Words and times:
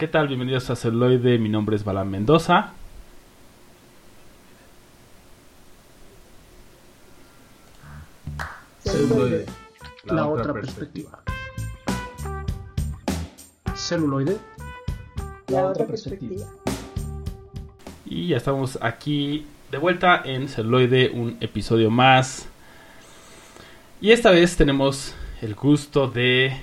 ¿Qué 0.00 0.08
tal? 0.08 0.28
Bienvenidos 0.28 0.70
a 0.70 0.76
Celoide. 0.76 1.36
Mi 1.36 1.50
nombre 1.50 1.76
es 1.76 1.84
Balán 1.84 2.10
Mendoza. 2.10 2.72
Celuloide, 8.82 9.44
la, 10.04 10.26
otra, 10.26 10.54
perspectiva. 10.54 11.22
Celuloide, 13.74 14.38
la, 15.48 15.66
otra 15.66 15.86
perspectiva. 15.86 16.46
Y 18.06 18.28
ya 18.28 18.38
estamos 18.38 18.78
aquí 18.80 19.44
de 19.70 19.76
vuelta 19.76 20.22
en 20.24 20.48
Celuloide, 20.48 21.10
un 21.10 21.36
episodio 21.42 21.90
más. 21.90 22.48
Y 24.00 24.12
esta 24.12 24.30
vez 24.30 24.56
tenemos 24.56 25.14
el 25.42 25.54
gusto 25.54 26.08
de 26.08 26.56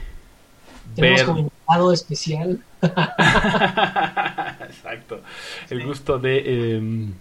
tenemos 0.95 1.21
como 1.21 1.39
invitado 1.41 1.93
especial. 1.93 2.63
Exacto. 4.67 5.21
El 5.69 5.83
gusto 5.85 6.19
de, 6.19 6.75
em, 6.75 7.13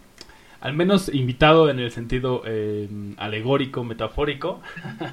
al 0.60 0.73
menos 0.74 1.09
invitado 1.12 1.70
en 1.70 1.78
el 1.78 1.91
sentido 1.91 2.42
em, 2.47 3.14
alegórico, 3.19 3.84
metafórico. 3.84 4.61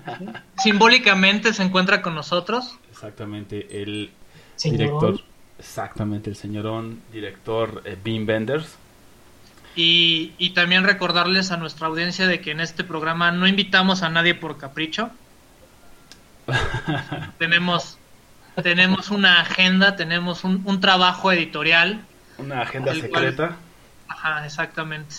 Simbólicamente 0.57 1.53
se 1.53 1.63
encuentra 1.63 2.01
con 2.01 2.15
nosotros. 2.15 2.77
Exactamente, 2.91 3.81
el 3.81 4.11
director. 4.63 5.21
Exactamente, 5.59 6.29
el 6.29 6.35
señorón 6.35 7.01
director 7.11 7.81
eh, 7.85 7.97
Bean 8.03 8.25
Benders. 8.25 8.77
Y, 9.75 10.33
y 10.37 10.51
también 10.51 10.83
recordarles 10.83 11.51
a 11.51 11.57
nuestra 11.57 11.87
audiencia 11.87 12.27
de 12.27 12.41
que 12.41 12.51
en 12.51 12.59
este 12.59 12.83
programa 12.83 13.31
no 13.31 13.47
invitamos 13.47 14.03
a 14.03 14.09
nadie 14.09 14.35
por 14.35 14.57
capricho. 14.57 15.09
tenemos 17.37 17.97
tenemos 18.61 19.09
una 19.09 19.41
agenda, 19.41 19.95
tenemos 19.95 20.43
un, 20.43 20.61
un 20.65 20.79
trabajo 20.79 21.31
editorial. 21.31 22.01
Una 22.37 22.61
agenda 22.61 22.93
secreta. 22.93 23.57
Ajá, 24.07 24.45
exactamente. 24.45 25.15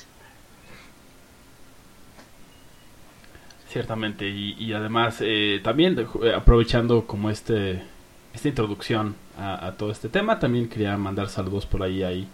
Ciertamente, 3.69 4.29
y, 4.29 4.73
además 4.73 5.17
eh, 5.21 5.61
también 5.65 5.99
eh, 5.99 6.33
aprovechando 6.33 7.09
como 7.09 7.29
este 7.29 7.83
esta 8.33 8.49
introducción 8.49 9.17
a, 9.37 9.73
todo 9.79 9.91
este 9.91 10.09
tema, 10.09 10.39
también 10.39 10.69
quería 10.69 10.97
mandar 10.97 11.29
saludos 11.29 11.67
por 11.67 11.83
ahí. 11.83 12.03
Hay 12.03 12.29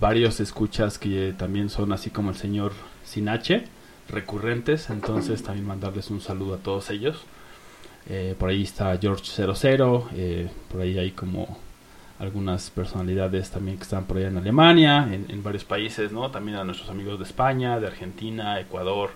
varios 0.00 0.40
escuchas 0.40 0.98
que 0.98 1.34
también 1.36 1.70
son 1.70 1.92
así 1.92 2.10
como 2.10 2.30
el 2.30 2.36
señor 2.36 2.72
Sinache, 3.04 3.64
recurrentes, 4.08 4.90
entonces 4.90 5.42
también 5.42 5.66
mandarles 5.66 6.10
un 6.10 6.20
saludo 6.20 6.54
a 6.54 6.58
todos 6.58 6.90
ellos. 6.90 7.24
Eh, 8.08 8.34
por 8.38 8.50
ahí 8.50 8.62
está 8.62 8.96
George 8.98 9.24
00, 9.24 10.08
eh, 10.14 10.48
por 10.70 10.80
ahí 10.80 10.98
hay 10.98 11.12
como 11.12 11.58
algunas 12.18 12.70
personalidades 12.70 13.50
también 13.50 13.76
que 13.76 13.84
están 13.84 14.04
por 14.04 14.16
allá 14.16 14.28
en 14.28 14.38
Alemania, 14.38 15.08
en, 15.10 15.42
varios 15.42 15.64
países, 15.64 16.12
¿no? 16.12 16.30
También 16.30 16.56
a 16.56 16.64
nuestros 16.64 16.88
amigos 16.88 17.18
de 17.18 17.24
España, 17.24 17.80
de 17.80 17.86
Argentina, 17.86 18.60
Ecuador, 18.60 19.10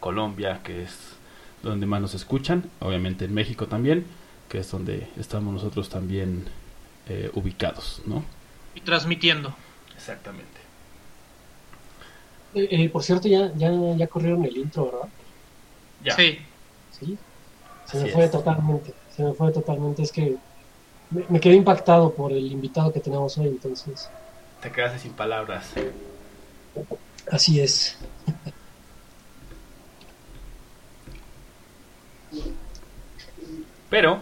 Colombia, 0.00 0.60
que 0.62 0.82
es 0.82 1.16
donde 1.62 1.86
más 1.86 2.00
nos 2.00 2.14
escuchan, 2.14 2.70
obviamente 2.80 3.24
en 3.24 3.34
México 3.34 3.66
también, 3.66 4.04
que 4.48 4.58
es 4.58 4.70
donde 4.70 5.08
estamos 5.16 5.52
nosotros 5.52 5.88
también 5.88 6.44
eh, 7.08 7.30
ubicados, 7.34 8.02
¿no? 8.06 8.24
Y 8.74 8.80
transmitiendo. 8.80 9.54
Exactamente. 9.96 10.60
por 12.92 13.02
cierto, 13.02 13.26
ya, 13.26 13.52
ya, 13.56 13.70
ya 13.96 14.06
corrieron 14.06 14.44
el 14.44 14.56
intro, 14.56 14.86
¿verdad? 14.86 15.08
Ya. 16.04 16.14
Sí. 16.14 16.38
Sí. 16.92 17.18
Se 17.94 18.04
me 18.04 18.10
fue 18.10 18.28
totalmente, 18.28 18.92
se 19.14 19.22
me 19.22 19.32
fue 19.34 19.52
totalmente. 19.52 20.02
Es 20.02 20.10
que 20.10 20.36
me, 21.10 21.40
quedé 21.40 21.54
impactado 21.54 22.12
por 22.12 22.32
el 22.32 22.50
invitado 22.50 22.92
que 22.92 22.98
tenemos 22.98 23.38
hoy, 23.38 23.46
entonces. 23.46 24.10
Te 24.60 24.72
quedaste 24.72 24.98
sin 24.98 25.12
palabras. 25.12 25.72
Así 27.30 27.60
es. 27.60 27.96
Pero. 33.88 34.18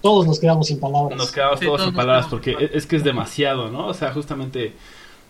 Todos 0.00 0.26
nos 0.26 0.38
quedamos 0.38 0.68
sin 0.68 0.78
palabras. 0.78 1.18
Nos 1.18 1.32
quedamos 1.32 1.58
todos, 1.58 1.82
sin 1.82 1.92
palabras 1.92 2.26
porque 2.30 2.70
es, 2.72 2.86
que 2.86 2.94
es 2.94 3.02
demasiado, 3.02 3.68
¿no? 3.68 3.88
O 3.88 3.94
sea, 3.94 4.12
justamente, 4.12 4.74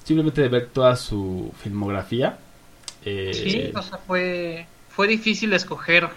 simplemente 0.04 0.42
de 0.42 0.48
ver 0.48 0.66
toda 0.66 0.94
su 0.96 1.50
filmografía. 1.62 2.38
Eh, 3.02 3.30
sí, 3.32 3.72
o 3.74 3.80
sea, 3.80 3.96
fue, 3.96 4.66
fue 4.90 5.06
difícil 5.06 5.54
escoger 5.54 6.10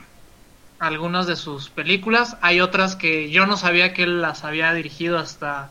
algunas 0.79 1.27
de 1.27 1.35
sus 1.35 1.69
películas. 1.69 2.37
Hay 2.41 2.61
otras 2.61 2.95
que 2.95 3.29
yo 3.29 3.45
no 3.45 3.57
sabía 3.57 3.93
que 3.93 4.03
él 4.03 4.21
las 4.21 4.43
había 4.43 4.73
dirigido 4.73 5.19
hasta 5.19 5.69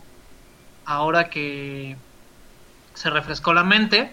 ahora 0.84 1.30
que 1.30 1.96
se 2.94 3.10
refrescó 3.10 3.54
la 3.54 3.64
mente. 3.64 4.12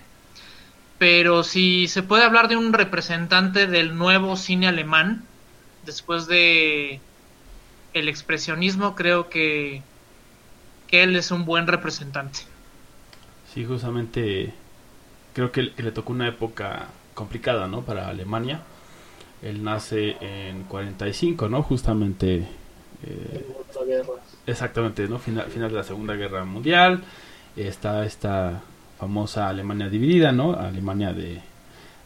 Pero 0.98 1.44
si 1.44 1.88
se 1.90 2.04
puede 2.04 2.24
hablar 2.24 2.48
de 2.48 2.56
un 2.56 2.72
representante 2.72 3.68
del 3.68 3.98
nuevo 3.98 4.38
cine 4.38 4.70
alemán, 4.70 5.24
después 5.86 6.28
de 6.28 7.02
el 7.94 8.08
expresionismo, 8.08 8.96
creo 8.96 9.30
que, 9.30 9.82
que 10.88 11.04
él 11.04 11.18
es 11.18 11.32
un 11.32 11.44
buen 11.44 11.68
representante. 11.68 12.40
Sí, 13.54 13.66
justamente 13.66 14.54
creo 15.34 15.52
que, 15.52 15.74
que 15.74 15.84
le 15.84 15.92
tocó 15.92 16.14
una 16.14 16.30
época 16.30 16.88
complicada, 17.14 17.68
¿no? 17.68 17.82
Para 17.82 18.08
Alemania 18.08 18.62
él 19.46 19.64
nace 19.64 20.18
en 20.22 20.64
45, 20.64 21.48
¿no? 21.50 21.62
Justamente... 21.62 22.48
Eh, 23.06 23.46
exactamente, 24.48 25.08
¿no? 25.08 25.20
Final, 25.20 25.46
final 25.52 25.70
de 25.70 25.78
la 25.78 25.84
Segunda 25.84 26.16
Guerra 26.16 26.44
Mundial. 26.46 27.04
Está 27.56 28.06
esta 28.06 28.64
famosa 29.00 29.48
Alemania 29.48 29.88
dividida, 29.88 30.32
¿no? 30.32 30.54
Alemania 30.54 31.14
de, 31.14 31.42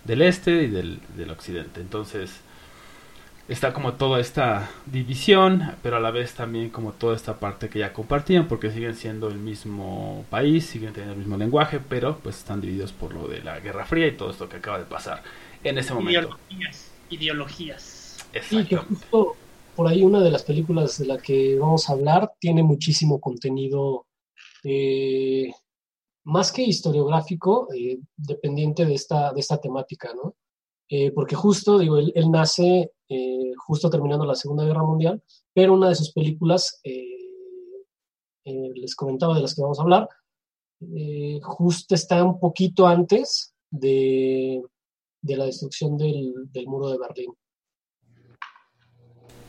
del 0.03 0.21
este 0.21 0.63
y 0.63 0.67
del, 0.67 0.99
del 1.15 1.31
occidente. 1.31 1.79
Entonces, 1.79 2.41
está 3.47 3.71
como 3.71 3.93
toda 3.93 4.19
esta 4.19 4.69
división, 4.85 5.75
pero 5.81 5.95
a 5.95 6.01
la 6.01 6.11
vez 6.11 6.33
también 6.33 6.69
como 6.69 6.91
toda 6.91 7.15
esta 7.15 7.39
parte 7.39 7.69
que 7.69 7.79
ya 7.79 7.93
compartían, 7.93 8.49
porque 8.49 8.69
siguen 8.69 8.95
siendo 8.95 9.29
el 9.29 9.37
mismo 9.37 10.25
país, 10.29 10.65
siguen 10.65 10.91
teniendo 10.91 11.13
el 11.13 11.19
mismo 11.19 11.37
lenguaje, 11.37 11.79
pero 11.79 12.17
pues 12.17 12.37
están 12.37 12.59
divididos 12.59 12.91
por 12.91 13.13
lo 13.13 13.29
de 13.29 13.41
la 13.41 13.61
Guerra 13.61 13.85
Fría 13.85 14.07
y 14.07 14.11
todo 14.11 14.29
esto 14.29 14.49
que 14.49 14.57
acaba 14.57 14.77
de 14.77 14.85
pasar 14.85 15.23
en 15.63 15.77
ese 15.77 15.93
momento 15.93 16.37
ideologías. 17.09 18.17
Y 18.51 18.65
que 18.65 18.77
justo 18.77 19.35
por 19.75 19.87
ahí 19.87 20.03
una 20.03 20.21
de 20.21 20.31
las 20.31 20.43
películas 20.43 20.97
de 20.97 21.05
la 21.05 21.17
que 21.17 21.57
vamos 21.57 21.89
a 21.89 21.93
hablar 21.93 22.33
tiene 22.39 22.63
muchísimo 22.63 23.19
contenido 23.19 24.07
eh, 24.63 25.51
más 26.25 26.51
que 26.51 26.63
historiográfico, 26.63 27.67
eh, 27.73 27.99
dependiente 28.17 28.85
de 28.85 28.93
esta, 28.93 29.31
de 29.31 29.39
esta 29.39 29.59
temática, 29.59 30.13
¿no? 30.13 30.35
Eh, 30.89 31.11
porque 31.11 31.35
justo, 31.35 31.79
digo, 31.79 31.97
él, 31.97 32.13
nace 32.29 32.91
justo 33.57 33.89
terminando 33.89 34.25
la 34.25 34.35
Segunda 34.35 34.65
Guerra 34.65 34.83
Mundial, 34.83 35.23
pero 35.53 35.73
una 35.73 35.89
de 35.89 35.95
sus 35.95 36.11
películas, 36.11 36.81
les 38.43 38.95
comentaba 38.95 39.33
de 39.35 39.41
las 39.41 39.55
que 39.55 39.61
vamos 39.61 39.79
a 39.79 39.83
hablar, 39.83 40.09
justo 41.41 41.95
está 41.95 42.23
un 42.23 42.39
poquito 42.39 42.85
antes 42.85 43.53
de, 43.71 44.61
de 45.21 45.37
la 45.37 45.45
destrucción 45.45 45.97
del, 45.97 46.33
muro 46.65 46.89
de 46.89 46.97
Berlín. 46.97 47.33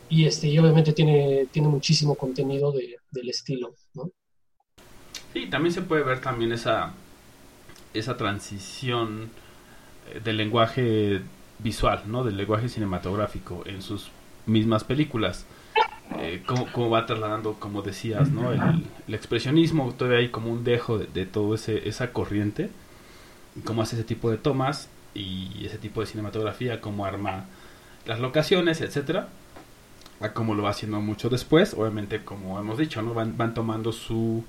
Y, 0.09 0.25
este, 0.25 0.47
y 0.47 0.57
obviamente 0.59 0.91
tiene, 0.91 1.47
tiene 1.51 1.69
muchísimo 1.69 2.15
contenido 2.15 2.73
del 2.73 3.29
estilo, 3.29 3.73
¿no? 3.93 4.11
Sí, 5.33 5.49
también 5.49 5.73
se 5.73 5.81
puede 5.81 6.03
ver 6.03 6.19
también 6.19 6.51
esa, 6.51 6.93
esa 7.93 8.17
transición 8.17 9.29
eh, 10.09 10.19
del 10.21 10.35
lenguaje 10.35 11.21
visual, 11.59 12.03
¿no? 12.07 12.25
Del 12.25 12.35
lenguaje 12.35 12.67
cinematográfico 12.67 13.63
en 13.65 13.81
sus 13.81 14.11
mismas 14.45 14.83
películas. 14.83 15.45
Eh, 16.19 16.43
cómo, 16.45 16.89
va 16.89 17.05
trasladando, 17.05 17.53
como 17.53 17.81
decías, 17.81 18.29
¿no? 18.29 18.51
El, 18.51 18.83
expresionismo, 19.13 19.93
todavía 19.93 20.19
hay 20.19 20.29
como 20.29 20.51
un 20.51 20.65
dejo 20.65 20.97
de, 20.97 21.07
de 21.07 21.25
todo 21.25 21.55
ese, 21.55 21.87
esa 21.87 22.11
corriente, 22.11 22.69
cómo 23.63 23.81
hace 23.81 23.95
ese 23.95 24.03
tipo 24.03 24.29
de 24.29 24.37
tomas 24.37 24.89
y 25.13 25.65
ese 25.65 25.77
tipo 25.77 26.01
de 26.01 26.07
cinematografía, 26.07 26.81
como 26.81 27.05
arma 27.05 27.45
las 28.05 28.19
locaciones, 28.19 28.81
etcétera, 28.81 29.27
a 30.19 30.33
como 30.33 30.55
lo 30.55 30.63
va 30.63 30.69
haciendo 30.71 31.01
mucho 31.01 31.29
después, 31.29 31.73
obviamente 31.73 32.23
como 32.23 32.59
hemos 32.59 32.77
dicho, 32.77 33.01
¿no? 33.01 33.13
Van, 33.13 33.37
van 33.37 33.53
tomando 33.53 33.91
su, 33.91 34.43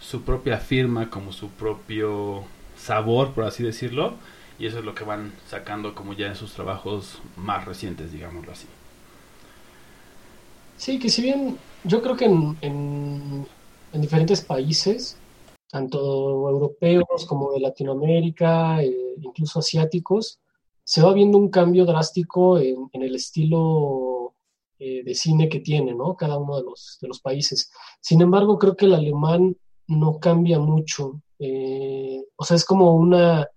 su 0.00 0.22
propia 0.22 0.58
firma, 0.58 1.10
como 1.10 1.32
su 1.32 1.48
propio 1.50 2.44
sabor, 2.76 3.32
por 3.32 3.44
así 3.44 3.62
decirlo, 3.62 4.14
y 4.58 4.66
eso 4.66 4.78
es 4.80 4.84
lo 4.84 4.94
que 4.94 5.04
van 5.04 5.32
sacando 5.48 5.94
como 5.94 6.12
ya 6.12 6.26
en 6.26 6.36
sus 6.36 6.52
trabajos 6.52 7.18
más 7.36 7.64
recientes, 7.64 8.12
digámoslo 8.12 8.52
así. 8.52 8.66
Sí, 10.76 10.98
que 10.98 11.10
si 11.10 11.22
bien 11.22 11.58
yo 11.84 12.02
creo 12.02 12.16
que 12.16 12.24
en, 12.24 12.56
en, 12.60 13.46
en 13.92 14.00
diferentes 14.00 14.40
países 14.40 15.16
tanto 15.70 15.98
europeos 16.50 17.24
como 17.26 17.52
de 17.52 17.60
Latinoamérica, 17.60 18.82
eh, 18.82 19.14
incluso 19.20 19.60
asiáticos, 19.60 20.40
se 20.82 21.02
va 21.02 21.12
viendo 21.12 21.38
un 21.38 21.48
cambio 21.48 21.84
drástico 21.84 22.58
en, 22.58 22.88
el 22.92 23.14
estilo 23.14 24.34
eh, 24.78 25.04
de 25.04 25.14
cine 25.14 25.48
que 25.48 25.60
tiene, 25.60 25.94
¿no? 25.94 26.16
Cada 26.16 26.38
uno 26.38 26.56
de 26.56 26.64
los, 26.64 26.98
de 27.00 27.08
los 27.08 27.20
países. 27.20 27.70
Sin 28.00 28.20
embargo, 28.20 28.58
creo 28.58 28.76
que 28.76 28.86
el 28.86 28.94
alemán 28.94 29.56
no 29.86 30.18
cambia 30.18 30.58
mucho. 30.58 31.22
Eh, 31.38 32.24
o 32.36 32.44
sea, 32.44 32.56
es 32.56 32.64
como 32.64 32.94
una 32.96 33.48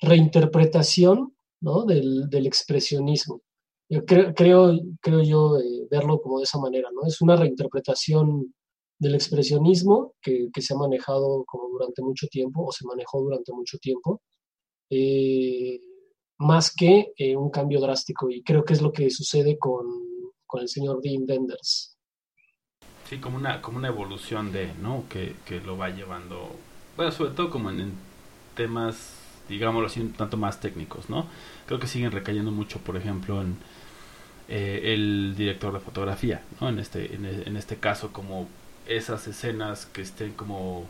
reinterpretación. 0.00 1.34
Del, 1.86 2.28
del 2.28 2.46
expresionismo. 2.48 3.40
Creo, 4.04 4.34
creo, 4.34 4.80
creo 5.00 5.22
yo 5.22 5.58
verlo 5.88 6.20
como 6.20 6.38
de 6.38 6.42
esa 6.42 6.58
manera, 6.58 6.88
¿no? 6.92 7.06
Es 7.06 7.20
una 7.20 7.36
reinterpretación 7.36 8.52
del 9.02 9.14
expresionismo 9.14 10.14
que, 10.20 10.48
que, 10.52 10.62
se 10.62 10.74
ha 10.74 10.76
manejado 10.76 11.44
como 11.44 11.68
durante 11.68 12.02
mucho 12.02 12.26
tiempo, 12.28 12.66
o 12.66 12.72
se 12.72 12.86
manejó 12.86 13.20
durante 13.22 13.52
mucho 13.52 13.78
tiempo, 13.78 14.20
más 16.38 16.74
que 16.74 17.12
un 17.36 17.50
cambio 17.50 17.80
drástico. 17.80 18.30
Y 18.30 18.42
creo 18.42 18.64
que 18.64 18.74
es 18.74 18.82
lo 18.82 18.92
que 18.92 19.10
sucede 19.10 19.58
con, 19.58 19.86
con 20.46 20.60
el 20.60 20.68
señor 20.68 21.00
Dean 21.02 21.26
Benders. 21.26 21.96
Sí, 23.08 23.18
como 23.18 23.36
una, 23.36 23.60
como 23.60 23.78
una 23.78 23.88
evolución 23.88 24.52
de, 24.52 24.72
¿no? 24.80 25.04
Que, 25.08 25.34
lo 25.64 25.76
va 25.76 25.90
llevando, 25.90 26.50
bueno, 26.96 27.10
sobre 27.12 27.32
todo 27.32 27.50
como 27.50 27.70
en, 27.70 27.92
temas, 28.54 29.14
digámoslo 29.48 29.86
así, 29.86 30.00
un 30.00 30.12
tanto 30.12 30.36
más 30.36 30.60
técnicos, 30.60 31.10
¿no? 31.10 31.26
Creo 31.66 31.80
que 31.80 31.86
siguen 31.86 32.12
recayendo 32.12 32.50
mucho, 32.50 32.78
por 32.78 32.96
ejemplo, 32.96 33.40
en 33.42 33.56
eh, 34.48 34.92
el 34.92 35.34
director 35.36 35.72
de 35.72 35.80
fotografía, 35.80 36.42
¿no? 36.60 36.68
En 36.68 36.78
este, 36.78 37.14
en, 37.14 37.56
este 37.56 37.76
caso, 37.76 38.12
como 38.12 38.48
esas 38.86 39.26
escenas 39.26 39.86
que 39.86 40.02
estén 40.02 40.32
como 40.32 40.86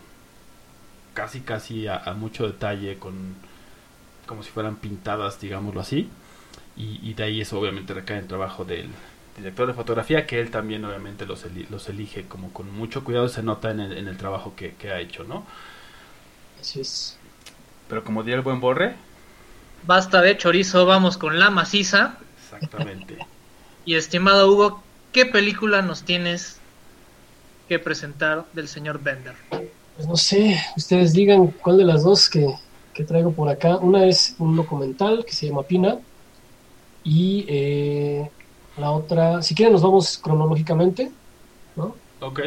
casi, 1.15 1.41
casi 1.41 1.87
a, 1.89 2.01
mucho 2.17 2.47
detalle, 2.47 2.99
con 2.99 3.35
como 4.27 4.43
si 4.43 4.51
fueran 4.51 4.77
pintadas, 4.77 5.41
digámoslo 5.41 5.81
así. 5.81 6.09
Y, 6.77 7.01
y 7.03 7.15
de 7.15 7.25
ahí 7.25 7.41
eso 7.41 7.59
obviamente 7.59 7.93
recae 7.93 8.17
en 8.17 8.23
el 8.23 8.29
trabajo 8.29 8.65
del, 8.65 8.89
director 9.37 9.67
de 9.67 9.75
fotografía, 9.75 10.27
que 10.27 10.41
él 10.41 10.51
también 10.51 10.85
obviamente 10.85 11.27
los, 11.27 11.45
los 11.71 11.89
elige 11.89 12.25
como 12.25 12.53
con 12.53 12.73
mucho 12.75 13.05
cuidado, 13.05 13.29
se 13.29 13.43
nota 13.43 13.71
en 13.71 13.81
el, 13.81 13.97
en 13.97 14.09
el 14.09 14.17
trabajo 14.17 14.55
que, 14.57 14.75
ha 14.91 15.01
hecho, 15.01 15.25
¿no? 15.25 15.47
Así 16.61 16.81
es. 16.81 17.19
Pero 17.89 18.05
como 18.05 18.23
diría 18.23 18.37
el 18.37 18.43
buen 18.43 18.61
Borre. 18.61 18.95
Basta 19.87 20.21
de 20.21 20.37
chorizo, 20.37 20.87
vamos 20.87 21.19
con 21.19 21.39
la 21.39 21.51
maciza. 21.51 22.19
Exactamente. 22.45 23.19
y 23.85 23.95
estimado 23.97 24.51
Hugo, 24.51 24.83
¿qué 25.13 25.27
película 25.27 25.83
nos 25.83 26.05
tienes 26.05 26.61
que 27.69 27.79
presentar 27.79 28.45
del 28.53 28.69
señor 28.69 29.03
Bender? 29.03 29.35
Pues 29.97 30.09
no 30.09 30.17
sé, 30.17 30.59
ustedes 30.77 31.13
digan 31.13 31.49
cuál 31.49 31.79
de 31.79 31.85
las 31.85 32.03
dos 32.03 32.29
que, 32.29 32.47
que 32.93 33.05
traigo 33.05 33.33
por 33.33 33.49
acá. 33.49 33.77
Una 33.77 34.07
es 34.07 34.35
un 34.39 34.57
documental 34.57 35.25
que 35.25 35.33
se 35.33 35.47
llama 35.47 35.63
Pina 35.63 35.99
y 37.05 37.45
eh, 37.49 38.31
la 38.79 38.91
otra, 38.93 39.43
si 39.43 39.55
quieren 39.55 39.73
nos 39.73 39.83
vamos 39.83 40.19
cronológicamente, 40.19 41.11
¿no? 41.77 41.95
Ok. 42.21 42.41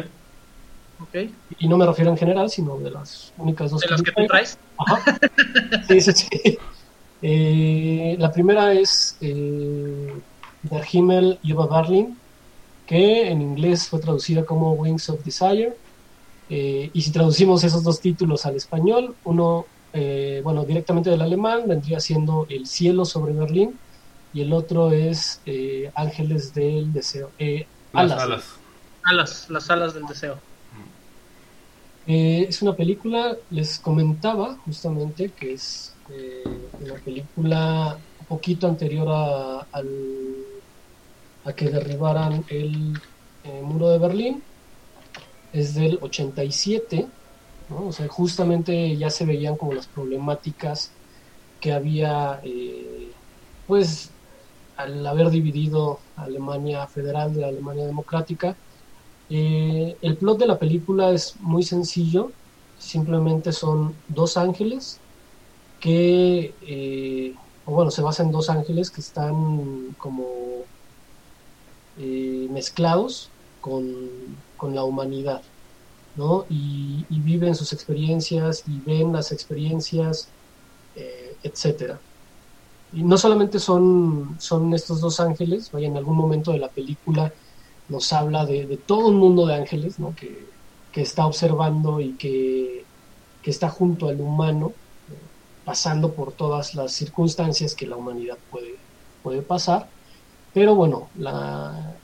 Ok. 1.00 1.14
Y 1.58 1.68
no 1.68 1.76
me 1.76 1.86
refiero 1.86 2.10
en 2.10 2.16
general, 2.16 2.50
sino 2.50 2.78
de 2.78 2.90
las 2.90 3.32
únicas 3.36 3.70
dos. 3.70 3.80
¿De 3.82 3.88
las 3.88 4.02
que 4.02 4.12
tú 4.12 4.26
traes? 4.26 4.58
Ajá. 4.78 5.18
Sí, 5.88 6.00
sí, 6.00 6.12
sí. 6.12 6.58
Eh, 7.22 8.16
la 8.18 8.30
primera 8.32 8.72
es 8.72 9.16
eh, 9.20 10.12
Der 10.62 10.84
Himmel 10.90 11.38
über 11.42 11.68
Berlin, 11.68 12.18
que 12.86 13.28
en 13.28 13.42
inglés 13.42 13.88
fue 13.88 14.00
traducida 14.00 14.44
como 14.44 14.72
Wings 14.74 15.08
of 15.10 15.22
Desire. 15.24 15.76
Eh, 16.48 16.90
y 16.92 17.02
si 17.02 17.10
traducimos 17.10 17.64
esos 17.64 17.82
dos 17.82 18.00
títulos 18.00 18.46
al 18.46 18.56
español, 18.56 19.16
uno, 19.24 19.66
eh, 19.92 20.40
bueno, 20.44 20.64
directamente 20.64 21.10
del 21.10 21.22
alemán, 21.22 21.64
vendría 21.66 21.98
siendo 22.00 22.46
El 22.48 22.66
cielo 22.66 23.04
sobre 23.04 23.32
Berlín, 23.32 23.78
y 24.32 24.42
el 24.42 24.52
otro 24.52 24.92
es 24.92 25.40
eh, 25.46 25.90
Ángeles 25.94 26.52
del 26.52 26.92
Deseo. 26.92 27.32
Eh, 27.38 27.66
alas. 27.92 28.22
alas. 28.22 28.60
Alas, 29.02 29.50
las 29.50 29.70
alas 29.70 29.94
del 29.94 30.04
deseo. 30.06 30.38
Eh, 32.06 32.46
es 32.48 32.60
una 32.60 32.76
película, 32.76 33.36
les 33.50 33.78
comentaba 33.78 34.58
justamente 34.58 35.32
que 35.32 35.54
es 35.54 35.94
una 36.80 36.94
película 37.04 37.98
un 38.18 38.26
poquito 38.26 38.68
anterior 38.68 39.08
a, 39.08 39.68
al, 39.72 40.55
a 41.46 41.52
que 41.54 41.70
derribaran 41.70 42.44
el 42.48 43.00
muro 43.62 43.88
de 43.90 43.98
Berlín. 43.98 44.42
Es 45.52 45.74
del 45.74 45.98
87, 46.02 47.06
¿no? 47.70 47.86
o 47.86 47.92
sea, 47.92 48.08
justamente 48.08 48.96
ya 48.96 49.08
se 49.08 49.24
veían 49.24 49.56
como 49.56 49.72
las 49.72 49.86
problemáticas 49.86 50.90
que 51.60 51.72
había, 51.72 52.42
pues 53.66 54.10
al 54.76 55.06
haber 55.06 55.30
dividido 55.30 56.00
Alemania 56.16 56.86
federal 56.86 57.34
de 57.34 57.44
Alemania 57.44 57.86
democrática. 57.86 58.56
Eh, 59.28 59.96
el 60.02 60.16
plot 60.16 60.38
de 60.38 60.46
la 60.46 60.58
película 60.58 61.10
es 61.10 61.34
muy 61.40 61.62
sencillo, 61.62 62.30
simplemente 62.78 63.52
son 63.52 63.94
dos 64.08 64.36
ángeles 64.36 65.00
que, 65.80 66.54
eh, 66.60 67.34
o 67.64 67.72
bueno, 67.72 67.90
se 67.90 68.02
basa 68.02 68.22
en 68.22 68.30
dos 68.30 68.50
ángeles 68.50 68.90
que 68.90 69.00
están 69.00 69.94
como 69.98 70.64
eh, 71.98 72.48
mezclados 72.50 73.30
con, 73.60 74.08
con, 74.56 74.74
la 74.74 74.84
humanidad, 74.84 75.42
¿no? 76.16 76.46
Y, 76.50 77.04
viven 77.10 77.54
sus 77.54 77.72
experiencias 77.72 78.64
y 78.68 78.80
ven 78.86 79.12
las 79.12 79.32
experiencias, 79.32 80.28
etcétera. 81.42 81.98
Y 82.92 83.02
no 83.02 83.18
solamente 83.18 83.58
son, 83.58 84.36
son 84.38 84.72
estos 84.72 85.00
dos 85.00 85.20
ángeles, 85.20 85.70
vaya, 85.72 85.88
en 85.88 85.96
algún 85.96 86.16
momento 86.16 86.52
de 86.52 86.58
la 86.58 86.68
película 86.68 87.32
nos 87.88 88.12
habla 88.12 88.46
de, 88.46 88.78
todo 88.86 89.08
un 89.08 89.16
mundo 89.16 89.46
de 89.46 89.54
ángeles, 89.54 89.98
¿no? 89.98 90.14
Que, 90.14 90.54
está 90.94 91.26
observando 91.26 92.00
y 92.00 92.14
que, 92.14 92.84
está 93.44 93.68
junto 93.68 94.08
al 94.08 94.18
humano, 94.20 94.72
pasando 95.64 96.14
por 96.14 96.32
todas 96.32 96.74
las 96.74 96.92
circunstancias 96.92 97.74
que 97.74 97.86
la 97.86 97.96
humanidad 97.96 98.38
puede, 98.50 98.76
puede 99.22 99.42
pasar. 99.42 99.88
Pero 100.56 100.74
bueno, 100.74 101.10
la, 101.18 101.94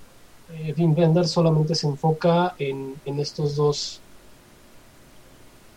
eh, 0.52 0.74
Wim 0.76 0.94
solamente 1.24 1.74
se 1.74 1.86
enfoca 1.86 2.54
en, 2.58 2.96
en, 3.06 3.18
estos 3.18 3.56
dos 3.56 4.02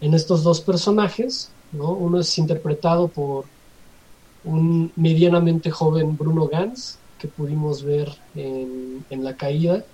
en 0.02 0.14
estos 0.14 0.44
dos 0.44 0.60
personajes, 0.60 1.52
¿no? 1.72 1.92
Uno 1.92 2.20
es 2.20 2.38
interpretado 2.38 3.08
por 3.08 3.46
un 4.44 4.92
medianamente 4.98 5.72
joven 5.72 6.18
Bruno 6.18 6.50
Gans, 6.50 7.00
que 7.18 7.30
pudimos 7.30 7.82
ver 7.82 8.12
en, 8.36 9.06
La 9.10 9.38
Caída 9.38 9.86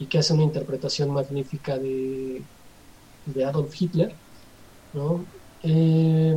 y 0.00 0.06
que 0.06 0.18
hace 0.18 0.34
una 0.34 0.42
interpretación 0.42 1.12
magnífica 1.12 1.78
de, 1.78 2.42
de 3.26 3.44
Adolf 3.44 3.80
Hitler. 3.80 4.12
Eh, 5.62 6.36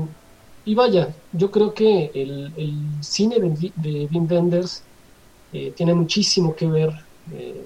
y 0.66 0.76
vaya, 0.76 1.16
yo 1.34 1.50
creo 1.50 1.74
que 1.74 2.12
el, 2.14 2.54
cine 3.02 3.40
de, 3.40 4.08
Wim 4.12 4.28
Wenders 4.30 4.84
eh, 5.54 5.74
tiene 5.76 5.94
muchísimo 5.94 6.56
que 6.56 6.68
ver 6.68 6.92
eh, 7.34 7.66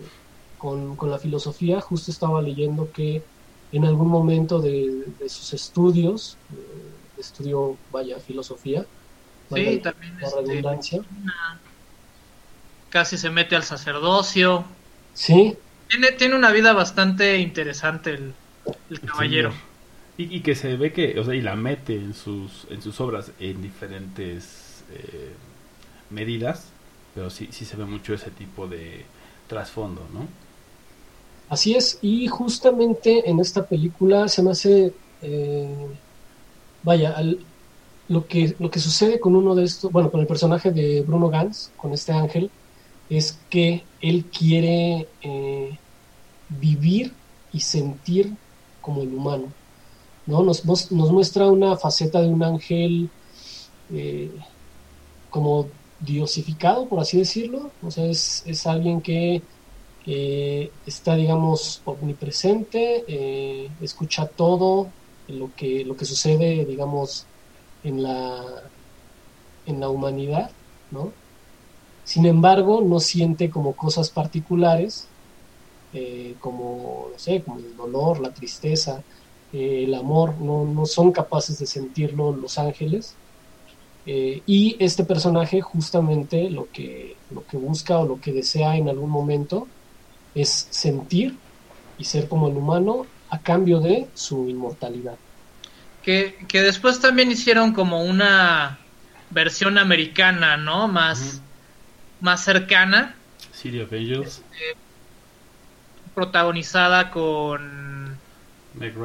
con, 0.58 0.98
la 1.02 1.18
filosofía. 1.18 1.82
Justo 1.82 2.12
estaba 2.12 2.42
leyendo 2.42 2.92
que 2.92 3.22
en 3.72 3.86
algún 3.86 4.08
momento 4.08 4.60
de, 4.60 5.06
de 5.20 5.30
sus 5.30 5.54
estudios, 5.54 6.38
estudió, 7.18 7.76
vaya, 7.92 8.20
filosofía, 8.20 8.86
Sí, 9.56 9.80
también 9.84 10.18
este, 10.22 11.02
casi 12.90 13.18
se 13.18 13.30
mete 13.30 13.56
al 13.56 13.64
sacerdocio. 13.64 14.66
Sí. 15.14 15.56
Tiene, 15.90 16.12
tiene 16.14 16.36
una 16.36 16.52
vida 16.52 16.74
bastante 16.74 17.38
interesante 17.38 18.12
el, 18.12 18.34
caballero. 19.06 19.54
y, 20.18 20.40
que 20.42 20.56
se 20.56 20.76
ve 20.76 20.92
que, 20.92 21.20
o 21.20 21.24
sea, 21.24 21.36
y 21.36 21.42
la 21.42 21.56
mete 21.56 21.96
en 21.96 22.14
sus, 22.14 22.66
en 22.70 22.82
sus 22.82 23.00
obras 23.00 23.32
en 23.40 23.62
diferentes 23.62 24.84
eh, 24.92 25.34
medidas, 26.10 26.72
pero 27.14 27.30
sí, 27.30 27.50
sí 27.52 27.66
se 27.66 27.78
ve 27.78 27.86
mucho 27.86 28.14
ese 28.14 28.32
tipo 28.32 28.68
de 28.68 29.06
trasfondo, 29.48 30.02
¿no? 30.14 30.28
Así 31.50 31.76
es, 31.76 32.00
y 32.02 32.28
justamente 32.28 33.30
en 33.30 33.40
esta 33.40 33.66
película 33.66 34.28
se 34.28 34.42
me 34.42 34.52
hace, 34.52 34.94
eh, 35.22 35.88
vaya, 36.82 37.16
lo 38.08 38.26
que, 38.28 38.56
lo 38.60 38.72
que 38.72 38.80
sucede 38.80 39.20
con 39.20 39.36
uno 39.36 39.54
de 39.54 39.64
estos, 39.64 39.92
bueno, 39.92 40.10
con 40.10 40.20
el 40.20 40.28
personaje 40.28 40.72
de 40.72 41.02
Bruno 41.02 41.30
Gans, 41.30 41.72
con 41.78 41.94
este 41.94 42.12
ángel, 42.12 42.50
es 43.10 43.38
que 43.50 43.84
él 44.02 44.26
quiere 44.26 45.08
eh, 45.22 45.78
vivir 46.50 47.14
y 47.52 47.60
sentir 47.60 48.34
como 48.82 49.04
el 49.04 49.14
humano. 49.14 49.46
¿no? 50.26 50.44
Nos, 50.44 50.66
nos, 50.66 50.92
muestra 50.92 51.48
una 51.48 51.78
faceta 51.78 52.22
de 52.22 52.28
un 52.28 52.44
ángel 52.44 53.10
eh, 53.92 54.32
como 55.30 55.68
diosificado, 56.06 56.88
por 56.88 57.00
así 57.00 57.18
decirlo. 57.18 57.72
O 57.82 57.92
sea, 57.92 58.06
es, 58.06 58.68
alguien 58.68 59.02
que 59.02 59.42
eh, 60.06 60.72
está, 60.86 61.16
digamos, 61.16 61.82
omnipresente, 61.86 63.70
escucha 63.82 64.28
todo 64.28 64.90
lo 65.28 65.52
que, 65.56 65.86
lo 65.86 65.96
que 65.96 66.06
sucede, 66.06 66.66
digamos, 66.66 67.26
en 67.84 68.04
la, 68.04 68.64
en 69.66 69.80
la 69.80 69.90
humanidad, 69.90 70.52
¿no? 70.92 71.12
Sin 72.04 72.26
embargo, 72.26 72.82
no 72.82 73.00
siente 73.00 73.50
como 73.50 73.76
cosas 73.76 74.10
particulares, 74.10 75.08
eh, 75.94 76.36
como, 76.40 77.10
no 77.12 77.20
sé, 77.20 77.44
como 77.44 77.60
el 77.60 77.78
dolor, 77.78 78.20
la 78.20 78.34
tristeza, 78.34 79.04
eh, 79.54 79.84
el 79.86 79.94
amor, 79.94 80.36
no, 80.40 80.66
no, 80.66 80.86
son 80.86 81.12
capaces 81.12 81.60
de 81.60 81.66
sentirlo 81.66 82.36
los 82.36 82.58
ángeles. 82.58 83.16
Eh, 84.06 84.42
y 84.46 84.76
este 84.80 85.06
personaje 85.06 85.62
justamente 85.62 86.50
lo 86.50 86.70
que, 86.72 87.16
lo 87.32 87.46
que 87.48 87.58
busca 87.58 87.98
o 88.00 88.08
lo 88.08 88.20
que 88.20 88.34
desea 88.34 88.76
en 88.76 88.90
algún 88.90 89.10
momento 89.10 89.68
es 90.36 90.68
sentir 90.72 91.38
y 91.98 92.04
ser 92.04 92.28
como 92.28 92.50
el 92.50 92.58
humano 92.58 93.06
a 93.30 93.40
cambio 93.40 93.80
de 93.80 94.08
su 94.14 94.50
inmortalidad. 94.50 95.16
Que, 96.04 96.36
que 96.50 96.62
después 96.62 97.00
también 97.00 97.32
hicieron 97.32 97.72
como 97.72 98.04
una 98.04 98.80
versión 99.30 99.78
americana, 99.78 100.58
¿no? 100.58 100.88
Más, 100.88 101.42
más 102.20 102.44
cercana. 102.44 103.16
City 103.54 103.80
of 103.80 103.94
Angels. 103.94 104.42
Este, 104.52 104.78
protagonizada 106.14 107.10
con, 107.10 108.18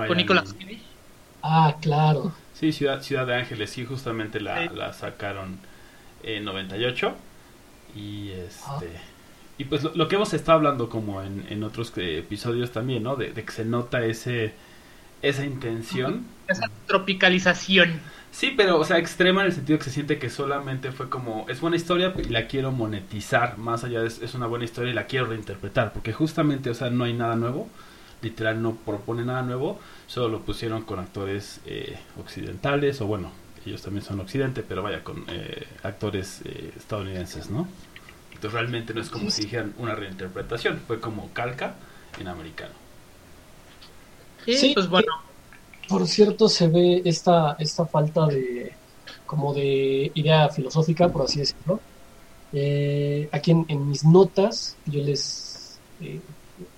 con 0.06 0.16
Nicolas 0.16 0.52
Cage. 0.52 0.82
Ah, 1.42 1.76
claro. 1.80 2.32
Sí, 2.58 2.72
Ciudad, 2.72 3.02
Ciudad 3.02 3.26
de 3.26 3.36
Ángeles, 3.36 3.70
sí, 3.70 3.84
justamente 3.84 4.40
la, 4.40 4.64
la 4.66 4.92
sacaron 4.92 5.58
en 6.24 6.44
98. 6.44 7.14
Y 7.94 8.30
este. 8.30 8.58
Ah. 8.66 8.80
Y 9.58 9.64
pues 9.64 9.82
lo, 9.82 10.08
que 10.08 10.16
hemos 10.16 10.32
estado 10.34 10.58
hablando 10.58 10.88
como 10.88 11.22
en, 11.22 11.44
en 11.50 11.64
otros 11.64 11.92
episodios 11.96 12.70
también, 12.70 13.02
¿no? 13.02 13.16
De, 13.16 13.32
que 13.32 13.52
se 13.52 13.64
nota 13.64 14.04
ese 14.04 14.54
esa 15.20 15.44
intención. 15.44 16.26
Esa 16.46 16.70
tropicalización. 16.86 18.00
Sí, 18.30 18.54
pero, 18.56 18.78
o 18.78 18.84
sea, 18.84 18.98
extrema 18.98 19.40
en 19.40 19.48
el 19.48 19.52
sentido 19.52 19.78
que 19.78 19.86
se 19.86 19.90
siente 19.90 20.18
que 20.18 20.30
solamente 20.30 20.92
fue 20.92 21.08
como, 21.08 21.46
es 21.48 21.60
buena 21.60 21.76
historia 21.76 22.12
y 22.16 22.28
la 22.28 22.46
quiero 22.46 22.70
monetizar, 22.70 23.58
más 23.58 23.82
allá 23.82 24.00
de 24.00 24.08
es 24.08 24.34
una 24.34 24.46
buena 24.46 24.64
historia 24.64 24.92
y 24.92 24.94
la 24.94 25.06
quiero 25.06 25.26
reinterpretar, 25.26 25.92
porque 25.92 26.12
justamente, 26.12 26.70
o 26.70 26.74
sea, 26.74 26.90
no 26.90 27.04
hay 27.04 27.14
nada 27.14 27.34
nuevo, 27.34 27.68
literal 28.22 28.60
no 28.60 28.74
propone 28.74 29.24
nada 29.24 29.42
nuevo, 29.42 29.78
solo 30.06 30.28
lo 30.28 30.40
pusieron 30.40 30.82
con 30.82 30.98
actores 30.98 31.60
eh, 31.66 31.98
occidentales, 32.20 33.00
o 33.00 33.06
bueno, 33.06 33.30
ellos 33.64 33.82
también 33.82 34.04
son 34.04 34.20
occidente, 34.20 34.62
pero 34.62 34.82
vaya, 34.82 35.04
con 35.04 35.24
eh, 35.28 35.66
actores 35.82 36.40
eh, 36.44 36.72
estadounidenses, 36.76 37.50
¿no? 37.50 37.68
Entonces 38.28 38.52
realmente 38.52 38.94
no 38.94 39.00
es 39.00 39.10
como 39.10 39.30
si 39.30 39.42
dijeran 39.42 39.74
una 39.78 39.94
reinterpretación, 39.94 40.80
fue 40.86 41.00
como 41.00 41.32
calca 41.32 41.74
en 42.18 42.28
americano. 42.28 42.74
Sí, 44.46 44.72
pues 44.74 44.88
bueno. 44.88 45.12
Por 45.88 46.06
cierto, 46.06 46.48
se 46.48 46.68
ve 46.68 47.02
esta, 47.04 47.56
esta 47.58 47.86
falta 47.86 48.26
de 48.26 48.72
como 49.26 49.54
de 49.54 50.10
idea 50.14 50.48
filosófica, 50.48 51.08
por 51.08 51.22
así 51.22 51.40
decirlo. 51.40 51.80
aquí 53.32 53.50
en, 53.50 53.88
mis 53.88 54.04
notas 54.04 54.76
yo 54.86 55.02
les 55.02 55.78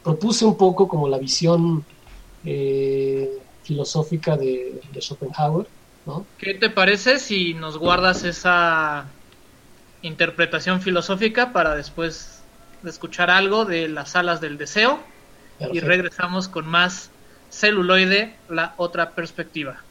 propuse 0.03 0.45
un 0.45 0.57
poco 0.57 0.89
como 0.89 1.09
la 1.09 1.19
visión 1.19 1.85
eh, 2.45 3.31
filosófica 3.63 4.37
de, 4.37 4.81
Schopenhauer. 5.01 5.67
¿no? 6.07 6.27
¿Qué 6.39 6.55
te 6.55 6.71
parece 6.71 7.19
si 7.19 7.55
nos 7.55 7.79
guardas 7.79 8.25
esa 8.25 9.07
interpretación 10.03 10.81
filosófica 10.81 11.53
para 11.53 11.75
después 11.75 12.43
de 12.83 12.91
escuchar 12.91 13.31
algo 13.31 13.65
de 13.65 13.89
las 13.89 14.17
alas 14.17 14.41
del 14.41 14.57
deseo 14.57 14.99
y 15.73 15.81
regresamos 15.81 16.49
con 16.49 16.67
más 16.67 17.11
celuloide, 17.51 18.39
la 18.49 18.75
otra 18.79 19.15
perspectiva? 19.15 19.85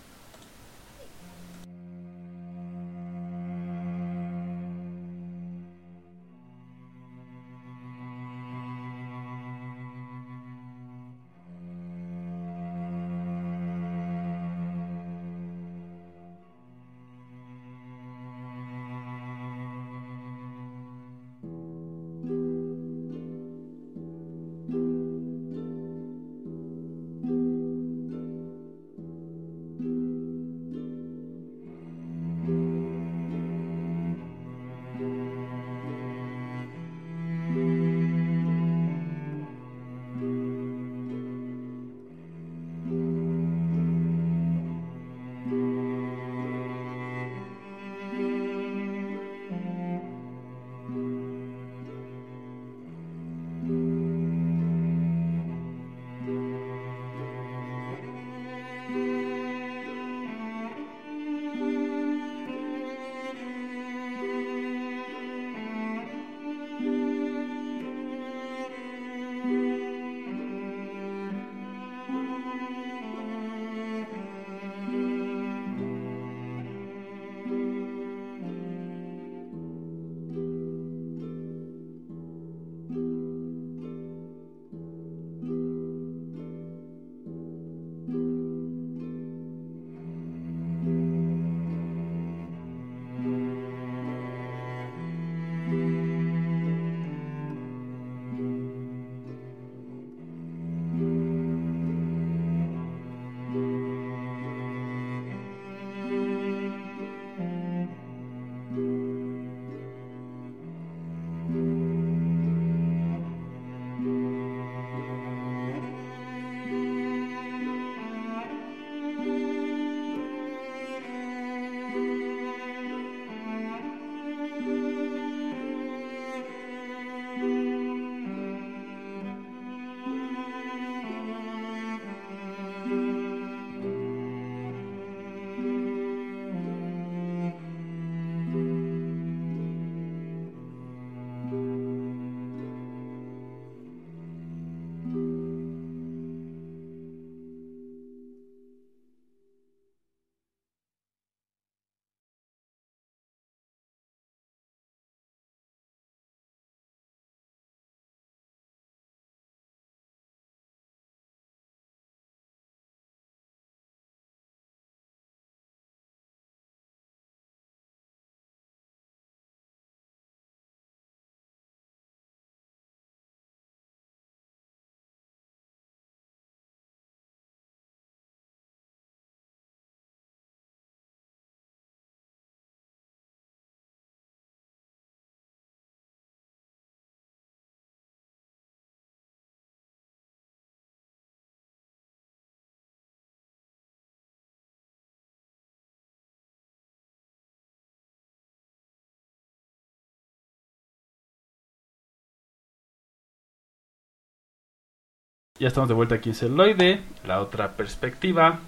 Ya 205.59 205.67
estamos 205.67 205.89
de 205.89 205.95
vuelta 205.95 206.15
aquí 206.15 206.29
en 206.29 206.35
Celoide, 206.35 207.01
la 207.25 207.41
otra 207.41 207.73
perspectiva, 207.73 208.59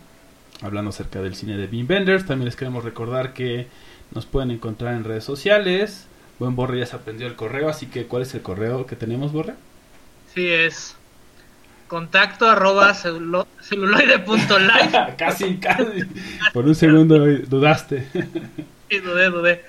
hablando 0.62 0.90
acerca 0.90 1.22
del 1.22 1.36
cine 1.36 1.56
de 1.56 1.68
Bean 1.68 1.88
Benders. 1.88 2.26
También 2.26 2.48
les 2.48 2.58
queremos 2.58 2.84
recordar 2.84 3.34
que 3.34 3.68
nos 4.14 4.26
pueden 4.26 4.52
encontrar 4.52 4.96
en 4.96 5.06
redes 5.06 5.24
sociales. 5.24 6.08
Buen 6.38 6.54
Borre 6.54 6.80
ya 6.80 6.86
se 6.86 6.98
aprendió 6.98 7.28
el 7.28 7.36
correo, 7.36 7.70
así 7.70 7.86
que 7.86 8.08
¿cuál 8.08 8.24
es 8.24 8.34
el 8.34 8.42
correo 8.42 8.86
que 8.86 8.98
tenemos, 8.98 9.32
Borre? 9.32 9.54
Sí, 10.34 10.50
es 10.50 10.98
contacto 11.88 12.50
arroba 12.50 12.94
celuloide.live. 12.94 15.14
casi, 15.18 15.60
casi. 15.60 16.04
Por 16.52 16.66
un 16.66 16.76
segundo 16.76 17.26
dudaste. 17.48 18.06
sí, 18.90 19.00
dudé, 19.00 19.30
dudé. 19.30 19.64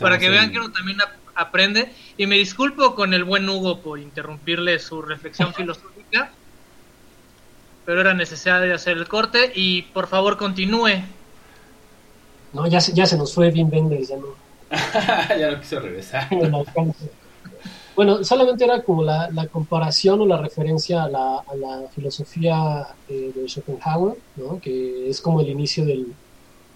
Para 0.00 0.18
que 0.18 0.30
vean 0.30 0.50
que 0.50 0.58
uno 0.58 0.72
también 0.72 0.96
aprende. 1.34 1.92
Y 2.16 2.26
me 2.26 2.36
disculpo 2.36 2.94
con 2.94 3.14
el 3.14 3.24
buen 3.24 3.48
Hugo 3.48 3.80
por 3.80 3.98
interrumpirle 3.98 4.78
su 4.78 5.02
reflexión 5.02 5.52
filosófica. 5.54 6.30
Pero 7.84 8.00
era 8.00 8.14
necesario 8.14 8.74
hacer 8.74 8.96
el 8.96 9.08
corte 9.08 9.52
y 9.54 9.82
por 9.82 10.06
favor 10.06 10.36
continúe. 10.36 11.02
No, 12.52 12.66
ya 12.66 12.80
se, 12.80 12.92
ya 12.92 13.06
se 13.06 13.16
nos 13.16 13.34
fue 13.34 13.50
bien 13.50 13.70
Benders, 13.70 14.08
ya 14.08 14.16
no. 14.16 14.26
ya 15.38 15.50
no 15.50 15.60
quiso 15.60 15.80
regresar. 15.80 16.28
Bueno, 17.94 18.24
solamente 18.24 18.64
era 18.64 18.82
como 18.82 19.02
la, 19.02 19.28
comparación 19.50 20.20
o 20.20 20.26
la 20.26 20.38
referencia 20.38 21.04
a 21.04 21.08
la, 21.08 21.42
filosofía 21.94 22.86
eh, 23.08 23.32
de 23.34 23.48
Schopenhauer, 23.48 24.16
¿no? 24.36 24.60
que 24.60 25.10
es 25.10 25.20
como 25.20 25.40
el 25.40 25.48
inicio 25.48 25.84
del, 25.84 26.14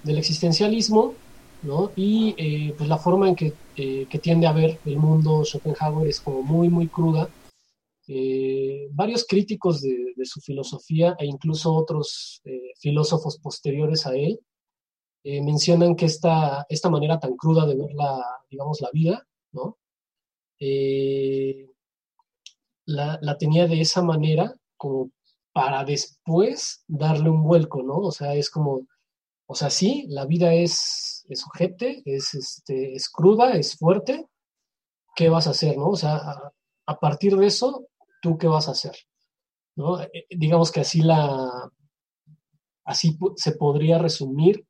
existencialismo, 0.07 1.15
¿no? 1.63 1.91
y 1.97 2.35
eh, 2.39 2.75
pues 2.77 2.89
la 2.89 2.99
forma 2.99 3.29
en 3.29 3.35
que, 3.35 3.53
eh, 3.77 4.07
que, 4.09 4.19
tiende 4.19 4.47
a 4.47 4.53
ver 4.53 4.79
el 4.85 4.97
mundo 4.97 5.45
Schopenhauer 5.45 6.09
es 6.09 6.21
como 6.21 6.43
muy, 6.43 6.69
muy 6.69 6.89
cruda. 6.89 7.29
varios 8.93 9.27
críticos 9.27 9.83
de, 9.83 10.15
su 10.25 10.41
filosofía 10.41 11.17
e 11.19 11.27
incluso 11.27 11.75
otros 11.75 12.41
filósofos 12.81 13.39
posteriores 13.39 14.07
a 14.07 14.15
él 14.15 14.41
mencionan 15.25 15.97
que 15.97 16.07
esta, 16.07 16.67
esta 16.69 16.89
manera 16.89 17.19
tan 17.19 17.37
cruda 17.37 17.67
de 17.67 17.77
ver 17.77 17.93
la, 17.95 18.25
digamos, 18.51 18.81
la 18.81 18.91
vida, 18.93 19.27
¿no? 19.53 19.77
Eh, 20.59 21.69
la, 22.87 23.37
tenía 23.39 23.67
de 23.67 23.81
esa 23.81 24.03
manera 24.03 24.55
como 24.77 25.11
para 25.53 25.85
después 25.85 26.85
darle 26.87 27.31
un 27.31 27.43
vuelco, 27.43 27.83
¿no? 27.83 27.99
O 27.99 28.13
sea, 28.13 28.35
es 28.35 28.51
como, 28.51 28.87
o 29.47 29.55
sea, 29.55 29.71
sí, 29.71 30.07
la 30.09 30.27
vida 30.27 30.55
es, 30.55 31.16
es 31.29 31.45
es, 32.05 32.35
este, 32.35 32.95
es 32.95 33.09
cruda, 33.09 33.53
es 33.53 33.77
fuerte, 33.77 34.27
¿qué 35.15 35.29
vas 35.29 35.47
a 35.47 35.51
hacer, 35.51 35.77
no? 35.77 35.91
O 35.91 35.97
sea, 35.97 36.21
a, 36.87 37.01
partir 37.01 37.37
de 37.37 37.47
eso, 37.47 37.89
¿tú 38.23 38.39
qué 38.39 38.47
vas 38.47 38.69
a 38.69 38.73
hacer? 38.73 38.97
¿No? 39.77 40.01
Eh, 40.01 40.11
eh, 40.13 40.27
digamos 40.31 40.71
que 40.71 40.81
así 40.81 41.03
la, 41.03 41.71
así 42.85 43.19
se 43.37 43.53
podría 43.53 43.99
resumir 43.99 44.67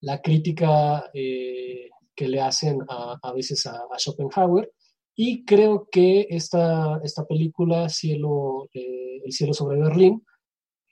la 0.00 0.20
crítica 0.20 1.10
que 1.12 2.28
le 2.28 2.40
hacen 2.40 2.78
a, 2.88 3.32
veces 3.32 3.66
a 3.66 3.86
Schopenhauer, 3.98 4.70
y 5.18 5.46
creo 5.46 5.88
que 5.90 6.26
esta, 6.28 7.00
esta 7.02 7.24
película, 7.24 7.88
Cielo, 7.88 8.68
eh, 8.74 9.22
El 9.24 9.32
cielo 9.32 9.54
sobre 9.54 9.80
Berlín, 9.80 10.22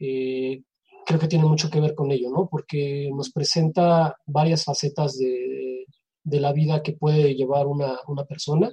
eh, 0.01 0.63
creo 1.05 1.21
que 1.21 1.29
tiene 1.29 1.45
mucho 1.45 1.71
que 1.71 1.81
ver 1.81 1.95
con 1.95 2.11
ello, 2.11 2.31
¿no? 2.31 2.49
Porque 2.51 3.11
nos 3.15 3.31
presenta 3.31 4.17
varias 4.27 4.65
facetas 4.65 5.17
de, 5.19 5.87
de 6.23 6.41
la 6.41 6.53
vida 6.53 6.83
que 6.83 6.93
puede 6.93 7.35
llevar 7.35 7.67
una, 7.67 7.99
una 8.09 8.25
persona, 8.25 8.69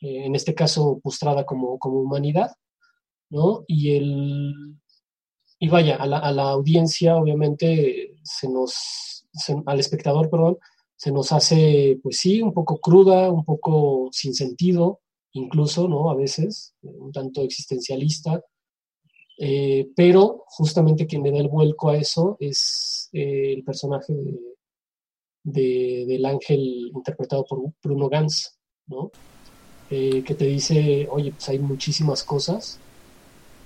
eh, 0.00 0.24
en 0.24 0.34
este 0.34 0.54
caso 0.54 1.00
postrada 1.02 1.44
como, 1.44 1.78
como 1.78 2.00
humanidad, 2.00 2.50
¿no? 3.30 3.64
Y, 3.66 3.96
el, 3.96 4.52
y 5.58 5.68
vaya, 5.68 5.96
a 5.96 6.06
la, 6.06 6.18
a 6.18 6.32
la 6.32 6.50
audiencia 6.50 7.16
obviamente 7.16 8.18
se 8.22 8.48
nos, 8.48 9.26
al 9.66 9.80
espectador, 9.80 10.30
perdón, 10.30 10.58
se 10.96 11.12
nos 11.12 11.32
hace, 11.32 11.98
pues 12.02 12.18
sí, 12.18 12.40
un 12.40 12.54
poco 12.54 12.78
cruda, 12.78 13.30
un 13.30 13.44
poco 13.44 14.08
sin 14.12 14.34
sentido, 14.34 15.00
incluso, 15.32 15.88
¿no? 15.88 16.10
A 16.10 16.14
veces, 16.14 16.74
un 16.82 17.12
tanto 17.12 17.42
existencialista, 17.42 18.42
eh, 19.38 19.88
pero 19.94 20.44
justamente 20.46 21.06
quien 21.06 21.22
le 21.22 21.30
da 21.30 21.38
el 21.38 21.48
vuelco 21.48 21.90
a 21.90 21.96
eso 21.96 22.36
es 22.40 23.10
eh, 23.12 23.52
el 23.54 23.64
personaje 23.64 24.14
de, 25.42 26.04
del 26.06 26.24
ángel 26.24 26.90
interpretado 26.94 27.44
por 27.44 27.60
Bruno 27.82 28.08
Gans, 28.08 28.58
¿no? 28.86 29.10
Eh, 29.90 30.22
que 30.24 30.34
te 30.34 30.46
dice, 30.46 31.06
oye, 31.10 31.32
pues 31.32 31.48
hay 31.48 31.58
muchísimas 31.58 32.24
cosas 32.24 32.80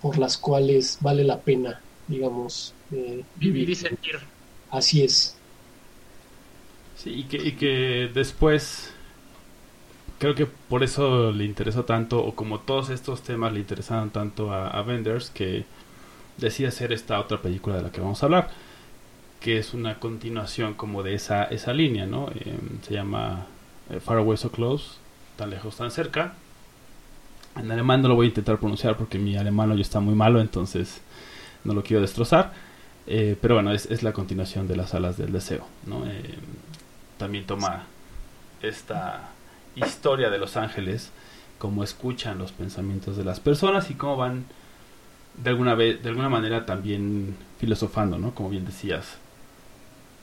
por 0.03 0.19
las 0.19 0.37
cuales 0.37 0.99
vale 1.01 1.25
la 1.25 1.41
pena, 1.41 1.81
digamos, 2.09 2.75
vivir 3.37 3.71
y 3.71 3.75
sentir. 3.75 4.17
Así 4.71 5.03
es. 5.03 5.37
Sí, 6.97 7.11
y 7.11 7.25
que, 7.25 7.37
y 7.37 7.53
que 7.53 8.11
después 8.13 8.93
creo 10.21 10.35
que 10.35 10.47
por 10.47 10.85
eso 10.85 11.33
le 11.33 11.45
interesó 11.47 11.87
tanto, 11.87 12.23
o 12.23 12.35
como 12.37 12.61
todos 12.61 12.91
estos 12.91 13.23
temas 13.23 13.55
le 13.55 13.61
interesaron 13.61 14.11
tanto 14.11 14.53
a, 14.53 14.79
a 14.79 14.85
que 15.35 15.65
decide 16.37 16.69
hacer 16.69 16.93
esta 16.93 17.19
otra 17.19 17.41
película 17.41 17.77
de 17.77 17.83
la 17.83 17.91
que 17.91 18.03
vamos 18.03 18.23
a 18.23 18.27
hablar, 18.27 18.51
que 19.41 19.59
es 19.59 19.73
una 19.73 19.99
continuación 19.99 20.75
como 20.75 21.03
de 21.03 21.15
esa, 21.15 21.45
esa 21.45 21.73
línea, 21.73 22.07
¿no? 22.07 22.29
Em, 22.35 22.83
se 22.83 22.93
llama 22.95 23.47
eh, 23.89 23.99
Far 23.99 24.19
Away 24.19 24.37
So 24.37 24.51
Close, 24.51 24.97
tan 25.37 25.49
lejos, 25.49 25.77
tan 25.77 25.91
cerca. 25.91 26.35
En 27.57 27.71
alemán 27.71 28.03
no 28.03 28.09
lo 28.09 28.15
voy 28.15 28.27
a 28.27 28.29
intentar 28.29 28.59
pronunciar 28.59 28.99
porque 28.99 29.19
mi 29.19 29.37
alemán 29.39 29.71
hoy 29.71 29.81
está 29.81 30.01
muy 30.01 30.15
malo, 30.15 30.41
entonces 30.41 31.01
no 31.65 31.73
lo 31.73 31.83
quiero 31.83 32.03
destrozar. 32.03 32.53
Eh, 33.07 33.37
pero 33.41 33.55
bueno, 33.55 33.73
es, 33.73 33.87
es, 33.87 34.03
la 34.03 34.13
continuación 34.13 34.69
de 34.69 34.77
las 34.77 34.95
alas 34.95 35.17
del 35.17 35.33
deseo, 35.33 35.67
¿no? 35.87 36.05
Em, 36.05 36.23
también 37.17 37.47
toma 37.47 37.87
esta 38.61 39.31
historia 39.81 40.31
de 40.31 40.39
los 40.39 40.57
ángeles, 40.57 41.11
cómo 41.59 41.85
escuchan 41.85 42.39
los 42.39 42.53
pensamientos 42.53 43.17
de 43.17 43.25
las 43.25 43.41
personas 43.41 43.91
y 43.91 43.95
cómo 43.95 44.17
van 44.17 44.47
de 45.37 45.51
alguna 45.51 45.75
vez, 45.75 46.03
de 46.03 46.09
alguna 46.09 46.29
manera 46.29 46.67
también 46.67 47.37
filosofando, 47.59 48.19
¿no? 48.19 48.35
Como 48.35 48.51
bien 48.51 48.65
decías, 48.65 49.19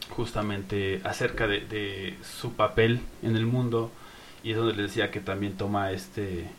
justamente 0.10 1.02
acerca 1.04 1.48
de, 1.48 2.18
su 2.24 2.54
papel 2.54 3.02
en 3.24 3.36
el 3.36 3.46
mundo 3.46 3.92
y 4.44 4.52
es 4.52 4.58
donde 4.58 4.74
les 4.74 4.88
decía 4.88 5.12
que 5.12 5.20
también 5.20 5.58
toma 5.58 5.92
este 5.92 6.50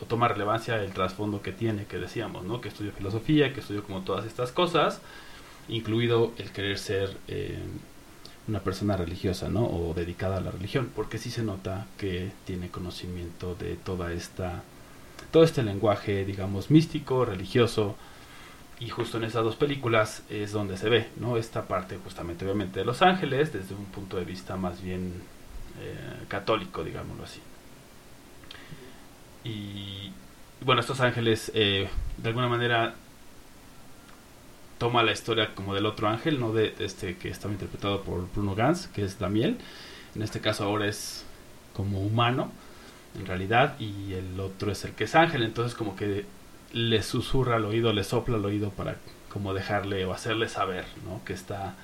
o 0.00 0.04
toma 0.04 0.28
relevancia 0.28 0.80
el 0.82 0.92
trasfondo 0.92 1.42
que 1.42 1.52
tiene, 1.52 1.86
que 1.86 1.98
decíamos, 1.98 2.44
¿no? 2.44 2.60
Que 2.60 2.68
estudió 2.68 2.92
filosofía, 2.92 3.52
que 3.52 3.60
estudió 3.60 3.82
como 3.82 4.02
todas 4.02 4.26
estas 4.26 4.52
cosas, 4.52 5.00
incluido 5.68 6.32
el 6.38 6.52
querer 6.52 6.78
ser 6.78 7.16
eh, 7.26 7.58
una 8.48 8.60
persona 8.60 8.96
religiosa, 8.96 9.48
¿no? 9.48 9.64
O 9.66 9.94
dedicada 9.94 10.38
a 10.38 10.40
la 10.40 10.50
religión, 10.50 10.90
porque 10.94 11.18
sí 11.18 11.30
se 11.30 11.42
nota 11.42 11.86
que 11.98 12.32
tiene 12.44 12.70
conocimiento 12.70 13.54
de 13.54 13.76
toda 13.76 14.12
esta, 14.12 14.62
todo 15.30 15.44
este 15.44 15.62
lenguaje, 15.62 16.24
digamos, 16.24 16.70
místico, 16.70 17.24
religioso, 17.24 17.96
y 18.80 18.88
justo 18.90 19.18
en 19.18 19.24
esas 19.24 19.44
dos 19.44 19.56
películas 19.56 20.22
es 20.30 20.52
donde 20.52 20.76
se 20.76 20.88
ve, 20.88 21.08
¿no? 21.16 21.36
Esta 21.36 21.66
parte 21.66 21.98
justamente, 22.02 22.44
obviamente, 22.44 22.80
de 22.80 22.84
Los 22.84 23.02
Ángeles, 23.02 23.52
desde 23.52 23.74
un 23.74 23.86
punto 23.86 24.16
de 24.16 24.24
vista 24.24 24.56
más 24.56 24.80
bien 24.80 25.14
eh, 25.80 26.24
católico, 26.28 26.84
digámoslo 26.84 27.24
así. 27.24 27.40
Y 29.44 30.12
bueno, 30.64 30.80
estos 30.80 31.00
ángeles 31.00 31.50
eh, 31.54 31.88
de 32.16 32.28
alguna 32.28 32.48
manera 32.48 32.94
toma 34.78 35.02
la 35.02 35.12
historia 35.12 35.54
como 35.54 35.74
del 35.74 35.86
otro 35.86 36.08
ángel, 36.08 36.40
no 36.40 36.52
de, 36.52 36.74
este 36.78 37.16
que 37.16 37.28
estaba 37.28 37.52
interpretado 37.52 38.02
por 38.02 38.30
Bruno 38.32 38.54
Gans, 38.54 38.88
que 38.88 39.04
es 39.04 39.18
Damiel. 39.18 39.58
En 40.14 40.22
este 40.22 40.40
caso 40.40 40.64
ahora 40.64 40.86
es 40.86 41.24
como 41.74 42.00
humano, 42.00 42.50
en 43.18 43.26
realidad, 43.26 43.78
y 43.78 44.14
el 44.14 44.38
otro 44.40 44.72
es 44.72 44.84
el 44.84 44.92
que 44.92 45.04
es 45.04 45.14
ángel. 45.14 45.42
Entonces 45.42 45.74
como 45.74 45.96
que 45.96 46.24
le 46.72 47.02
susurra 47.02 47.56
al 47.56 47.64
oído, 47.64 47.92
le 47.92 48.04
sopla 48.04 48.36
al 48.36 48.44
oído 48.44 48.70
para 48.70 48.96
como 49.32 49.52
dejarle 49.52 50.04
o 50.04 50.12
hacerle 50.12 50.48
saber, 50.48 50.86
¿no? 51.04 51.22
Que 51.24 51.32
está 51.32 51.74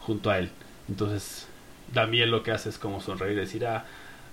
junto 0.00 0.30
a 0.30 0.38
él. 0.38 0.50
Entonces 0.88 1.46
Damiel 1.92 2.30
lo 2.30 2.42
que 2.42 2.52
hace 2.52 2.68
es 2.68 2.78
como 2.78 3.00
sonreír 3.00 3.36
y 3.36 3.40
decir, 3.40 3.66
ah, 3.66 3.84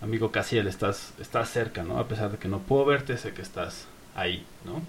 amigo 0.02 0.32
Casiel, 0.32 0.68
estás, 0.68 1.14
estás 1.20 1.50
cerca, 1.50 1.84
¿no? 1.84 2.00
A 2.00 2.08
pesar 2.08 2.32
de 2.32 2.38
que 2.38 2.48
no 2.48 2.60
puedo 2.60 2.86
verte, 2.86 3.18
sé 3.18 3.34
que 3.34 3.42
estás 3.42 3.88
ahí, 4.16 4.46
¿no? 4.66 4.82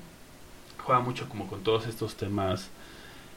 Juega 0.84 1.00
mucho 1.00 1.28
como 1.28 1.46
con 1.46 1.62
todos 1.62 1.86
estos 1.86 2.16
temas 2.16 2.70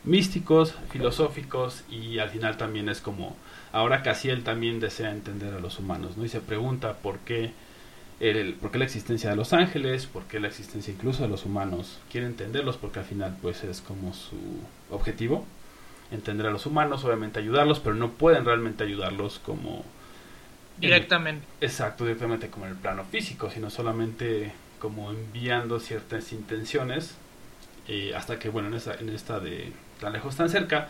místicos, 0.06 0.76
filosóficos 0.92 1.84
y 1.90 2.20
al 2.20 2.30
final 2.30 2.58
también 2.58 2.90
es 2.90 3.02
como 3.02 3.36
ahora 3.72 4.04
casi 4.04 4.30
él 4.30 4.44
también 4.44 4.80
desea 4.80 5.12
entender 5.12 5.54
a 5.54 5.60
los 5.60 5.80
humanos, 5.80 6.16
¿no? 6.18 6.24
Y 6.24 6.30
se 6.30 6.40
pregunta 6.40 6.94
por 6.94 7.20
qué 7.20 7.52
el, 8.20 8.54
por 8.54 8.72
qué 8.72 8.78
la 8.78 8.86
existencia 8.86 9.30
de 9.30 9.36
los 9.36 9.52
ángeles, 9.52 10.06
por 10.06 10.24
qué 10.24 10.40
la 10.40 10.48
existencia 10.48 10.94
incluso 10.94 11.24
de 11.24 11.30
los 11.30 11.46
humanos, 11.46 12.00
quiere 12.10 12.28
entenderlos 12.28 12.78
porque 12.78 13.00
al 13.00 13.06
final 13.06 13.36
pues 13.42 13.64
es 13.64 13.82
como 13.82 14.14
su 14.14 14.38
objetivo, 14.90 15.46
entender 16.12 16.46
a 16.48 16.52
los 16.52 16.66
humanos, 16.66 17.04
obviamente 17.04 17.40
ayudarlos, 17.40 17.80
pero 17.80 17.96
no 17.96 18.12
pueden 18.12 18.46
realmente 18.46 18.84
ayudarlos 18.84 19.40
como 19.40 19.84
directamente. 20.78 21.46
exacto, 21.62 22.06
directamente 22.06 22.50
como 22.50 22.66
en 22.66 22.72
el 22.72 22.78
plano 22.78 23.04
físico, 23.06 23.50
sino 23.50 23.70
solamente 23.70 24.54
como 24.80 25.12
enviando 25.12 25.80
ciertas 25.80 26.32
intenciones 26.32 27.16
eh, 27.88 28.14
hasta 28.16 28.40
que, 28.40 28.50
bueno, 28.50 28.70
en, 28.70 28.82
en 29.00 29.10
esta 29.10 29.40
de 29.40 29.72
tan 30.00 30.14
lejos, 30.14 30.36
tan 30.36 30.50
cerca, 30.50 30.90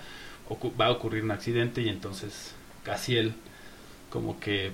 va 0.79 0.85
a 0.87 0.91
ocurrir 0.91 1.23
un 1.23 1.31
accidente 1.31 1.81
y 1.81 1.89
entonces 1.89 2.53
él 3.07 3.33
como 4.09 4.39
que 4.39 4.71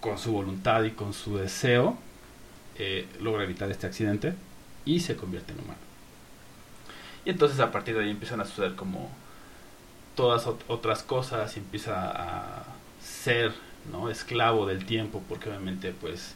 con 0.00 0.18
su 0.18 0.32
voluntad 0.32 0.82
y 0.84 0.90
con 0.90 1.12
su 1.12 1.36
deseo, 1.36 1.96
eh, 2.76 3.06
logra 3.20 3.44
evitar 3.44 3.70
este 3.70 3.86
accidente 3.86 4.34
y 4.84 5.00
se 5.00 5.16
convierte 5.16 5.52
en 5.52 5.60
humano. 5.60 5.78
Y 7.24 7.30
entonces 7.30 7.60
a 7.60 7.70
partir 7.70 7.96
de 7.96 8.04
ahí 8.04 8.10
empiezan 8.10 8.40
a 8.40 8.44
suceder 8.44 8.74
como 8.74 9.10
todas 10.14 10.46
otras 10.68 11.02
cosas 11.02 11.56
y 11.56 11.60
empieza 11.60 12.10
a 12.10 12.64
ser 13.02 13.52
¿no? 13.90 14.10
esclavo 14.10 14.66
del 14.66 14.84
tiempo 14.84 15.22
porque 15.28 15.48
obviamente 15.48 15.92
pues 15.98 16.34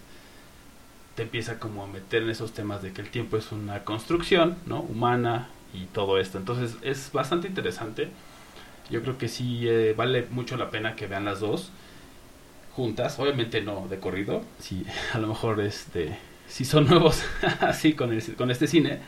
te 1.14 1.22
empieza 1.22 1.58
como 1.58 1.84
a 1.84 1.86
meter 1.86 2.22
en 2.22 2.30
esos 2.30 2.52
temas 2.52 2.82
de 2.82 2.92
que 2.92 3.00
el 3.00 3.10
tiempo 3.10 3.36
es 3.36 3.52
una 3.52 3.84
construcción 3.84 4.56
¿no? 4.66 4.80
humana 4.80 5.48
y 5.72 5.86
todo 5.86 6.18
esto. 6.18 6.38
Entonces 6.38 6.76
es 6.82 7.10
bastante 7.12 7.48
interesante. 7.48 8.08
Yo 8.90 9.02
creo 9.02 9.18
que 9.18 9.28
sí 9.28 9.68
eh, 9.68 9.94
vale 9.96 10.26
mucho 10.30 10.56
la 10.56 10.70
pena 10.70 10.96
que 10.96 11.06
vean 11.06 11.24
las 11.24 11.40
dos 11.40 11.70
juntas. 12.74 13.18
Obviamente 13.18 13.60
no 13.60 13.86
de 13.88 13.98
corrido. 13.98 14.42
Si 14.60 14.84
a 15.12 15.18
lo 15.18 15.28
mejor 15.28 15.60
este, 15.60 16.16
si 16.48 16.64
son 16.64 16.86
nuevos 16.86 17.22
así 17.60 17.92
con, 17.94 18.18
con 18.36 18.50
este 18.50 18.66
cine, 18.66 19.00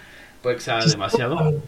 puede 0.43 0.57
que 0.57 0.63
sea 0.63 0.85
demasiado. 0.85 1.63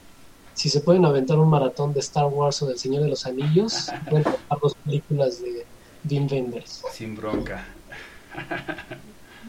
si 0.55 0.68
se 0.68 0.81
pueden 0.81 1.05
aventar 1.05 1.38
un 1.38 1.48
maratón 1.48 1.92
de 1.92 2.00
Star 2.00 2.26
Wars 2.26 2.61
o 2.62 2.66
del 2.66 2.78
Señor 2.78 3.02
de 3.02 3.09
los 3.09 3.26
Anillos, 3.26 3.90
pueden 4.11 4.24
ver 4.24 4.35
dos 4.61 4.74
películas 4.85 5.40
de 5.40 5.66
Dean 6.02 6.28
Wenders. 6.31 6.83
Sin 6.92 7.16
bronca. 7.16 7.64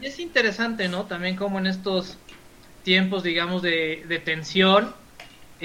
Y 0.00 0.06
es 0.06 0.18
interesante, 0.18 0.88
¿no? 0.88 1.04
También 1.04 1.36
como 1.36 1.58
en 1.58 1.66
estos 1.66 2.18
tiempos, 2.82 3.22
digamos, 3.22 3.62
de, 3.62 4.04
de 4.08 4.18
tensión, 4.18 4.94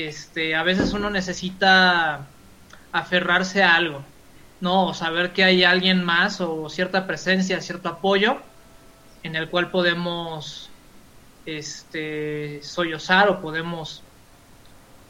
este, 0.03 0.55
a 0.55 0.63
veces 0.63 0.93
uno 0.93 1.09
necesita 1.09 2.27
aferrarse 2.91 3.63
a 3.63 3.75
algo, 3.75 4.03
¿no? 4.61 4.87
O 4.87 4.93
saber 4.93 5.33
que 5.33 5.43
hay 5.43 5.63
alguien 5.63 6.03
más 6.03 6.41
o 6.41 6.69
cierta 6.69 7.07
presencia, 7.07 7.61
cierto 7.61 7.89
apoyo 7.89 8.37
en 9.23 9.35
el 9.35 9.49
cual 9.49 9.69
podemos 9.71 10.69
este, 11.45 12.61
sollozar 12.63 13.29
o 13.29 13.41
podemos 13.41 14.03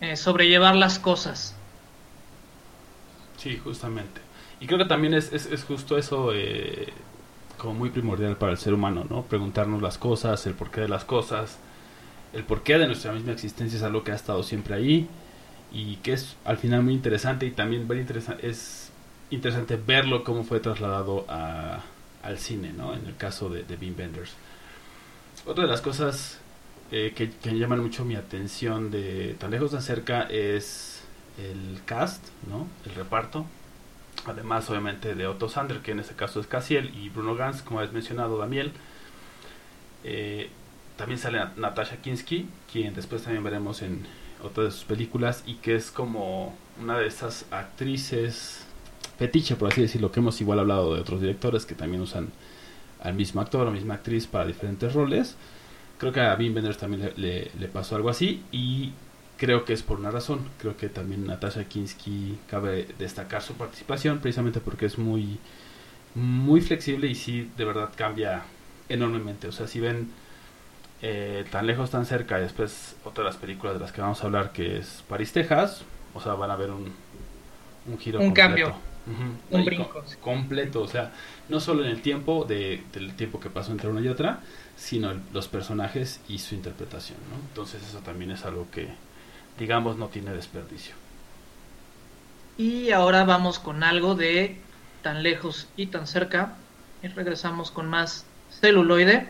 eh, 0.02 0.16
sobrellevar 0.16 0.76
las 0.76 1.00
cosas. 1.00 1.56
Sí, 3.38 3.58
justamente. 3.58 4.22
Y 4.60 4.68
creo 4.68 4.80
que 4.80 4.86
también 4.86 5.14
es, 5.14 5.32
es, 5.32 5.64
justo 5.64 5.98
eso 5.98 6.32
eh, 6.34 6.92
como 7.58 7.74
muy 7.74 7.90
primordial 7.90 8.36
para 8.36 8.52
el 8.52 8.58
ser 8.58 8.74
humano, 8.74 9.06
¿no? 9.10 9.24
Preguntarnos 9.24 9.82
las 9.82 9.98
cosas, 9.98 10.46
el 10.46 10.54
porqué 10.54 10.82
de 10.82 10.90
las 10.90 11.06
cosas, 11.06 11.60
el 12.34 12.44
porqué 12.44 12.78
de 12.78 12.88
nuestra 12.88 13.12
misma 13.12 13.32
existencia 13.32 13.78
es 13.78 13.84
algo 13.84 14.04
que 14.04 14.12
ha 14.12 14.16
estado 14.16 14.44
siempre 14.44 14.76
ahí 14.76 15.08
y 15.72 15.98
que 15.98 16.14
es 16.14 16.36
al 16.46 16.58
final 16.58 16.84
muy 16.84 16.94
interesante 16.94 17.46
y 17.46 17.52
también 17.52 17.88
ver 17.88 18.06
es 18.42 18.92
interesante 19.30 19.76
verlo 19.78 20.24
cómo 20.24 20.44
fue 20.44 20.60
trasladado 20.60 21.26
al 21.30 22.38
cine, 22.38 22.74
¿no? 22.74 22.94
En 22.94 23.06
el 23.06 23.16
caso 23.16 23.50
de, 23.50 23.64
de 23.64 23.76
Bean 23.76 23.96
Benders. 23.96 24.34
Otra 25.46 25.64
de 25.64 25.70
las 25.70 25.82
cosas 25.82 26.40
eh, 26.92 27.14
que, 27.16 27.30
que, 27.30 27.58
llaman 27.58 27.82
mucho 27.82 28.04
mi 28.04 28.16
atención 28.16 28.92
de 28.92 29.36
tan 29.40 29.52
lejos 29.52 29.72
tan 29.72 29.82
cerca 29.82 30.24
es 30.24 31.04
el 31.38 31.82
cast, 31.86 32.24
¿no? 32.48 32.68
El 32.86 32.96
reparto. 32.96 33.46
Además, 34.26 34.70
obviamente, 34.70 35.16
de 35.16 35.28
Otto 35.28 35.48
Sander, 35.48 35.80
que 35.80 35.92
en 35.92 36.00
este 36.00 36.16
caso 36.16 36.40
es 36.42 36.48
Cassiel, 36.48 36.94
y 36.96 37.10
Bruno 37.10 37.36
Gans, 37.36 37.62
como 37.62 37.80
has 37.80 37.94
mencionado, 37.94 38.38
Daniel. 38.38 38.74
Eh, 40.04 40.50
también 41.00 41.18
sale 41.18 41.40
Natasha 41.56 41.96
Kinski, 42.02 42.46
quien 42.70 42.94
después 42.94 43.24
también 43.24 43.42
veremos 43.42 43.82
en 43.82 44.04
otra 44.44 44.66
de 44.66 44.72
sus 44.72 44.84
películas, 44.84 45.44
y 45.48 45.56
que 45.56 45.76
es 45.76 45.92
como 45.92 46.54
una 46.82 47.00
de 47.00 47.08
esas 47.08 47.46
actrices 47.52 48.66
fetiche, 49.18 49.56
por 49.56 49.72
así 49.72 49.82
decirlo, 49.82 50.12
que 50.12 50.20
hemos 50.20 50.42
igual 50.42 50.60
hablado 50.60 50.94
de 50.94 51.00
otros 51.00 51.22
directores 51.22 51.66
que 51.66 51.74
también 51.74 52.02
usan 52.02 52.28
al 53.02 53.14
mismo 53.14 53.40
actor 53.40 53.66
o 53.66 53.72
misma 53.72 53.94
actriz 53.94 54.28
para 54.28 54.46
diferentes 54.46 54.94
roles. 54.94 55.38
Creo 56.00 56.12
que 56.12 56.20
a 56.20 56.36
Wim 56.36 56.54
Wenders 56.54 56.78
también 56.78 57.14
le, 57.16 57.68
pasó 57.72 57.96
algo 57.96 58.10
así 58.10 58.44
y 58.52 58.92
creo 59.38 59.64
que 59.64 59.72
es 59.72 59.84
por 59.84 60.02
una 60.02 60.12
razón. 60.12 60.42
Creo 60.58 60.76
que 60.76 60.90
también 60.90 61.26
Natasha 61.26 61.64
Kinski 61.64 62.38
cabe 62.50 62.90
destacar 63.00 63.42
su 63.42 63.54
participación 63.54 64.20
precisamente 64.20 64.60
porque 64.60 64.88
es 64.88 64.98
muy, 64.98 65.40
muy 66.14 66.60
flexible 66.60 67.08
y 67.08 67.16
sí, 67.16 67.50
de 67.56 67.64
verdad 67.64 67.90
cambia 67.96 68.44
enormemente. 68.90 69.48
O 69.48 69.54
sea, 69.54 69.66
si 69.66 69.80
ven 69.80 70.10
eh, 71.02 71.46
tan 71.52 71.68
lejos, 71.68 71.92
tan 71.92 72.06
cerca, 72.06 72.40
y 72.40 72.44
después 72.44 72.96
otra 73.04 73.24
de 73.24 73.30
las 73.30 73.38
películas 73.38 73.76
de 73.76 73.80
las 73.80 73.92
que 73.92 74.02
vamos 74.02 74.22
a 74.24 74.26
hablar 74.26 74.52
que 74.52 74.78
es 74.78 75.04
París, 75.08 75.32
Texas, 75.32 75.84
o 76.14 76.22
sea, 76.22 76.34
van 76.34 76.52
a 76.52 76.56
ver 76.56 76.72
un, 76.72 76.94
un 77.88 77.98
giro. 77.98 78.20
Un 78.20 78.34
cambio 78.34 78.76
un 79.52 79.66
brinco. 79.66 80.04
completo, 80.22 80.82
o 80.82 80.88
sea, 80.88 81.12
no 81.48 81.60
solo 81.60 81.84
en 81.84 81.92
el 81.92 82.02
tiempo, 82.02 82.46
de, 82.46 82.84
del 82.94 83.16
tiempo 83.16 83.40
que 83.40 83.50
pasó 83.50 83.72
entre 83.72 83.90
una 83.90 84.02
y 84.02 84.08
otra, 84.08 84.42
sino 84.76 85.14
los 85.34 85.48
personajes 85.48 86.22
y 86.28 86.40
su 86.40 86.56
interpretación, 86.56 87.18
¿no? 87.30 87.36
Entonces 87.48 87.82
eso 87.88 88.00
también 88.00 88.32
es 88.32 88.46
algo 88.46 88.68
que, 88.72 88.88
digamos, 89.58 89.98
no 89.98 90.08
tiene 90.08 90.32
desperdicio. 90.32 90.96
Y 92.58 92.92
ahora 92.92 93.24
vamos 93.24 93.58
con 93.58 93.84
algo 93.84 94.16
de 94.16 94.58
tan 95.02 95.24
lejos 95.24 95.68
y 95.76 95.88
tan 95.88 96.08
cerca, 96.08 96.56
y 97.02 97.08
regresamos 97.08 97.72
con 97.72 97.90
más 97.90 98.26
celuloide. 98.52 99.30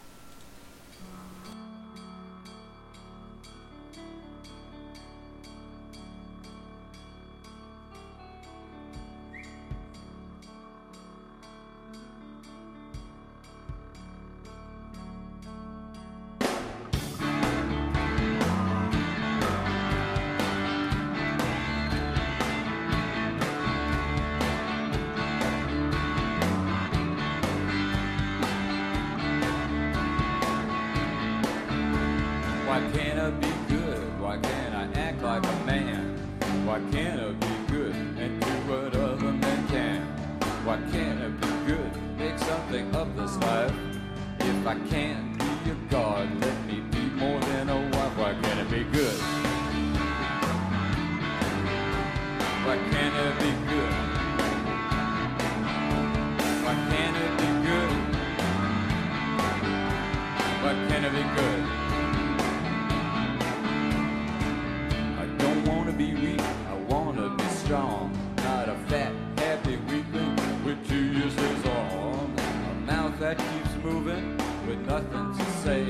that 73.21 73.37
keeps 73.37 73.75
moving 73.83 74.35
with 74.67 74.79
nothing 74.87 75.37
to 75.37 75.45
say. 75.61 75.83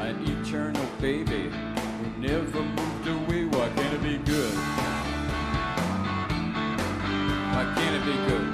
An 0.00 0.16
eternal 0.26 0.86
baby 1.00 1.52
who 1.98 2.06
never 2.20 2.62
moved 2.62 3.06
away. 3.06 3.44
Why 3.44 3.68
can't 3.76 3.94
it 3.94 4.02
be 4.02 4.18
good? 4.18 4.54
Why 7.54 7.64
can't 7.76 7.94
it 7.94 8.04
be 8.10 8.16
good? 8.30 8.48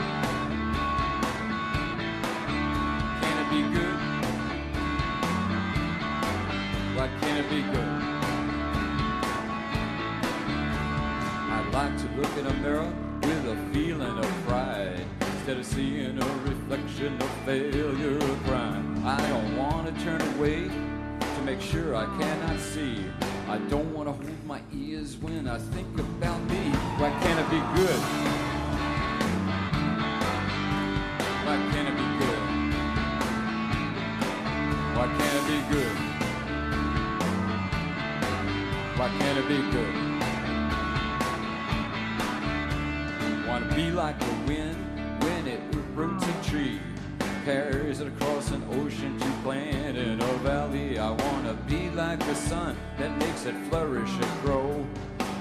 Can 3.23 3.37
it 3.43 3.49
be 3.55 3.63
good? 3.73 3.99
Why 6.97 7.07
can't 7.21 7.39
it 7.41 7.49
be 7.49 7.63
good? 7.73 7.93
I'd 11.55 11.69
like 11.73 11.95
to 12.03 12.07
look 12.21 12.37
in 12.37 12.47
a 12.47 12.55
mirror 12.61 12.93
with 13.23 13.45
a 13.49 13.57
feeling 13.73 14.19
of 14.19 14.29
pride. 14.47 14.64
Instead 15.47 15.61
of 15.61 15.67
seeing 15.67 16.23
a 16.23 16.27
reflection 16.49 17.21
of 17.21 17.31
failure 17.45 18.17
or 18.17 18.37
crime, 18.47 19.07
I 19.07 19.21
don't 19.29 19.59
want 19.59 19.87
to 19.87 19.93
turn 20.03 20.23
away 20.37 20.71
to 21.21 21.43
make 21.45 21.61
sure 21.61 21.95
I 21.95 22.07
cannot 22.19 22.59
see. 22.59 23.05
I 23.47 23.59
don't 23.69 23.93
want 23.93 24.09
to 24.09 24.13
hold 24.13 24.47
my 24.47 24.63
ears 24.73 25.19
when 25.19 25.47
I 25.47 25.59
think 25.59 25.99
about 26.01 26.41
me. 26.49 26.71
Why 26.97 27.11
can't 27.21 27.39
it 27.39 27.51
be 27.51 27.61
good? 27.77 28.01
Why 31.45 31.57
can't 31.73 31.89
it 31.91 31.97
be 32.01 32.09
good? 32.21 32.41
Why 34.97 35.07
can't 35.19 35.37
it 35.37 35.47
be 35.53 35.59
good? 35.75 35.97
Why 38.97 39.09
can't 39.19 39.39
it 39.41 39.47
be 39.47 39.61
good? 39.77 39.95
Wanna 43.47 43.75
be 43.75 43.91
like 43.91 44.19
the 44.19 44.33
wind 44.47 44.94
it 48.01 48.09
across 48.09 48.51
an 48.51 48.63
ocean 48.73 49.19
to 49.19 49.31
plant 49.43 49.97
in 49.97 50.21
a 50.21 50.33
valley. 50.39 50.99
I 50.99 51.11
wanna 51.11 51.55
be 51.69 51.91
like 51.91 52.19
the 52.19 52.35
sun 52.35 52.77
that 52.99 53.17
makes 53.19 53.45
it 53.47 53.55
flourish 53.69 54.11
and 54.11 54.43
grow. 54.43 54.85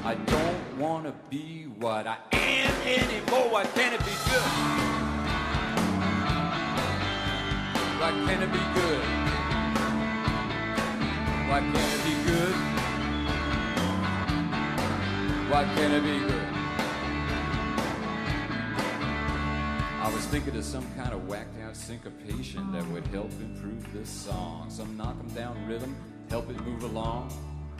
I 0.04 0.16
don't 0.16 0.78
wanna 0.78 1.14
be 1.30 1.66
what 1.80 2.06
I 2.06 2.18
am 2.32 2.74
anymore. 2.86 3.50
Why 3.50 3.66
can't 3.66 3.94
it 3.94 4.06
be 4.06 4.16
good? 4.30 4.42
Why 8.00 8.12
can't 8.26 8.44
it 8.44 8.52
be 8.52 8.66
good? 8.80 9.04
Why 11.50 11.60
can't 11.60 11.94
it 11.96 12.04
be 12.04 12.16
good? 12.30 12.56
Why 15.50 15.64
can't 15.76 15.94
it 15.94 16.04
be 16.04 16.20
good? 16.28 16.43
Was 20.14 20.26
thinking 20.28 20.56
of 20.56 20.64
some 20.64 20.86
kind 20.96 21.12
of 21.12 21.28
whacked 21.28 21.60
out 21.62 21.76
syncopation 21.76 22.72
that 22.72 22.88
would 22.90 23.06
help 23.08 23.32
improve 23.42 23.92
this 23.94 24.10
song. 24.10 24.70
Some 24.70 24.96
knock 24.96 25.16
'em 25.20 25.30
down 25.30 25.68
rhythm, 25.68 25.96
help 26.30 26.50
it 26.52 26.64
move 26.64 26.84
along. 26.84 27.32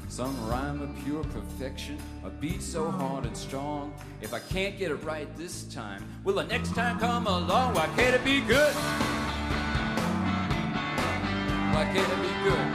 Some 0.10 0.36
rhyme 0.48 0.82
of 0.82 0.96
pure 1.04 1.24
perfection, 1.26 1.98
a 2.24 2.30
beat 2.30 2.62
so 2.62 2.90
hard 2.90 3.26
and 3.26 3.38
strong. 3.38 3.94
If 4.22 4.34
I 4.34 4.40
can't 4.40 4.78
get 4.80 4.90
it 4.90 5.04
right 5.04 5.28
this 5.38 5.64
time, 5.66 6.04
will 6.24 6.36
the 6.36 6.44
next 6.44 6.74
time 6.74 7.00
come 7.00 7.28
along? 7.28 7.76
Why 7.76 7.88
can't 7.96 8.16
it 8.16 8.24
be 8.26 8.42
good? 8.42 8.74
Why 11.74 11.86
can't 11.94 12.12
it 12.14 12.22
be 12.22 12.34
good? 12.50 12.68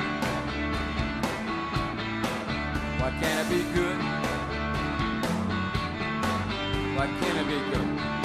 Why 3.00 3.10
can't 3.20 3.40
it 3.40 3.48
be 3.50 3.62
good? 3.74 3.98
Why 6.96 7.06
can't 7.06 7.38
it 7.38 7.46
be 7.46 7.58
good? 7.72 8.17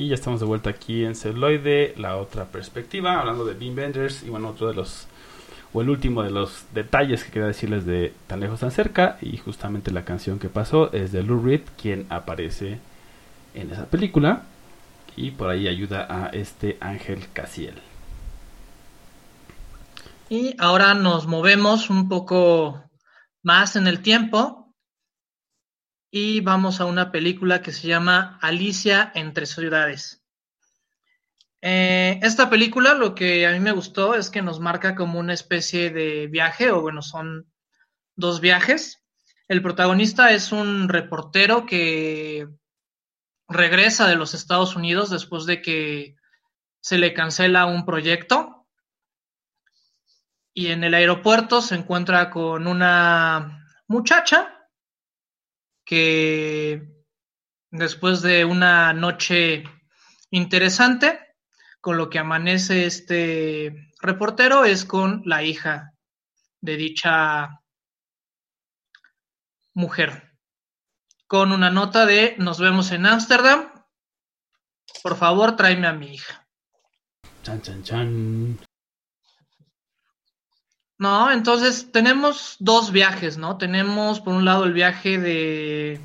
Y 0.00 0.08
ya 0.08 0.14
estamos 0.14 0.40
de 0.40 0.46
vuelta 0.46 0.70
aquí 0.70 1.04
en 1.04 1.14
Celuloide, 1.14 1.92
la 1.98 2.16
otra 2.16 2.46
perspectiva, 2.46 3.20
hablando 3.20 3.44
de 3.44 3.52
Bean 3.52 3.74
Benders 3.74 4.22
y 4.22 4.30
bueno, 4.30 4.48
otro 4.48 4.68
de 4.68 4.74
los, 4.74 5.06
o 5.74 5.82
el 5.82 5.90
último 5.90 6.22
de 6.22 6.30
los 6.30 6.64
detalles 6.72 7.22
que 7.22 7.30
quería 7.30 7.48
decirles 7.48 7.84
de 7.84 8.14
Tan 8.26 8.40
Lejos 8.40 8.60
Tan 8.60 8.70
Cerca 8.70 9.18
y 9.20 9.36
justamente 9.36 9.90
la 9.90 10.06
canción 10.06 10.38
que 10.38 10.48
pasó 10.48 10.90
es 10.94 11.12
de 11.12 11.22
Lou 11.22 11.44
Reed, 11.44 11.60
quien 11.76 12.06
aparece 12.08 12.78
en 13.52 13.70
esa 13.72 13.84
película 13.84 14.44
y 15.16 15.32
por 15.32 15.50
ahí 15.50 15.68
ayuda 15.68 16.06
a 16.08 16.28
este 16.28 16.78
Ángel 16.80 17.26
Casiel. 17.34 17.74
Y 20.30 20.54
ahora 20.58 20.94
nos 20.94 21.26
movemos 21.26 21.90
un 21.90 22.08
poco 22.08 22.84
más 23.42 23.76
en 23.76 23.86
el 23.86 24.00
tiempo 24.00 24.59
y 26.10 26.40
vamos 26.40 26.80
a 26.80 26.86
una 26.86 27.12
película 27.12 27.62
que 27.62 27.72
se 27.72 27.86
llama 27.86 28.38
Alicia 28.42 29.12
entre 29.14 29.46
ciudades. 29.46 30.22
Eh, 31.62 32.18
esta 32.22 32.48
película 32.48 32.94
lo 32.94 33.14
que 33.14 33.46
a 33.46 33.52
mí 33.52 33.60
me 33.60 33.72
gustó 33.72 34.14
es 34.14 34.30
que 34.30 34.42
nos 34.42 34.60
marca 34.60 34.94
como 34.94 35.18
una 35.18 35.34
especie 35.34 35.90
de 35.90 36.26
viaje, 36.26 36.70
o 36.70 36.80
bueno, 36.80 37.02
son 37.02 37.52
dos 38.16 38.40
viajes. 38.40 39.04
El 39.46 39.62
protagonista 39.62 40.32
es 40.32 40.52
un 40.52 40.88
reportero 40.88 41.66
que 41.66 42.48
regresa 43.48 44.08
de 44.08 44.16
los 44.16 44.34
Estados 44.34 44.76
Unidos 44.76 45.10
después 45.10 45.44
de 45.44 45.60
que 45.60 46.16
se 46.80 46.98
le 46.98 47.12
cancela 47.12 47.66
un 47.66 47.84
proyecto 47.84 48.66
y 50.54 50.68
en 50.68 50.84
el 50.84 50.94
aeropuerto 50.94 51.60
se 51.60 51.74
encuentra 51.74 52.30
con 52.30 52.66
una 52.66 53.66
muchacha 53.86 54.59
que 55.90 56.86
después 57.72 58.22
de 58.22 58.44
una 58.44 58.92
noche 58.92 59.64
interesante, 60.30 61.18
con 61.80 61.96
lo 61.96 62.08
que 62.08 62.20
amanece 62.20 62.86
este 62.86 63.90
reportero 64.00 64.64
es 64.64 64.84
con 64.84 65.22
la 65.24 65.42
hija 65.42 65.92
de 66.60 66.76
dicha 66.76 67.60
mujer, 69.74 70.38
con 71.26 71.50
una 71.50 71.70
nota 71.70 72.06
de 72.06 72.36
nos 72.38 72.60
vemos 72.60 72.92
en 72.92 73.06
Ámsterdam, 73.06 73.72
por 75.02 75.16
favor 75.16 75.56
tráeme 75.56 75.88
a 75.88 75.92
mi 75.92 76.14
hija. 76.14 76.46
Chan, 77.42 77.62
chan, 77.62 77.82
chan. 77.82 78.69
No, 81.00 81.32
entonces 81.32 81.90
tenemos 81.92 82.56
dos 82.58 82.92
viajes, 82.92 83.38
¿no? 83.38 83.56
Tenemos 83.56 84.20
por 84.20 84.34
un 84.34 84.44
lado 84.44 84.64
el 84.64 84.74
viaje 84.74 85.16
de 85.16 85.98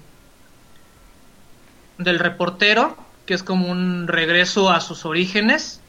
del 1.98 2.18
reportero, 2.18 2.96
que 3.26 3.34
es 3.34 3.44
como 3.44 3.70
un 3.70 4.08
regreso 4.08 4.70
a 4.70 4.80
sus 4.80 5.04
orígenes, 5.04 5.84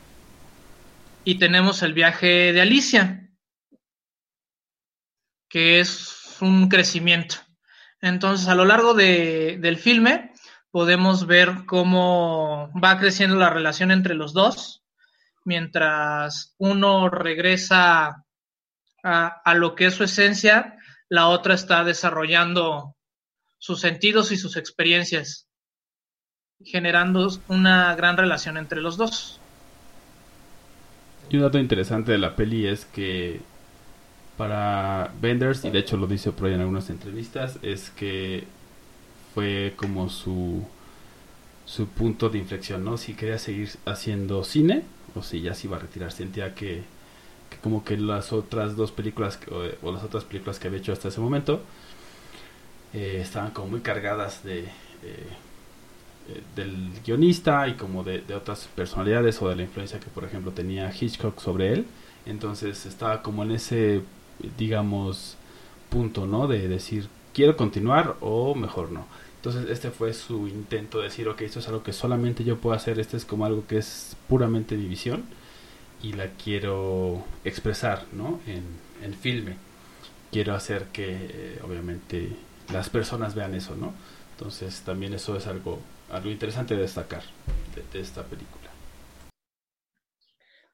y 1.23 1.39
tenemos 1.39 1.85
el 1.85 1.95
viaje 1.95 2.53
de 2.53 2.61
Alicia, 2.61 3.31
que 5.49 5.79
es 5.79 6.39
un 6.41 6.69
crecimiento. 6.69 7.37
Entonces, 8.01 8.49
a 8.49 8.57
lo 8.57 8.65
largo 8.65 8.93
de, 8.93 9.59
del 9.61 9.77
filme 9.77 10.33
podemos 10.73 11.29
ver 11.29 11.65
cómo 11.65 12.73
va 12.73 12.99
creciendo 12.99 13.37
la 13.37 13.51
relación 13.51 13.93
entre 13.93 14.17
los 14.17 14.33
dos, 14.33 14.83
mientras 15.45 16.57
uno 16.59 17.09
regresa 17.09 18.26
a, 19.07 19.55
lo 19.55 19.75
que 19.77 19.87
es 19.87 19.95
su 19.95 20.05
esencia, 20.05 20.77
la 21.09 21.29
otra 21.29 21.55
está 21.55 21.85
desarrollando 21.85 22.97
sus 23.59 23.81
sentidos 23.81 24.33
y 24.33 24.37
sus 24.37 24.57
experiencias, 24.57 25.47
generando 26.65 27.29
una 27.47 27.95
gran 27.95 28.17
relación 28.17 28.57
entre 28.57 28.81
los 28.81 28.97
dos. 28.97 29.41
Y 31.31 31.37
un 31.37 31.43
dato 31.43 31.59
interesante 31.59 32.13
de 32.13 32.19
la 32.19 32.35
peli 32.35 32.67
es 32.67 32.85
que 32.85 33.41
para 34.37 35.13
Benders, 35.21 35.65
y 35.65 35.71
de 35.71 35.79
hecho 35.79 35.97
lo 35.97 36.07
dice 36.07 36.33
por 36.33 36.49
en 36.49 36.61
algunas 36.61 36.91
entrevistas, 36.91 37.59
es 37.63 37.91
que 37.91 38.45
fue 39.35 39.75
como 39.77 40.11
su, 40.11 40.67
su 41.65 41.87
punto 41.89 42.29
de 42.29 42.39
inflexión, 42.39 42.85
¿no? 42.85 42.97
Si 42.97 43.15
quería 43.15 43.39
seguir 43.39 43.71
haciendo 43.87 44.43
cine 44.43 44.83
o 45.15 45.23
si 45.23 45.43
ya 45.43 45.55
se 45.55 45.69
iba 45.69 45.77
a 45.77 45.81
retirar, 45.81 46.11
sentía 46.11 46.55
que 46.55 46.96
que 47.51 47.57
como 47.59 47.85
que 47.85 47.97
las 47.97 48.33
otras 48.33 48.77
dos 48.77 48.93
películas 48.93 49.39
o, 49.83 49.93
las 49.93 50.05
otras 50.05 50.25
películas 50.25 50.59
que 50.59 50.69
había 50.69 50.81
hecho 50.81 50.93
hasta 50.93 51.09
ese 51.09 51.21
momento 51.21 51.61
eh, 52.93 53.21
estaban 53.23 53.51
como 53.51 53.69
muy 53.69 53.81
cargadas 53.81 54.43
de 54.45 54.61
eh, 54.61 54.69
eh, 55.03 56.43
del 56.55 56.93
guionista 57.05 57.69
y 57.69 57.75
como 57.75 58.05
de, 58.05 58.23
otras 58.35 58.69
personalidades 58.75 59.41
o 59.43 59.49
de 59.49 59.57
la 59.57 59.63
influencia 59.63 60.01
que 60.01 60.09
por 60.09 60.25
ejemplo 60.25 60.53
tenía 60.53 60.93
Hitchcock 60.93 61.41
sobre 61.41 61.73
él 61.73 61.87
entonces 62.25 62.87
estaba 62.87 63.23
como 63.23 63.43
en 63.43 63.53
ese 63.53 64.03
digamos 64.59 65.37
punto, 65.89 66.27
¿no? 66.27 66.47
De 66.47 66.69
decir, 66.69 67.09
quiero 67.35 67.57
continuar 67.57 68.17
o 68.21 68.55
mejor 68.55 68.91
no. 68.93 69.07
Entonces 69.37 69.71
este 69.71 69.91
fue 69.91 70.13
su 70.13 70.49
intento 70.49 70.99
de 70.99 71.05
decir, 71.05 71.29
ok, 71.29 71.43
esto 71.43 71.61
es 71.61 71.69
algo 71.69 71.83
que 71.83 71.93
solamente 71.93 72.45
yo 72.45 72.57
puedo 72.59 72.75
hacer, 72.75 72.99
este 72.99 73.17
es 73.17 73.25
como 73.25 73.47
algo 73.47 73.65
que 73.67 73.79
es 73.79 74.17
puramente 74.29 74.77
mi 74.77 74.87
visión 74.87 75.25
y 76.03 76.13
la 76.13 76.29
quiero 76.29 77.25
expresar, 77.45 78.05
¿no? 78.13 78.41
En, 78.47 78.65
en 79.03 79.15
filme. 79.15 79.57
Quiero 80.31 80.55
hacer 80.55 80.87
que, 80.87 81.07
eh, 81.09 81.61
obviamente, 81.63 82.31
las 82.73 82.91
personas 82.91 83.35
vean 83.35 83.55
eso, 83.55 83.77
¿no? 83.77 83.95
Entonces 84.33 84.83
también 84.83 85.15
eso 85.15 85.37
es 85.37 85.47
algo, 85.47 85.81
algo 86.11 86.31
interesante 86.31 86.75
de 86.75 86.83
destacar 86.83 87.23
de 87.93 88.01
esta 88.01 88.23
película. 88.23 88.71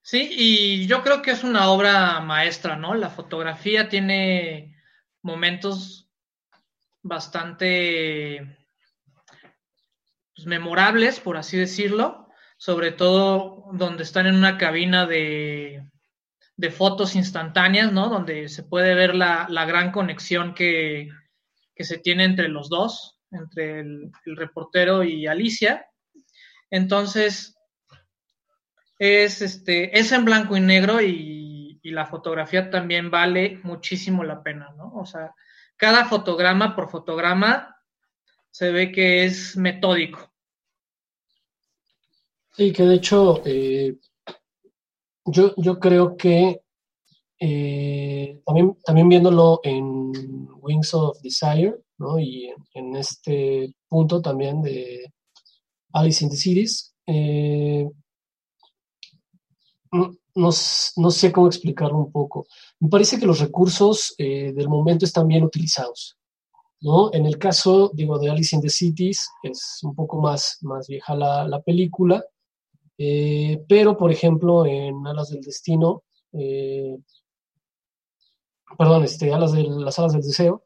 Sí, 0.03 0.29
y 0.33 0.87
yo 0.89 1.03
creo 1.03 1.23
que 1.23 1.31
es 1.31 1.45
una 1.45 1.71
obra 1.71 2.21
maestra, 2.21 2.77
¿no? 2.77 2.95
La 2.95 3.09
fotografía 3.09 3.89
tiene 3.89 4.77
momentos 5.23 6.09
bastante 7.03 8.59
pues, 10.35 10.47
memorables, 10.47 11.21
por 11.21 11.37
así 11.37 11.57
decirlo, 11.57 12.22
sobre 12.63 12.93
todo 12.93 13.65
donde 13.73 14.05
están 14.05 14.29
en 14.29 14.37
una 14.37 14.57
cabina 14.57 15.05
de, 15.05 15.85
de 16.57 16.71
fotos 16.71 17.17
instantáneas, 17.17 17.93
¿no? 17.93 18.09
Donde 18.09 18.49
se 18.49 18.63
puede 18.63 18.95
ver 18.95 19.17
la, 19.17 19.49
la 19.49 19.65
gran 19.65 19.91
conexión 19.91 20.55
que, 20.55 21.09
que, 21.75 21.83
se 21.83 21.99
tiene 21.99 22.23
entre 22.23 22.47
los 22.47 22.69
dos, 22.69 23.19
entre 23.33 23.81
el, 23.81 24.13
reportero 24.27 25.03
y 25.03 25.27
Alicia. 25.27 25.87
Entonces, 26.71 27.57
es, 28.97 29.43
este, 29.43 29.99
es 29.99 30.13
en 30.13 30.25
blanco 30.25 30.57
y 30.57 30.61
negro 30.61 31.01
y, 31.03 31.81
y, 31.83 31.91
la 31.91 32.07
fotografía 32.07 32.71
también 32.71 33.11
vale 33.11 33.59
muchísimo 33.65 34.23
la 34.23 34.41
pena, 34.41 34.73
¿no? 34.77 34.93
O 34.95 35.05
sea, 35.05 35.35
cada 35.77 36.05
fotograma 36.05 36.77
por 36.77 36.89
fotograma 36.89 37.77
se 38.53 38.71
ve 38.71 38.93
que 38.93 39.25
es 39.25 39.57
metódico. 39.57 40.32
Sí, 42.55 42.71
que 42.71 42.83
de 42.83 42.97
hecho 42.97 43.43
eh, 43.47 43.97
yo, 45.25 45.55
yo 45.57 45.79
creo 45.81 46.17
que 46.17 46.61
eh, 47.41 48.43
también, 48.45 48.77
también 48.85 49.09
viéndolo 49.09 49.61
en 49.63 50.13
Wings 50.61 50.93
of 50.93 51.19
Desire, 51.23 51.77
¿no? 51.99 52.19
Y 52.21 52.53
en, 52.75 52.97
este 52.97 53.75
punto 53.89 54.21
también 54.21 54.61
de 54.61 55.13
Alice 55.95 56.23
in 56.23 56.31
the 56.31 56.37
Cities, 56.37 56.95
eh, 57.07 57.89
no, 59.93 60.11
no, 60.35 61.11
sé 61.11 61.33
cómo 61.33 61.47
explicarlo 61.47 61.99
un 61.99 62.13
poco. 62.13 62.47
Me 62.81 62.89
parece 62.91 63.19
que 63.19 63.27
los 63.27 63.41
recursos 63.41 64.15
del 64.19 64.69
momento 64.69 65.05
están 65.05 65.27
bien 65.27 65.45
utilizados. 65.45 66.17
¿no? 66.81 67.13
En 67.13 67.27
el 67.27 67.39
caso, 67.39 67.91
digo, 67.95 68.19
de 68.19 68.31
Alice 68.31 68.57
in 68.57 68.63
the 68.63 68.69
Cities, 68.71 69.29
es 69.43 69.81
un 69.83 69.95
poco 69.95 70.21
más, 70.21 70.59
más 70.63 70.89
vieja 70.89 71.15
la, 71.15 71.47
la 71.47 71.61
película, 71.61 72.25
eh, 72.99 73.65
pero, 73.69 73.97
por 73.97 74.13
ejemplo, 74.13 74.67
en 74.67 75.07
Alas 75.07 75.31
del 75.31 75.41
Destino, 75.41 76.05
eh, 76.33 76.97
perdón, 78.79 79.05
este, 79.05 79.33
Alas 79.33 79.53
de, 79.53 79.65
las 79.65 79.99
Alas 79.99 80.13
del 80.13 80.23
Deseo, 80.23 80.65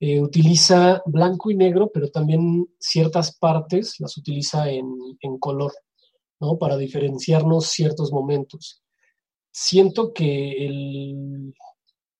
eh, 0.00 0.20
utiliza 0.20 1.02
blanco 1.06 1.50
y 1.50 1.56
negro, 1.56 1.90
pero 1.92 2.10
también 2.10 2.68
ciertas 2.78 3.36
partes 3.36 3.96
las 4.00 4.16
utiliza 4.16 4.70
en, 4.70 4.88
en 5.20 5.38
color. 5.38 5.72
¿no? 6.40 6.58
Para 6.58 6.76
diferenciarnos 6.76 7.66
ciertos 7.66 8.12
momentos. 8.12 8.82
Siento 9.50 10.12
que 10.12 10.66
el, 10.66 11.54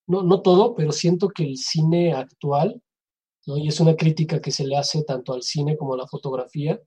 no, 0.06 0.22
no 0.22 0.42
todo, 0.42 0.74
pero 0.74 0.92
siento 0.92 1.28
que 1.28 1.44
el 1.44 1.56
cine 1.56 2.12
actual, 2.12 2.82
¿no? 3.46 3.56
Y 3.56 3.68
es 3.68 3.80
una 3.80 3.96
crítica 3.96 4.40
que 4.40 4.50
se 4.50 4.66
le 4.66 4.76
hace 4.76 5.04
tanto 5.04 5.32
al 5.32 5.42
cine 5.42 5.76
como 5.76 5.94
a 5.94 5.98
la 5.98 6.06
fotografía, 6.06 6.80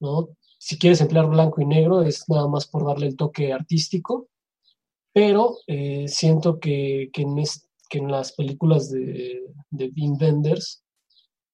¿no? 0.00 0.30
Si 0.62 0.78
quieres 0.78 1.00
emplear 1.00 1.26
blanco 1.26 1.62
y 1.62 1.64
negro 1.64 2.02
es 2.02 2.28
nada 2.28 2.46
más 2.46 2.66
por 2.66 2.84
darle 2.86 3.06
el 3.06 3.16
toque 3.16 3.50
artístico, 3.50 4.28
pero 5.10 5.56
eh, 5.66 6.06
siento 6.06 6.60
que, 6.60 7.08
que, 7.14 7.22
en 7.22 8.12
las 8.12 8.32
películas 8.32 8.90
de, 8.90 9.40
de 9.70 9.92
Wim 9.96 10.18
Wenders 10.20 10.84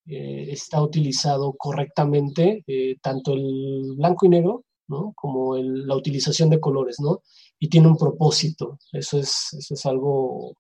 eh, 0.07 0.49
está 0.51 0.83
utilizado 0.83 1.53
correctamente 1.53 2.65
eh, 2.67 2.97
tanto 3.01 3.35
el 3.35 3.95
blanco 3.97 4.27
y 4.27 4.31
negro. 4.31 4.65
Como 4.89 5.57
la 5.57 5.97
utilización 5.97 6.49
de 6.49 6.61
colores, 6.61 7.01
¿no? 7.01 7.23
Y 7.59 7.69
tiene 7.69 7.89
un 7.89 7.97
propósito. 7.97 8.79
Eso 8.93 9.19
es, 9.19 9.53
eso 9.53 9.75
es 9.75 9.85
algo 9.85 10.55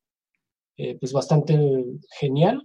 pues 0.99 1.13
bastante 1.13 1.57
genial, 2.19 2.61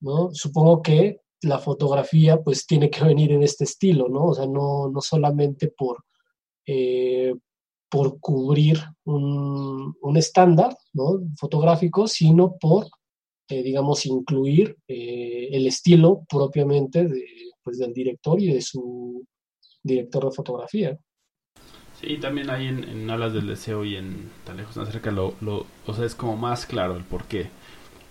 ¿no? 0.00 0.28
Supongo 0.34 0.82
que 0.82 1.20
la 1.42 1.58
fotografía 1.58 2.42
pues 2.42 2.66
tiene 2.66 2.90
que 2.90 3.04
venir 3.04 3.32
en 3.32 3.42
este 3.42 3.64
estilo, 3.64 4.08
¿no? 4.08 4.26
O 4.26 4.34
sea, 4.34 4.46
no, 4.46 4.88
no 4.88 5.00
solamente 5.00 5.68
por, 5.68 6.04
eh, 6.66 7.34
por 7.88 8.18
cubrir 8.20 8.82
un, 9.04 9.94
un, 10.00 10.16
estándar 10.16 10.76
¿no? 10.92 11.20
fotográfico, 11.38 12.08
sino 12.08 12.56
por, 12.56 12.86
eh, 13.48 13.62
digamos, 13.62 14.06
incluir 14.06 14.76
eh, 14.88 15.48
el 15.52 15.66
estilo 15.66 16.24
propiamente 16.28 17.06
de, 17.06 17.24
pues, 17.62 17.78
del 17.78 17.92
director 17.92 18.40
y 18.40 18.52
de 18.52 18.60
su, 18.60 19.24
director 19.82 20.24
de 20.24 20.32
fotografía. 20.32 20.98
Sí, 22.00 22.18
también 22.18 22.50
hay 22.50 22.66
en, 22.66 23.08
Alas 23.08 23.32
del 23.32 23.46
Deseo 23.46 23.84
y 23.84 23.96
en 23.96 24.30
Tan 24.44 24.58
lejos, 24.58 24.74
tan 24.74 24.86
cerca, 24.86 25.10
lo, 25.10 25.34
lo, 25.40 25.66
o 25.86 25.94
sea, 25.94 26.04
es 26.04 26.14
como 26.14 26.36
más 26.36 26.66
claro 26.66 26.96
el 26.96 27.04
por 27.04 27.24
qué 27.24 27.48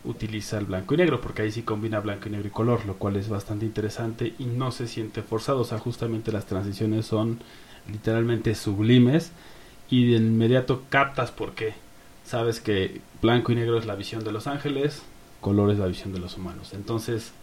utiliza 0.06 0.58
el 0.58 0.66
blanco 0.66 0.94
y 0.94 0.98
negro, 0.98 1.22
porque 1.22 1.44
ahí 1.44 1.52
sí 1.52 1.64
combina 1.64 2.00
blanco 2.00 2.28
y 2.28 2.32
negro 2.32 2.48
y 2.48 2.52
color, 2.52 2.86
lo 2.86 2.96
cual 2.96 3.16
es 3.16 3.30
bastante 3.30 3.66
interesante 3.66 4.34
y 4.40 4.46
no 4.46 4.72
se 4.72 4.88
siente 4.88 5.22
forzado, 5.22 5.62
o 5.62 5.64
sea, 5.64 5.80
justamente 5.80 6.32
las 6.32 6.46
transiciones 6.46 7.06
son 7.06 7.40
literalmente 7.92 8.56
sublimes 8.56 9.32
y 9.90 10.12
de 10.12 10.18
inmediato 10.18 10.84
captas 10.90 11.32
por 11.32 11.54
qué. 11.54 11.74
Sabes 12.26 12.60
que 12.60 13.02
blanco 13.22 13.52
y 13.52 13.56
negro 13.56 13.78
es 13.78 13.86
la 13.86 13.96
visión 13.96 14.24
de 14.24 14.32
los 14.32 14.48
ángeles, 14.48 15.04
color 15.42 15.72
es 15.72 15.78
la 15.78 15.88
visión 15.88 16.14
de 16.14 16.20
los 16.20 16.38
humanos. 16.38 16.74
Entonces, 16.74 17.34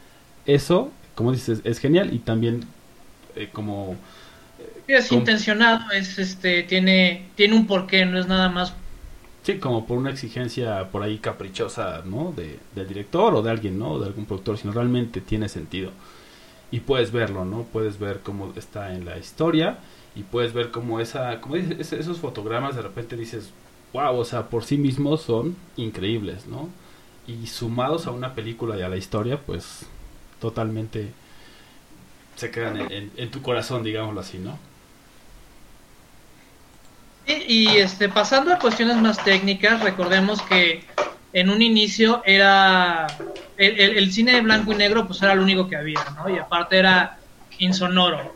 eso, 0.46 0.90
como 1.14 1.32
dices, 1.32 1.60
es 1.64 1.78
genial 1.78 2.12
y 2.12 2.18
también 2.18 2.64
eh, 3.36 3.48
como 3.52 3.96
es 4.86 5.12
intencionado, 5.12 5.90
es 5.92 6.18
este, 6.18 6.62
tiene, 6.64 7.26
tiene 7.34 7.54
un 7.54 7.66
porqué, 7.66 8.04
no 8.04 8.18
es 8.18 8.26
nada 8.26 8.48
más. 8.48 8.74
Sí, 9.42 9.58
como 9.58 9.86
por 9.86 9.98
una 9.98 10.10
exigencia 10.10 10.88
por 10.90 11.02
ahí 11.02 11.18
caprichosa, 11.18 12.02
¿no? 12.04 12.32
De, 12.36 12.60
del 12.76 12.86
director 12.86 13.34
o 13.34 13.42
de 13.42 13.50
alguien, 13.50 13.78
¿no? 13.78 13.98
De 13.98 14.06
algún 14.06 14.24
productor, 14.24 14.56
sino 14.56 14.72
realmente 14.72 15.20
tiene 15.20 15.48
sentido. 15.48 15.90
Y 16.70 16.80
puedes 16.80 17.10
verlo, 17.10 17.44
¿no? 17.44 17.64
Puedes 17.64 17.98
ver 17.98 18.20
cómo 18.22 18.52
está 18.56 18.94
en 18.94 19.04
la 19.04 19.18
historia 19.18 19.78
y 20.14 20.22
puedes 20.22 20.52
ver 20.52 20.70
cómo 20.70 21.00
esa, 21.00 21.40
como 21.40 21.56
dices, 21.56 21.92
esos 21.92 22.18
fotogramas 22.18 22.76
de 22.76 22.82
repente 22.82 23.16
dices, 23.16 23.50
wow, 23.92 24.16
o 24.16 24.24
sea, 24.24 24.48
por 24.48 24.64
sí 24.64 24.78
mismos 24.78 25.22
son 25.22 25.56
increíbles, 25.76 26.46
¿no? 26.46 26.68
Y 27.26 27.46
sumados 27.48 28.06
a 28.06 28.12
una 28.12 28.34
película 28.34 28.76
y 28.78 28.82
a 28.82 28.88
la 28.88 28.96
historia, 28.96 29.40
pues 29.44 29.86
totalmente 30.40 31.10
se 32.36 32.50
quedan 32.50 32.80
en, 32.92 33.10
en 33.16 33.30
tu 33.30 33.42
corazón, 33.42 33.82
digámoslo 33.82 34.20
así, 34.20 34.38
¿no? 34.38 34.58
Y 37.48 37.68
este, 37.76 38.08
pasando 38.08 38.52
a 38.52 38.58
cuestiones 38.58 38.96
más 38.96 39.22
técnicas, 39.24 39.82
recordemos 39.82 40.40
que 40.42 40.84
en 41.32 41.50
un 41.50 41.62
inicio 41.62 42.22
era 42.24 43.06
el, 43.56 44.12
cine 44.12 44.32
de 44.32 44.40
blanco 44.40 44.72
y 44.72 44.76
negro, 44.76 45.06
pues 45.06 45.22
era 45.22 45.34
lo 45.34 45.42
único 45.42 45.68
que 45.68 45.76
había, 45.76 46.04
¿no? 46.16 46.28
Y 46.28 46.38
aparte 46.38 46.78
era 46.78 47.18
insonoro, 47.58 48.34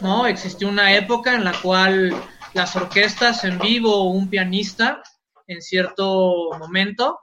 ¿no? 0.00 0.26
Existió 0.26 0.68
una 0.68 0.94
época 0.94 1.34
en 1.34 1.44
la 1.44 1.52
cual 1.60 2.14
las 2.54 2.74
orquestas 2.76 3.44
en 3.44 3.58
vivo 3.58 3.94
o 3.94 4.10
un 4.10 4.28
pianista 4.28 5.02
en 5.46 5.60
cierto 5.60 6.50
momento 6.58 7.20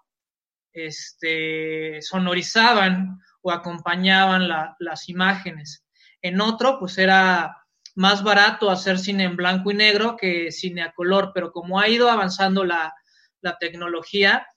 este, 0.74 2.02
sonorizaban 2.02 3.20
o 3.42 3.52
acompañaban 3.52 4.48
la, 4.48 4.76
las 4.80 5.10
imágenes. 5.10 5.84
En 6.22 6.42
otro, 6.42 6.80
pues 6.80 6.98
era 6.98 7.57
más 7.98 8.24
barato 8.24 8.70
hacer 8.70 9.00
cine 9.00 9.24
en 9.24 9.36
blanco 9.36 9.72
y 9.72 9.74
negro 9.74 10.18
que 10.18 10.52
cine 10.52 10.84
a 10.84 10.94
color, 10.94 11.32
pero 11.34 11.52
como 11.52 11.80
ha 11.80 11.90
ido 11.90 12.12
avanzando 12.12 12.64
la, 12.64 12.94
la 13.42 13.58
tecnología, 13.58 14.48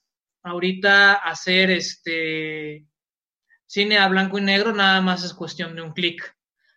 ahorita 0.42 1.14
hacer 1.14 1.70
este 1.70 2.86
cine 3.64 3.96
a 3.96 4.08
blanco 4.08 4.36
y 4.36 4.42
negro 4.42 4.74
nada 4.74 5.00
más 5.00 5.24
es 5.24 5.32
cuestión 5.32 5.74
de 5.74 5.80
un 5.80 5.92
clic. 5.92 6.36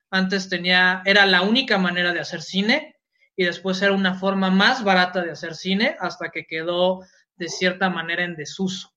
Antes 0.09 0.47
tenía, 0.47 1.01
era 1.03 1.25
la 1.25 1.41
única 1.41 1.77
manera 1.77 2.13
de 2.13 2.21
hacer 2.21 2.41
cine 2.41 2.95
y 3.35 3.43
después 3.43 3.81
era 3.81 3.91
una 3.91 4.15
forma 4.15 4.49
más 4.49 4.85
barata 4.85 5.21
de 5.21 5.31
hacer 5.31 5.55
cine 5.55 5.97
hasta 5.99 6.29
que 6.29 6.45
quedó 6.45 7.01
de 7.35 7.49
cierta 7.49 7.89
manera 7.89 8.23
en 8.23 8.37
desuso. 8.37 8.93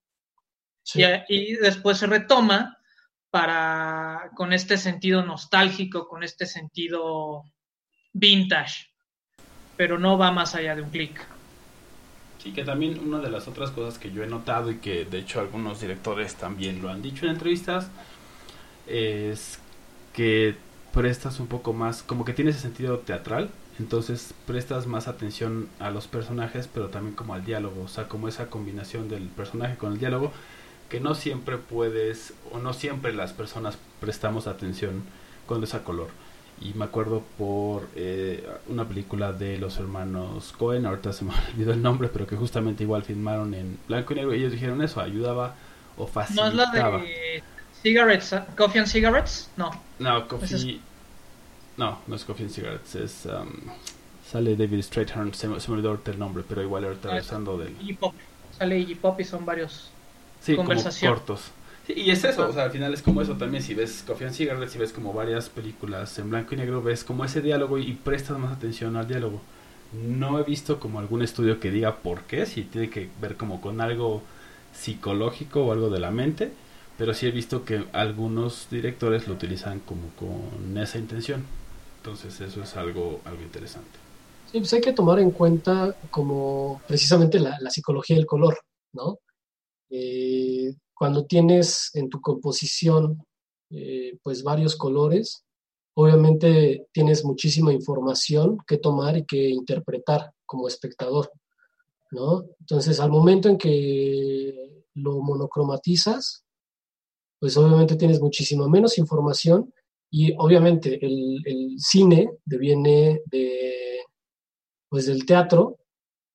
Sí. 0.83 1.03
Y, 1.27 1.35
y, 1.35 1.55
después 1.55 1.97
se 1.97 2.07
retoma 2.07 2.77
para 3.29 4.31
con 4.35 4.53
este 4.53 4.77
sentido 4.77 5.21
nostálgico, 5.25 6.07
con 6.07 6.23
este 6.23 6.45
sentido 6.45 7.43
vintage, 8.17 8.87
pero 9.75 9.99
no 9.99 10.17
va 10.17 10.31
más 10.31 10.55
allá 10.55 10.75
de 10.75 10.81
un 10.81 10.89
clic. 10.89 11.25
Sí, 12.41 12.51
que 12.51 12.63
también 12.63 12.99
una 12.99 13.19
de 13.19 13.29
las 13.29 13.47
otras 13.47 13.71
cosas 13.71 13.97
que 13.99 14.11
yo 14.11 14.23
he 14.23 14.27
notado 14.27 14.71
y 14.71 14.77
que 14.77 15.05
de 15.05 15.19
hecho 15.19 15.39
algunos 15.39 15.81
directores 15.81 16.35
también 16.35 16.81
lo 16.81 16.89
han 16.89 17.01
dicho 17.01 17.25
en 17.25 17.31
entrevistas 17.31 17.89
es 18.87 19.59
que 20.13 20.55
prestas 20.93 21.39
un 21.39 21.47
poco 21.47 21.73
más, 21.73 22.03
como 22.03 22.25
que 22.25 22.33
tiene 22.33 22.51
ese 22.51 22.59
sentido 22.59 22.99
teatral, 22.99 23.49
entonces 23.79 24.33
prestas 24.45 24.87
más 24.87 25.07
atención 25.07 25.69
a 25.79 25.91
los 25.91 26.07
personajes, 26.07 26.67
pero 26.67 26.87
también 26.87 27.15
como 27.15 27.33
al 27.33 27.45
diálogo, 27.45 27.83
o 27.83 27.87
sea, 27.87 28.07
como 28.07 28.27
esa 28.27 28.49
combinación 28.49 29.09
del 29.09 29.27
personaje 29.27 29.77
con 29.77 29.93
el 29.93 29.99
diálogo, 29.99 30.31
que 30.89 30.99
no 30.99 31.15
siempre 31.15 31.57
puedes, 31.57 32.33
o 32.51 32.59
no 32.59 32.73
siempre 32.73 33.13
las 33.13 33.33
personas 33.33 33.77
prestamos 33.99 34.47
atención 34.47 35.03
cuando 35.45 35.65
es 35.65 35.73
a 35.73 35.83
color. 35.83 36.09
Y 36.59 36.73
me 36.73 36.85
acuerdo 36.85 37.23
por 37.37 37.87
eh, 37.95 38.47
una 38.67 38.87
película 38.87 39.31
de 39.31 39.59
los 39.59 39.77
hermanos 39.77 40.53
Cohen, 40.57 40.85
ahorita 40.85 41.13
se 41.13 41.25
me 41.25 41.33
olvidó 41.53 41.73
el 41.73 41.81
nombre, 41.81 42.09
pero 42.09 42.25
que 42.25 42.35
justamente 42.35 42.83
igual 42.83 43.03
filmaron 43.03 43.53
en 43.53 43.77
blanco 43.87 44.13
y 44.13 44.17
negro. 44.17 44.33
Y 44.33 44.39
ellos 44.39 44.51
dijeron 44.51 44.81
eso, 44.81 44.99
ayudaba 45.01 45.55
o 45.97 46.07
facilitaba. 46.07 46.49
¿No 46.49 46.63
es 46.63 46.73
la 46.73 46.97
de 46.99 47.43
Cigarettes, 47.81 48.35
Coffee 48.55 48.79
and 48.79 48.87
Cigarettes? 48.87 49.49
No. 49.55 49.71
No, 49.99 50.27
Coffee... 50.27 50.81
No, 51.77 51.99
no 52.07 52.15
es 52.15 52.25
Coffee 52.25 52.45
and 52.45 52.53
Cigarettes, 52.53 52.95
es... 52.95 53.25
Um, 53.27 53.69
sale 54.27 54.55
David 54.55 54.81
Strathern, 54.81 55.33
se, 55.33 55.47
me 55.47 55.55
olvidó 55.55 55.99
el 56.05 56.19
nombre, 56.19 56.43
pero 56.47 56.61
igual 56.63 56.85
ahorita 56.85 57.09
regresando 57.09 57.57
del... 57.57 57.73
Pop. 57.99 58.15
Sale 58.57 58.79
Iggy 58.79 58.95
Pop 58.95 59.19
y 59.19 59.23
son 59.23 59.45
varios 59.45 59.91
sí, 60.41 60.55
cortos 60.55 61.51
y 61.87 62.11
es 62.11 62.23
eso, 62.23 62.49
o 62.49 62.53
sea, 62.53 62.63
al 62.63 62.71
final 62.71 62.93
es 62.93 63.01
como 63.01 63.21
eso 63.21 63.37
también, 63.37 63.63
si 63.63 63.73
ves 63.73 64.03
Coffee 64.05 64.27
and 64.27 64.35
Cigarettes, 64.35 64.71
si 64.71 64.77
ves 64.77 64.91
como 64.91 65.13
varias 65.13 65.49
películas 65.49 66.17
en 66.19 66.29
blanco 66.29 66.53
y 66.53 66.57
negro, 66.57 66.81
ves 66.81 67.03
como 67.03 67.23
ese 67.23 67.41
diálogo 67.41 67.77
y 67.77 67.93
prestas 67.93 68.37
más 68.37 68.55
atención 68.55 68.97
al 68.97 69.07
diálogo. 69.07 69.41
No 69.93 70.37
he 70.39 70.43
visto 70.43 70.79
como 70.79 70.99
algún 70.99 71.21
estudio 71.21 71.59
que 71.59 71.71
diga 71.71 71.97
por 71.97 72.23
qué, 72.23 72.45
si 72.45 72.63
tiene 72.63 72.89
que 72.89 73.09
ver 73.21 73.37
como 73.37 73.61
con 73.61 73.79
algo 73.79 74.21
psicológico 74.73 75.65
o 75.65 75.71
algo 75.71 75.89
de 75.89 75.99
la 75.99 76.11
mente, 76.11 76.51
pero 76.97 77.13
sí 77.13 77.27
he 77.27 77.31
visto 77.31 77.63
que 77.63 77.85
algunos 77.93 78.67
directores 78.69 79.27
lo 79.27 79.35
utilizan 79.35 79.79
como 79.79 80.09
con 80.19 80.77
esa 80.77 80.97
intención. 80.97 81.45
Entonces 81.97 82.41
eso 82.41 82.63
es 82.63 82.75
algo, 82.75 83.21
algo 83.23 83.41
interesante. 83.41 83.97
Sí, 84.51 84.59
pues 84.59 84.73
hay 84.73 84.81
que 84.81 84.93
tomar 84.93 85.19
en 85.19 85.31
cuenta 85.31 85.95
como 86.09 86.81
precisamente 86.87 87.39
la, 87.39 87.57
la 87.59 87.69
psicología 87.69 88.15
del 88.15 88.25
color, 88.25 88.57
¿no? 88.93 89.19
Eh, 89.89 90.73
cuando 90.97 91.25
tienes 91.25 91.91
en 91.93 92.09
tu 92.09 92.19
composición 92.21 93.23
eh, 93.69 94.17
pues 94.23 94.43
varios 94.43 94.75
colores, 94.75 95.43
obviamente 95.95 96.87
tienes 96.91 97.25
muchísima 97.25 97.73
información 97.73 98.57
que 98.67 98.77
tomar 98.77 99.17
y 99.17 99.25
que 99.25 99.49
interpretar 99.49 100.31
como 100.45 100.67
espectador, 100.67 101.31
¿no? 102.11 102.45
Entonces, 102.59 102.99
al 102.99 103.09
momento 103.09 103.49
en 103.49 103.57
que 103.57 104.85
lo 104.93 105.21
monocromatizas, 105.21 106.43
pues 107.39 107.57
obviamente 107.57 107.95
tienes 107.95 108.21
muchísima 108.21 108.67
menos 108.67 108.97
información 108.97 109.73
y 110.09 110.33
obviamente 110.37 111.03
el, 111.05 111.75
cine 111.79 112.29
deviene 112.45 113.21
de, 113.25 113.99
pues 114.89 115.07
del 115.07 115.25
teatro, 115.25 115.77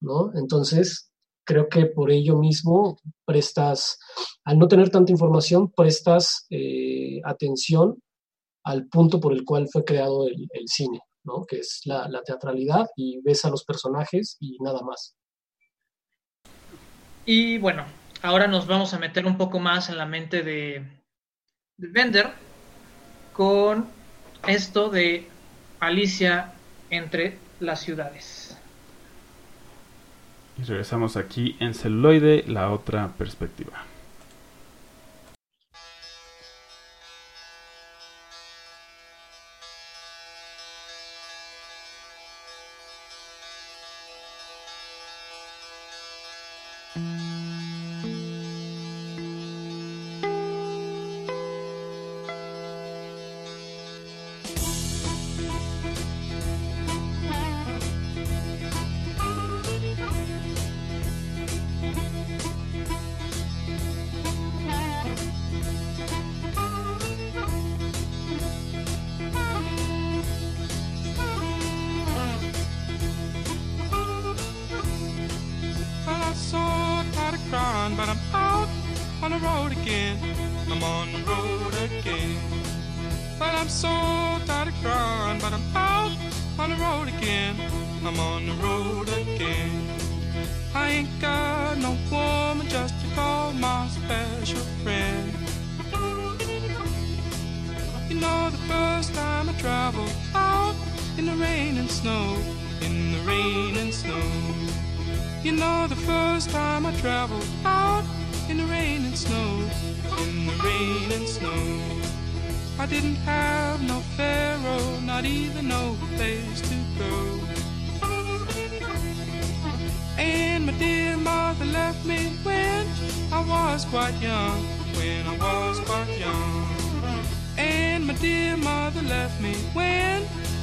¿no? 0.00 0.32
Entonces, 0.34 1.11
creo 1.44 1.68
que 1.68 1.86
por 1.86 2.10
ello 2.10 2.36
mismo 2.36 2.98
prestas, 3.24 3.98
al 4.44 4.58
no 4.58 4.68
tener 4.68 4.90
tanta 4.90 5.12
información, 5.12 5.70
prestas 5.70 6.46
eh, 6.50 7.20
atención 7.24 8.02
al 8.64 8.86
punto 8.86 9.20
por 9.20 9.32
el 9.32 9.44
cual 9.44 9.68
fue 9.70 9.84
creado 9.84 10.26
el, 10.28 10.48
cine, 10.66 11.00
¿no? 11.24 11.44
que 11.44 11.58
es 11.58 11.82
la, 11.84 12.22
teatralidad 12.24 12.86
y 12.96 13.20
ves 13.22 13.44
a 13.44 13.50
los 13.50 13.64
personajes 13.64 14.36
y 14.40 14.58
nada 14.60 14.82
más. 14.82 15.16
Y 17.24 17.58
bueno, 17.58 17.84
ahora 18.22 18.46
nos 18.46 18.66
vamos 18.66 18.94
a 18.94 18.98
meter 18.98 19.26
un 19.26 19.36
poco 19.36 19.58
más 19.58 19.88
en 19.88 19.98
la 19.98 20.06
mente 20.06 20.42
de, 20.42 20.86
de 21.76 21.88
Bender 21.88 22.30
con 23.32 23.88
esto 24.46 24.90
de 24.90 25.28
Alicia 25.80 26.52
entre 26.90 27.38
las 27.60 27.80
ciudades. 27.80 28.41
Regresamos 30.66 31.16
aquí 31.16 31.56
en 31.60 31.74
celuloide, 31.74 32.44
la 32.46 32.70
otra 32.70 33.08
perspectiva. 33.18 33.91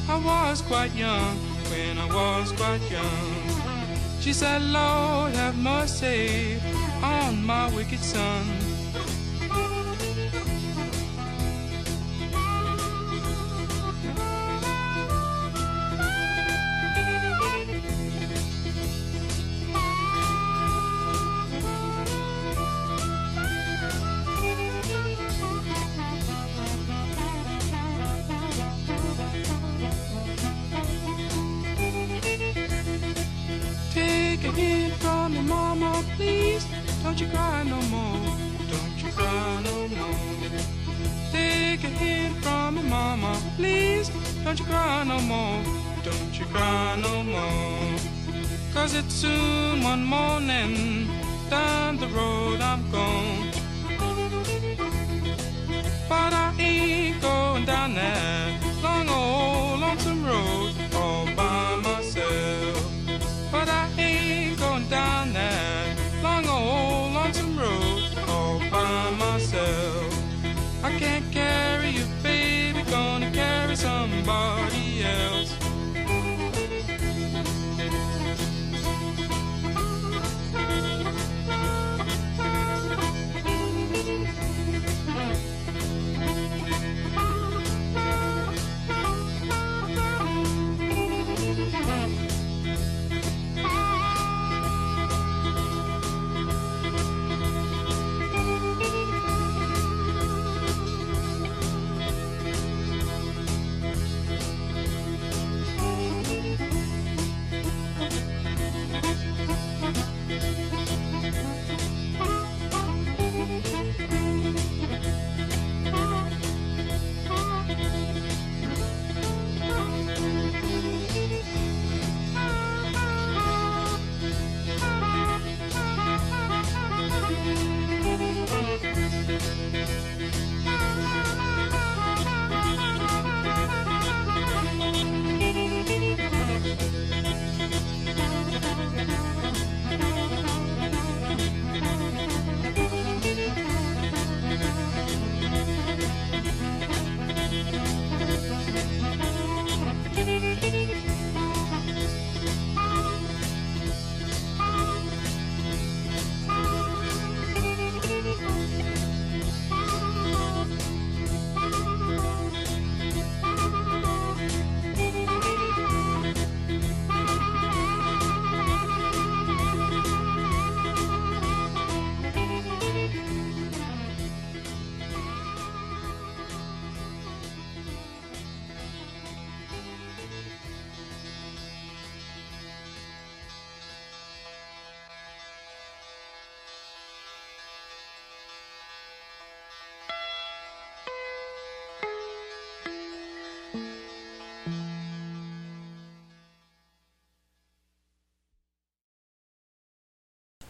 I 0.09 0.17
was 0.17 0.63
quite 0.63 0.93
young, 0.95 1.37
when 1.69 1.99
I 1.99 2.07
was 2.07 2.51
quite 2.53 2.81
young. 2.89 3.59
She 4.19 4.33
said, 4.33 4.63
Lord, 4.63 5.35
have 5.35 5.55
mercy 5.55 6.59
on 7.03 7.45
my 7.45 7.69
wicked 7.75 7.99
son. 7.99 8.43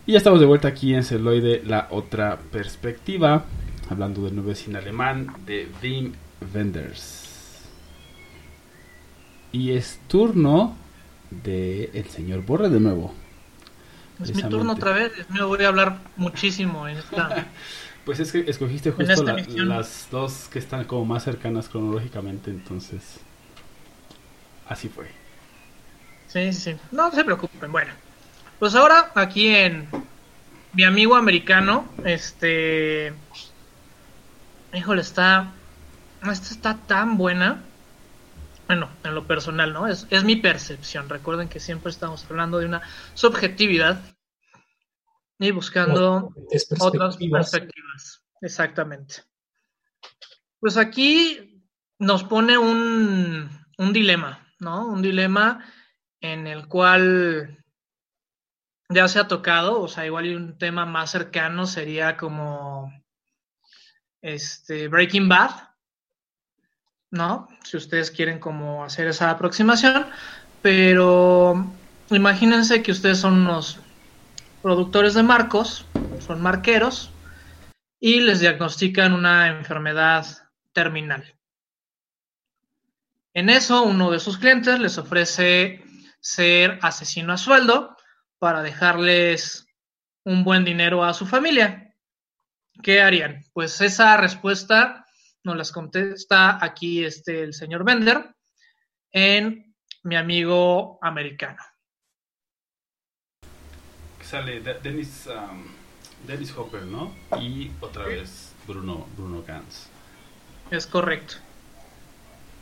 Y 0.10 0.14
ya 0.14 0.18
estamos 0.18 0.39
de 0.39 0.47
vuelta 0.47 0.68
aquí 0.70 0.95
en 0.95 1.03
Celoide, 1.03 1.62
la 1.64 1.88
otra 1.91 2.39
perspectiva, 2.51 3.45
hablando 3.91 4.24
del 4.24 4.34
nuevo 4.34 4.55
cine 4.55 4.80
alemán 4.80 5.36
de 5.45 5.70
Wim 5.84 6.14
Wenders. 6.51 7.68
Y 9.51 9.74
es 9.74 9.99
turno 10.07 10.76
de 11.30 11.91
el 11.93 12.10
señor 12.10 12.43
Borre 12.43 12.70
de 12.70 12.80
nuevo. 12.80 13.14
Es 14.20 14.34
mi 14.34 14.41
turno 14.41 14.74
otra 14.74 14.93
vez, 14.93 15.12
me 15.30 15.43
voy 15.43 15.64
a 15.64 15.68
hablar 15.68 15.99
muchísimo 16.18 16.88
en 16.88 16.97
esta... 16.97 17.45
pues 18.03 18.20
es 18.20 18.32
que 18.32 18.49
escogiste 18.49 18.89
justo 18.89 19.24
las 19.57 20.07
dos 20.10 20.49
que 20.51 20.57
están 20.57 20.86
como 20.86 21.05
más 21.05 21.24
cercanas 21.24 21.70
cronológicamente, 21.70 22.49
entonces 22.49 23.20
así 24.68 24.89
fue. 24.89 25.05
Sí, 26.26 26.51
sí, 26.51 26.72
sí. 26.72 26.78
No 26.89 27.12
se 27.12 27.24
preocupen. 27.24 27.72
Bueno, 27.72 27.91
pues 28.60 28.76
ahora 28.76 29.12
aquí 29.16 29.47
en 29.47 29.88
mi 30.74 30.84
amigo 30.84 31.16
americano, 31.16 31.88
este, 32.05 33.14
híjole, 34.74 35.01
está, 35.01 35.53
esta 36.30 36.53
está 36.53 36.78
tan 36.78 37.18
buena. 37.18 37.64
Bueno, 38.68 38.89
en 39.03 39.16
lo 39.16 39.26
personal, 39.26 39.74
¿no? 39.74 39.88
Es, 39.88 40.05
es 40.12 40.24
mi 40.24 40.36
percepción. 40.36 41.10
Recuerden 41.10 41.49
que 41.49 41.60
siempre 41.60 41.89
estamos 41.89 42.24
hablando 42.30 42.60
de 42.60 42.68
una 42.68 42.82
subjetividad 43.16 43.99
y 45.39 45.51
buscando 45.51 46.32
otras 46.80 47.18
perspectivas. 47.18 48.24
Exactamente. 48.41 49.24
Pues 50.60 50.78
aquí 50.78 51.64
nos 51.97 52.24
pone 52.24 52.57
un, 52.57 53.49
un 53.78 53.93
dilema, 53.93 54.53
¿no? 54.60 54.86
Un 54.88 55.01
dilema 55.01 55.66
en 56.22 56.45
el 56.45 56.68
cual 56.68 57.59
ya 58.89 59.07
se 59.07 59.19
ha 59.19 59.27
tocado, 59.27 59.81
o 59.81 59.87
sea, 59.87 60.05
igual 60.05 60.35
un 60.35 60.57
tema 60.57 60.85
más 60.85 61.11
cercano 61.11 61.67
sería 61.67 62.17
como 62.17 62.91
este 64.21 64.87
Breaking 64.87 65.29
Bad, 65.29 65.51
¿no? 67.11 67.47
Si 67.63 67.77
ustedes 67.77 68.09
quieren 68.09 68.39
como 68.39 68.83
hacer 68.83 69.07
esa 69.07 69.29
aproximación, 69.29 70.07
pero 70.61 71.79
imagínense 72.09 72.81
que 72.81 72.91
ustedes 72.91 73.19
son 73.19 73.33
unos 73.41 73.79
productores 74.61 75.13
de 75.13 75.23
marcos, 75.23 75.85
son 76.19 76.41
marqueros, 76.41 77.13
y 77.99 78.21
les 78.21 78.39
diagnostican 78.39 79.13
una 79.13 79.49
enfermedad 79.49 80.25
terminal. 80.73 81.35
En 83.35 83.49
eso, 83.49 83.83
uno 83.83 84.09
de 84.09 84.19
sus 84.19 84.39
clientes 84.39 84.79
les 84.79 84.97
ofrece 84.97 85.83
ser 86.19 86.79
asesino 86.81 87.33
a 87.33 87.37
sueldo 87.37 87.95
para 88.39 88.61
dejarles 88.63 89.67
un 90.23 90.43
buen 90.43 90.65
dinero 90.65 91.03
a 91.03 91.13
su 91.13 91.27
familia. 91.27 91.93
¿Qué 92.81 93.01
harían? 93.01 93.43
Pues 93.53 93.81
esa 93.81 94.15
respuesta 94.17 95.05
nos 95.43 95.57
las 95.57 95.71
contesta 95.71 96.63
aquí 96.63 97.03
este, 97.03 97.43
el 97.43 97.53
señor 97.53 97.83
Bender 97.83 98.33
en 99.11 99.75
mi 100.03 100.15
amigo 100.15 100.97
americano. 101.01 101.61
Sale 104.21 104.61
Dennis, 104.61 105.27
um, 105.27 105.65
Dennis 106.25 106.55
Hopper, 106.55 106.83
¿no? 106.83 107.15
Y 107.39 107.71
otra 107.81 108.05
vez 108.05 108.53
Bruno, 108.67 109.07
Bruno 109.17 109.43
Gans. 109.43 109.89
Es 110.69 110.85
correcto. 110.85 111.35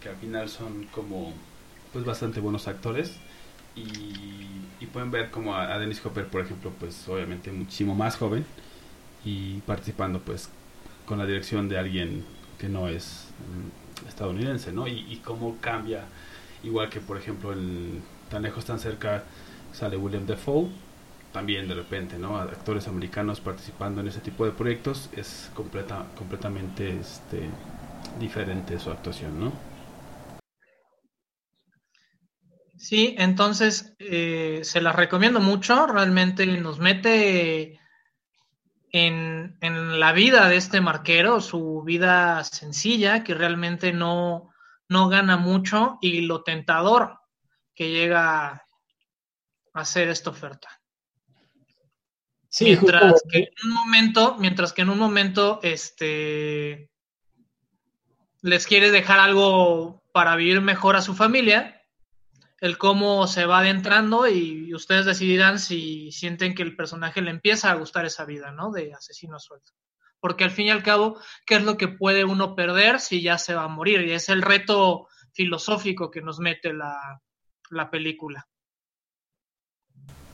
Que 0.01 0.09
al 0.09 0.15
final 0.15 0.49
son 0.49 0.85
como 0.85 1.33
pues 1.91 2.05
bastante 2.05 2.39
buenos 2.39 2.67
actores 2.67 3.19
y, 3.77 4.85
pueden 4.93 5.11
ver 5.11 5.29
como 5.29 5.53
a, 5.53 5.77
Dennis 5.77 6.03
Hopper, 6.03 6.27
por 6.27 6.41
ejemplo, 6.41 6.71
pues 6.79 7.07
obviamente 7.07 7.51
muchísimo 7.51 7.93
más 7.93 8.15
joven 8.15 8.45
y 9.23 9.59
participando 9.59 10.19
pues 10.21 10.49
con 11.05 11.19
la 11.19 11.25
dirección 11.25 11.69
de 11.69 11.77
alguien 11.77 12.23
que 12.57 12.69
no 12.69 12.87
es 12.87 13.27
mm, 13.37 14.07
estadounidense, 14.07 14.71
¿no? 14.71 14.87
Y, 14.87 15.21
cómo 15.23 15.57
cambia, 15.59 16.05
igual 16.63 16.89
que 16.89 16.99
por 16.99 17.17
ejemplo 17.17 17.53
en 17.53 18.01
Tan 18.29 18.41
lejos, 18.41 18.65
tan 18.65 18.77
cerca 18.77 19.23
sale 19.71 19.95
William 19.95 20.25
Defoe, 20.25 20.67
también 21.31 21.67
de 21.67 21.75
repente, 21.75 22.17
¿no? 22.17 22.37
Actores 22.37 22.87
americanos 22.87 23.39
participando 23.39 24.01
en 24.01 24.07
ese 24.07 24.19
tipo 24.19 24.43
de 24.45 24.51
proyectos 24.51 25.09
es 25.13 25.49
completa, 25.53 26.05
completamente 26.17 26.97
este, 26.99 27.43
diferente 28.19 28.79
su 28.79 28.89
actuación, 28.91 29.39
¿no? 29.39 29.53
Sí, 32.77 33.15
entonces 33.17 33.95
eh, 33.99 34.61
se 34.63 34.81
las 34.81 34.95
recomiendo 34.95 35.39
mucho, 35.39 35.87
realmente 35.87 36.45
nos 36.45 36.79
mete 36.79 37.79
en, 38.91 39.57
en, 39.61 39.99
la 39.99 40.13
vida 40.13 40.47
de 40.47 40.57
este 40.57 40.79
marquero, 40.79 41.41
su 41.41 41.81
vida 41.83 42.43
sencilla, 42.43 43.23
que 43.23 43.33
realmente 43.33 43.93
no, 43.93 44.53
no 44.89 45.09
gana 45.09 45.37
mucho, 45.37 45.97
y 46.01 46.21
lo 46.21 46.43
tentador 46.43 47.19
que 47.73 47.89
llega 47.89 48.47
a 48.47 48.61
hacer 49.73 50.09
esta 50.09 50.29
oferta. 50.29 50.69
Sí, 52.49 52.65
mientras 52.65 53.23
que 53.29 53.39
en 53.39 53.69
un 53.69 53.73
momento, 53.73 54.35
mientras 54.39 54.71
que 54.73 54.83
en 54.83 54.89
un 54.89 54.97
momento, 54.97 55.59
este 55.63 56.89
les 58.41 58.65
quiere 58.67 58.91
dejar 58.91 59.19
algo 59.19 60.03
para 60.13 60.35
vivir 60.35 60.61
mejor 60.61 60.95
a 60.95 61.01
su 61.01 61.13
familia, 61.13 61.76
el 62.59 62.77
cómo 62.77 63.27
se 63.27 63.45
va 63.45 63.59
adentrando 63.59 64.27
y 64.27 64.73
ustedes 64.73 65.05
decidirán 65.05 65.59
si 65.59 66.11
sienten 66.11 66.55
que 66.55 66.63
el 66.63 66.75
personaje 66.75 67.21
le 67.21 67.31
empieza 67.31 67.71
a 67.71 67.75
gustar 67.75 68.05
esa 68.05 68.25
vida, 68.25 68.51
¿no? 68.51 68.71
De 68.71 68.93
asesino 68.93 69.39
suelto. 69.39 69.73
Porque 70.19 70.43
al 70.43 70.51
fin 70.51 70.67
y 70.67 70.71
al 70.71 70.81
cabo, 70.81 71.19
¿qué 71.45 71.55
es 71.55 71.63
lo 71.63 71.77
que 71.77 71.87
puede 71.87 72.25
uno 72.25 72.55
perder 72.55 72.99
si 72.99 73.21
ya 73.21 73.37
se 73.37 73.53
va 73.53 73.65
a 73.65 73.67
morir? 73.67 74.01
Y 74.01 74.13
es 74.13 74.29
el 74.29 74.41
reto 74.41 75.07
filosófico 75.33 76.09
que 76.09 76.21
nos 76.21 76.39
mete 76.39 76.73
la, 76.73 77.21
la 77.69 77.91
película. 77.91 78.47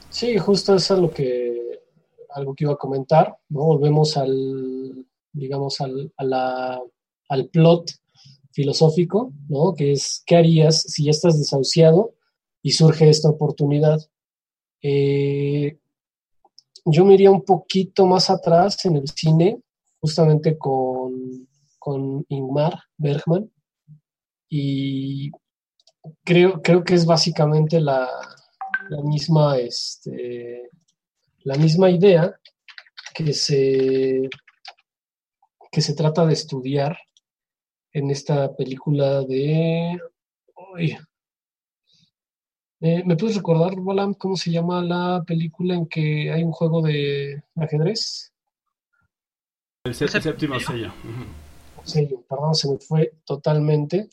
Sí, 0.09 0.37
justo 0.37 0.75
eso 0.75 0.93
es 0.93 0.99
lo 1.01 1.11
que, 1.11 1.81
algo 2.29 2.55
que 2.55 2.63
iba 2.63 2.73
a 2.73 2.77
comentar, 2.77 3.35
¿no? 3.49 3.61
Volvemos 3.63 4.15
al, 4.15 5.05
digamos, 5.33 5.81
al, 5.81 6.13
al 6.17 7.49
plot 7.49 7.91
filosófico, 8.53 9.33
¿no? 9.49 9.73
Que 9.73 9.93
es, 9.93 10.23
¿qué 10.25 10.37
harías 10.37 10.81
si 10.81 11.05
ya 11.05 11.11
estás 11.11 11.37
desahuciado 11.37 12.13
y 12.61 12.71
surge 12.71 13.09
esta 13.09 13.29
oportunidad? 13.29 13.99
Eh, 14.81 15.79
yo 16.85 17.05
me 17.05 17.15
iría 17.15 17.31
un 17.31 17.43
poquito 17.43 18.05
más 18.05 18.29
atrás 18.29 18.83
en 18.85 18.97
el 18.97 19.07
cine, 19.09 19.61
justamente 19.99 20.57
con, 20.57 21.47
con 21.79 22.25
Ingmar 22.29 22.77
Bergman, 22.97 23.49
y 24.49 25.31
creo, 26.23 26.61
creo 26.61 26.83
que 26.83 26.93
es 26.93 27.05
básicamente 27.05 27.79
la, 27.79 28.09
la 28.89 29.01
misma, 29.01 29.57
este, 29.57 30.69
la 31.43 31.55
misma 31.55 31.89
idea 31.89 32.37
que 33.15 33.33
se, 33.33 34.29
que 35.71 35.81
se 35.81 35.95
trata 35.95 36.25
de 36.25 36.33
estudiar 36.33 36.97
en 37.93 38.09
esta 38.09 38.53
película 38.55 39.21
de... 39.23 39.99
Eh, 42.81 43.03
¿Me 43.05 43.15
puedes 43.15 43.37
recordar, 43.37 43.75
Balam, 43.77 44.13
cómo 44.15 44.35
se 44.35 44.51
llama 44.51 44.81
la 44.81 45.23
película 45.25 45.75
en 45.75 45.85
que 45.85 46.31
hay 46.31 46.43
un 46.43 46.51
juego 46.51 46.81
de 46.81 47.41
ajedrez? 47.55 48.33
El, 49.85 49.93
séptimo 49.95 50.59
sello. 50.59 50.91
Sello, 51.83 52.21
perdón, 52.27 52.55
se 52.55 52.69
me 52.69 52.77
fue 52.79 53.13
totalmente. 53.23 54.09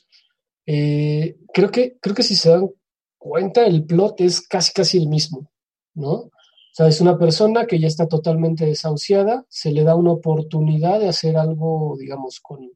Eh, 0.66 1.38
creo, 1.52 1.70
que, 1.70 1.98
creo 2.00 2.14
que 2.14 2.22
si 2.22 2.36
se 2.36 2.50
dan 2.50 2.70
cuenta, 3.18 3.66
el 3.66 3.84
plot 3.84 4.20
es 4.20 4.46
casi 4.46 4.72
casi 4.72 4.98
el 4.98 5.08
mismo, 5.08 5.50
¿no? 5.94 6.12
O 6.12 6.32
sea, 6.72 6.86
es 6.86 7.00
una 7.00 7.18
persona 7.18 7.66
que 7.66 7.80
ya 7.80 7.88
está 7.88 8.06
totalmente 8.06 8.66
desahuciada, 8.66 9.44
se 9.48 9.72
le 9.72 9.82
da 9.82 9.96
una 9.96 10.12
oportunidad 10.12 11.00
de 11.00 11.08
hacer 11.08 11.36
algo, 11.36 11.96
digamos, 11.98 12.38
con, 12.40 12.70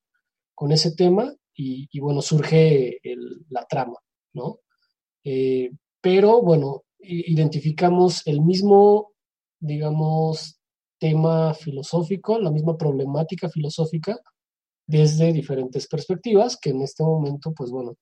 con 0.54 0.72
ese 0.72 0.94
tema 0.94 1.34
y, 1.56 2.00
bueno, 2.00 2.20
surge 2.20 2.98
la 3.50 3.64
trama, 3.66 3.96
¿no? 4.32 4.60
Eh, 5.22 5.70
pero 6.00 6.42
bueno, 6.42 6.84
identificamos 6.98 8.26
el 8.26 8.40
mismo, 8.40 9.12
digamos, 9.60 10.60
tema 10.98 11.54
filosófico, 11.54 12.38
la 12.38 12.50
misma 12.50 12.76
problemática 12.76 13.48
filosófica 13.48 14.18
desde 14.86 15.32
diferentes 15.32 15.86
perspectivas 15.86 16.56
que 16.56 16.70
en 16.70 16.82
este 16.82 17.02
momento, 17.02 17.52
pues 17.52 17.70
bueno, 17.70 17.96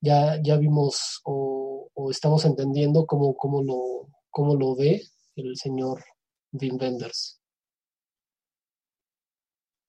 ya, 0.00 0.40
ya 0.42 0.56
vimos 0.56 1.20
o, 1.24 1.90
estamos 2.10 2.44
entendiendo 2.44 3.06
cómo, 3.06 3.36
cómo, 3.36 3.62
lo, 3.62 4.08
cómo 4.30 4.56
lo 4.56 4.74
ve 4.74 5.02
el 5.36 5.56
señor 5.56 6.02
Wim 6.52 6.78
Wenders. 6.80 7.40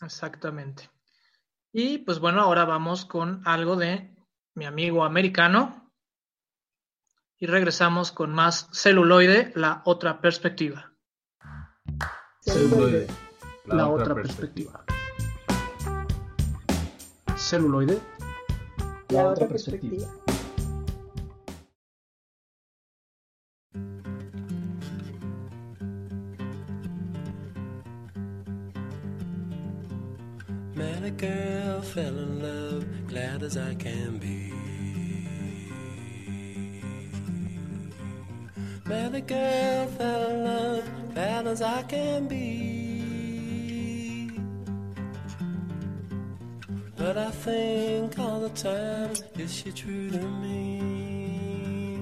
Exactamente. 0.02 0.93
Y 1.76 1.98
pues 1.98 2.20
bueno, 2.20 2.42
ahora 2.42 2.66
vamos 2.66 3.04
con 3.04 3.42
algo 3.46 3.76
de 3.76 4.16
mi 4.54 4.66
amigo 4.66 5.04
americano. 5.04 5.92
Y 7.40 7.48
regresamos 7.48 8.12
con 8.12 8.32
más 8.32 8.70
celuloide, 8.72 9.52
la 9.56 9.82
otra 9.86 10.22
perspectiva. 10.22 10.94
Celuloide, 12.42 13.08
la, 13.66 13.90
otra, 13.90 14.14
perspectiva. 14.14 14.86
Celuloide, 17.36 18.00
la, 19.10 19.30
otra 19.30 19.48
perspectiva. 19.48 20.08
Met 30.76 31.04
a 31.04 31.12
girl, 31.12 31.53
fell 31.94 32.18
in 32.18 32.42
love, 32.42 32.84
glad 33.08 33.44
as 33.44 33.56
I 33.56 33.76
can 33.76 34.18
be. 34.18 34.52
Met 38.88 39.14
a 39.14 39.22
girl, 39.22 39.86
fell 40.00 40.32
in 40.32 40.44
love, 40.44 40.84
glad 41.14 41.46
as 41.46 41.62
I 41.62 41.84
can 41.84 42.28
be. 42.28 44.32
But 46.96 47.16
I 47.16 47.30
think 47.30 48.18
all 48.18 48.40
the 48.40 48.50
time, 48.50 49.14
is 49.36 49.54
she 49.54 49.72
true 49.72 50.10
to 50.10 50.18
me? 50.18 52.00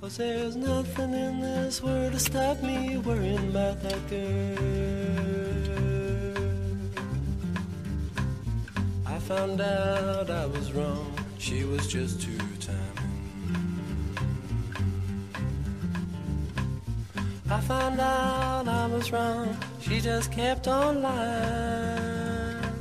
Cause 0.00 0.16
there's 0.16 0.56
nothing 0.56 1.14
in 1.14 1.40
this 1.40 1.80
world 1.80 2.14
to 2.14 2.18
stop 2.18 2.60
me 2.64 2.98
worrying 2.98 3.50
about 3.50 3.80
that 3.84 4.10
girl. 4.10 5.27
Found 9.28 9.60
out 9.60 10.30
I 10.30 10.46
was 10.46 10.72
wrong. 10.72 11.12
She 11.36 11.62
was 11.64 11.86
just 11.86 12.22
too 12.22 12.38
timing. 12.60 14.16
I 17.50 17.60
found 17.60 18.00
out 18.00 18.66
I 18.66 18.86
was 18.86 19.12
wrong. 19.12 19.54
She 19.82 20.00
just 20.00 20.32
kept 20.32 20.66
on 20.66 21.02
lying. 21.02 22.72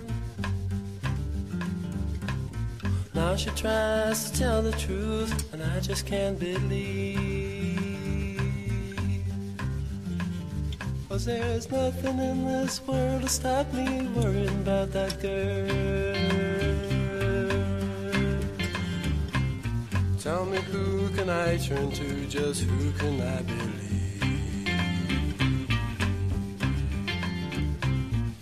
Now 3.13 3.35
she 3.35 3.49
tries 3.49 4.31
to 4.31 4.39
tell 4.39 4.61
the 4.61 4.71
truth, 4.71 5.53
and 5.53 5.61
I 5.61 5.81
just 5.81 6.05
can't 6.05 6.39
believe. 6.39 7.27
Cause 11.09 11.25
there's 11.25 11.69
nothing 11.69 12.19
in 12.19 12.45
this 12.45 12.79
world 12.87 13.23
to 13.23 13.27
stop 13.27 13.73
me 13.73 14.07
worrying 14.15 14.61
about 14.61 14.93
that 14.93 15.21
girl. 15.21 16.06
Tell 20.19 20.45
me 20.45 20.57
who 20.57 21.09
can 21.09 21.29
I 21.29 21.57
turn 21.57 21.91
to, 21.91 22.25
just 22.25 22.63
who 22.63 22.91
can 22.93 23.21
I 23.21 23.41
believe? 23.43 24.67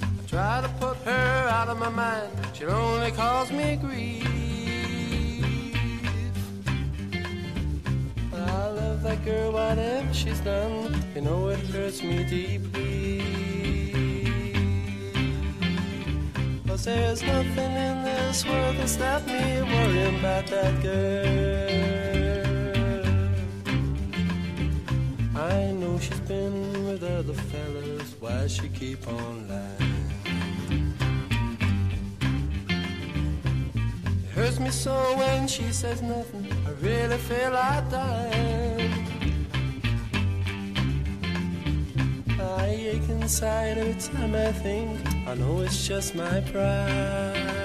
I 0.02 0.26
try 0.26 0.62
to 0.62 0.70
put 0.80 0.98
her 1.00 1.50
out 1.50 1.68
of 1.68 1.78
my 1.78 1.90
mind, 1.90 2.32
she'll 2.54 2.72
only 2.72 3.12
cause 3.12 3.52
me 3.52 3.76
grief. 3.76 4.26
I 8.34 8.68
love 8.68 9.04
that 9.04 9.24
girl, 9.26 9.52
whatever 9.52 10.14
she's 10.14 10.40
done, 10.40 10.96
you 11.14 11.22
know 11.22 11.50
it 11.50 11.60
hurts 11.60 12.02
me 12.02 12.24
deeply. 12.24 13.22
Cause 16.66 16.86
there's 16.86 17.22
nothing 17.22 17.74
in 17.88 18.04
this 18.04 18.46
world 18.46 18.78
that 18.78 18.90
stop 18.90 19.28
me 19.28 19.62
worrying 19.62 20.20
about 20.20 20.48
that 20.48 20.82
girl. 20.82 21.65
She's 26.00 26.20
been 26.22 26.86
with 26.86 27.04
other 27.04 27.34
fellas, 27.34 28.16
why 28.20 28.48
she 28.48 28.68
keep 28.70 29.08
on 29.08 29.48
lying? 29.48 30.94
It 34.24 34.30
hurts 34.32 34.60
me 34.60 34.70
so 34.70 34.94
when 35.18 35.48
she 35.48 35.72
says 35.72 36.02
nothing, 36.02 36.48
I 36.68 36.72
really 36.82 37.18
feel 37.18 37.52
like 37.52 37.90
dying. 37.90 39.06
I 42.40 42.68
ache 42.68 43.10
inside 43.10 43.78
every 43.78 43.94
time 43.94 44.36
I 44.36 44.52
think. 44.52 45.00
I 45.28 45.34
know 45.36 45.62
it's 45.62 45.88
just 45.88 46.14
my 46.14 46.42
pride. 46.52 47.56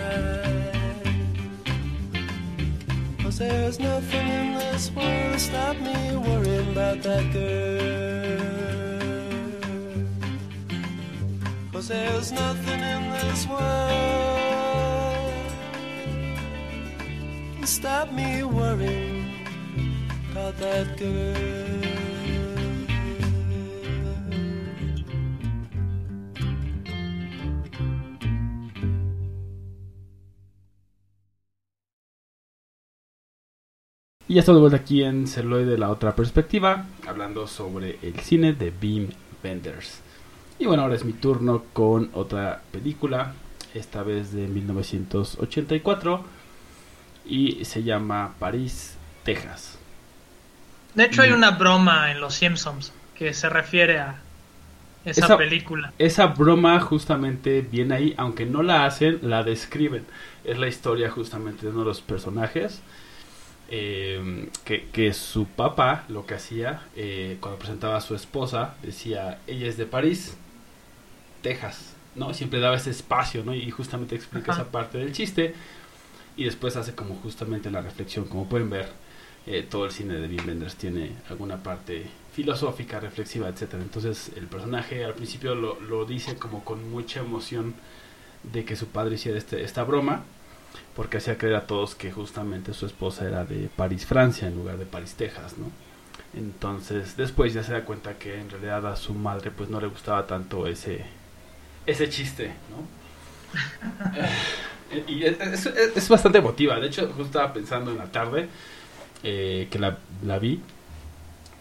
Cause 3.23 3.39
there's 3.39 3.79
nothing 3.79 4.29
in 4.29 4.55
this 4.55 4.91
world 4.93 5.33
to 5.35 5.39
stop 5.39 5.77
me 5.79 6.17
worrying 6.17 6.73
about 6.73 7.03
that 7.03 7.33
girl. 7.33 8.00
says 11.91 12.31
nothing 12.31 12.81
in 12.95 13.03
this 13.11 13.49
world 13.49 13.81
stop 17.65 18.13
me 18.13 18.45
worrying 18.45 19.27
about 20.31 20.57
that 20.59 20.87
girl. 20.97 21.81
Y 34.29 34.35
ya 34.35 34.41
estamos 34.41 34.59
de 34.59 34.61
vuelta 34.61 34.77
aquí 34.77 35.03
en 35.03 35.27
Celoy 35.27 35.65
de 35.65 35.77
la 35.77 35.91
otra 35.91 36.15
perspectiva, 36.15 36.87
hablando 37.05 37.49
sobre 37.49 37.99
el 38.03 38.21
cine 38.21 38.53
de 38.53 38.71
Beam 38.71 39.09
Benders. 39.43 40.03
Y 40.61 40.67
bueno, 40.67 40.83
ahora 40.83 40.95
es 40.95 41.05
mi 41.05 41.13
turno 41.15 41.65
con 41.73 42.11
otra 42.15 42.63
película, 42.71 43.35
esta 43.75 44.03
vez 44.05 44.33
de 44.33 44.47
1984, 44.47 46.25
y 47.27 47.65
se 47.65 47.83
llama 47.83 48.35
París, 48.39 48.97
Texas. 49.25 49.79
De 50.95 51.05
hecho, 51.05 51.23
hay 51.23 51.31
Mm. 51.31 51.35
una 51.35 51.51
broma 51.53 52.11
en 52.11 52.21
Los 52.21 52.35
Simpsons 52.35 52.93
que 53.15 53.33
se 53.35 53.49
refiere 53.49 53.99
a 54.01 54.21
esa, 55.05 55.27
Esa- 55.27 55.39
película. 55.39 55.95
Esa 55.99 56.27
broma 56.27 56.79
justamente 56.81 57.63
viene 57.63 57.95
ahí, 57.95 58.15
aunque 58.19 58.45
no 58.47 58.63
la 58.63 58.85
hacen, 58.85 59.21
la 59.23 59.43
describen. 59.45 60.05
Es 60.45 60.59
la 60.59 60.69
historia 60.69 61.11
justamente 61.11 61.63
de 61.67 61.73
uno 61.73 61.81
de 61.81 61.87
los 61.87 62.01
personajes. 62.03 62.83
eh, 63.73 64.49
que, 64.65 64.89
que 64.93 65.13
su 65.15 65.47
papá 65.47 66.05
lo 66.09 66.27
que 66.27 66.35
hacía 66.35 66.83
eh, 66.97 67.37
cuando 67.41 67.59
presentaba 67.61 67.97
a 67.99 68.01
su 68.01 68.17
esposa 68.17 68.75
decía 68.83 69.39
ella 69.47 69.69
es 69.69 69.77
de 69.77 69.87
París, 69.87 70.37
Texas, 71.43 71.95
¿no? 72.15 72.35
Siempre 72.35 72.61
daba 72.61 72.77
ese 72.77 72.91
espacio, 72.91 73.45
¿no? 73.45 73.55
Y 73.55 73.71
justamente 73.71 74.15
explica 74.15 74.53
Ajá. 74.53 74.63
esa 74.63 74.71
parte 74.71 74.99
del 74.99 75.13
chiste 75.13 75.55
y 76.37 76.45
después 76.45 76.77
hace 76.77 76.95
como 76.95 77.17
justamente 77.17 77.71
la 77.71 77.83
reflexión, 77.83 78.25
como 78.27 78.49
pueden 78.49 78.71
ver, 78.71 78.89
eh, 79.47 79.67
todo 79.69 79.85
el 79.87 79.91
cine 79.91 80.15
de 80.15 80.29
Wim 80.29 80.47
Wenders 80.47 80.77
tiene 80.77 81.13
alguna 81.29 81.63
parte 81.63 82.07
filosófica, 82.33 83.01
reflexiva, 83.01 83.49
etcétera. 83.49 83.83
Entonces 83.83 84.33
el 84.37 84.47
personaje 84.47 85.05
al 85.05 85.15
principio 85.15 85.55
lo, 85.55 85.81
lo 85.81 86.05
dice 86.05 86.37
como 86.37 86.65
con 86.65 86.91
mucha 86.91 87.21
emoción 87.21 87.75
de 88.43 88.65
que 88.65 88.77
su 88.77 88.87
padre 88.87 89.17
hiciera 89.17 89.39
este, 89.39 89.63
esta 89.63 89.85
broma, 89.85 90.23
porque 90.95 91.19
hacía 91.19 91.37
creer 91.37 91.57
a 91.57 91.67
todos 91.67 91.95
que 91.95 92.13
justamente 92.13 92.73
su 92.75 92.87
esposa 92.87 93.27
era 93.27 93.45
de 93.45 93.69
París, 93.75 94.07
Francia, 94.07 94.49
en 94.49 94.57
lugar 94.57 94.79
de 94.79 94.87
París, 94.87 95.15
Texas, 95.15 95.59
¿no? 95.59 95.71
Entonces 96.33 97.17
después 97.17 97.53
ya 97.53 97.63
se 97.65 97.73
da 97.73 97.85
cuenta 97.85 98.15
que 98.19 98.39
en 98.39 98.51
realidad 98.51 98.87
a 98.87 98.97
su 98.97 99.15
madre 99.15 99.51
pues 99.51 99.69
no 99.69 99.81
le 99.81 99.89
gustaba 99.89 100.27
tanto 100.27 100.67
ese 100.67 101.05
ese 101.87 102.09
chiste, 102.09 102.47
¿no? 102.71 102.87
Eh, 104.91 105.05
y 105.07 105.25
es, 105.25 105.67
es- 105.67 106.09
bastante 106.09 106.39
emotiva. 106.39 106.79
De 106.81 106.87
hecho, 106.89 107.07
justo 107.09 107.23
estaba 107.25 107.53
pensando 107.53 107.91
en 107.91 107.99
la 107.99 108.11
tarde 108.11 108.49
eh, 109.23 109.69
que 109.71 109.79
la, 109.79 109.99
la 110.25 110.39
vi, 110.39 110.61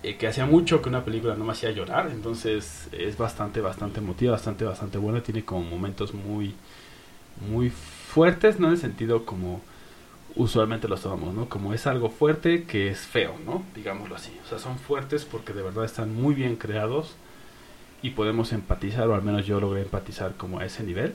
eh, 0.04 0.18
que 0.18 0.28
hacía 0.28 0.46
mucho 0.46 0.82
que 0.82 0.90
una 0.90 1.04
película 1.04 1.36
no 1.36 1.46
me 1.46 1.52
hacía 1.52 1.72
llorar. 1.72 2.10
Entonces 2.12 2.88
es 2.92 3.18
bastante, 3.18 3.62
bastante 3.62 4.00
emotiva, 4.00 4.34
bastante, 4.34 4.66
bastante 4.66 4.98
buena. 4.98 5.22
Tiene 5.22 5.44
como 5.46 5.62
momentos 5.64 6.14
muy, 6.14 6.56
muy 7.50 7.70
fuertes, 7.72 8.60
no 8.60 8.68
en 8.68 8.74
el 8.74 8.80
sentido 8.80 9.26
como 9.26 9.62
usualmente 10.36 10.88
los 10.88 11.02
tomamos, 11.02 11.34
¿no? 11.36 11.50
Como 11.50 11.74
es 11.74 11.88
algo 11.88 12.10
fuerte 12.10 12.64
que 12.66 12.90
es 12.90 13.00
feo, 13.02 13.36
¿no? 13.46 13.64
Digámoslo 13.76 14.16
así. 14.16 14.32
O 14.46 14.50
sea, 14.50 14.60
son 14.60 14.80
fuertes 14.80 15.26
porque 15.26 15.54
de 15.54 15.64
verdad 15.64 15.86
están 15.86 16.14
muy 16.16 16.36
bien 16.36 16.56
creados 16.58 17.16
y 18.02 18.12
podemos 18.12 18.54
empatizar, 18.54 19.08
o 19.08 19.16
al 19.16 19.22
menos 19.22 19.46
yo 19.46 19.60
logré 19.60 19.82
empatizar 19.82 20.34
como 20.36 20.60
a 20.60 20.66
ese 20.66 20.84
nivel. 20.84 21.14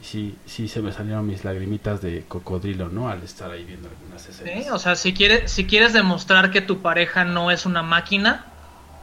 Y 0.00 0.04
sí, 0.04 0.38
sí 0.46 0.68
se 0.68 0.82
me 0.82 0.92
salieron 0.92 1.26
mis 1.26 1.44
lagrimitas 1.44 2.00
de 2.00 2.24
cocodrilo, 2.26 2.88
¿no? 2.88 3.08
Al 3.08 3.22
estar 3.22 3.50
ahí 3.50 3.64
viendo 3.64 3.88
algunas 3.88 4.28
escenas. 4.28 4.64
¿sí? 4.64 4.70
O 4.70 4.78
sea, 4.78 4.96
si, 4.96 5.12
quiere, 5.12 5.48
si 5.48 5.66
quieres 5.66 5.92
demostrar 5.92 6.50
que 6.50 6.60
tu 6.60 6.80
pareja 6.80 7.24
no 7.24 7.50
es 7.50 7.66
una 7.66 7.82
máquina 7.82 8.46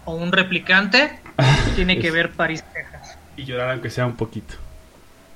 o 0.06 0.16
un 0.16 0.32
replicante, 0.32 1.20
tiene 1.76 2.00
que 2.00 2.12
ver 2.12 2.32
París, 2.32 2.64
Texas. 2.74 3.18
Y 3.38 3.46
llorar 3.46 3.72
aunque 3.72 3.90
sea 3.90 4.06
un 4.06 4.16
poquito. 4.16 4.56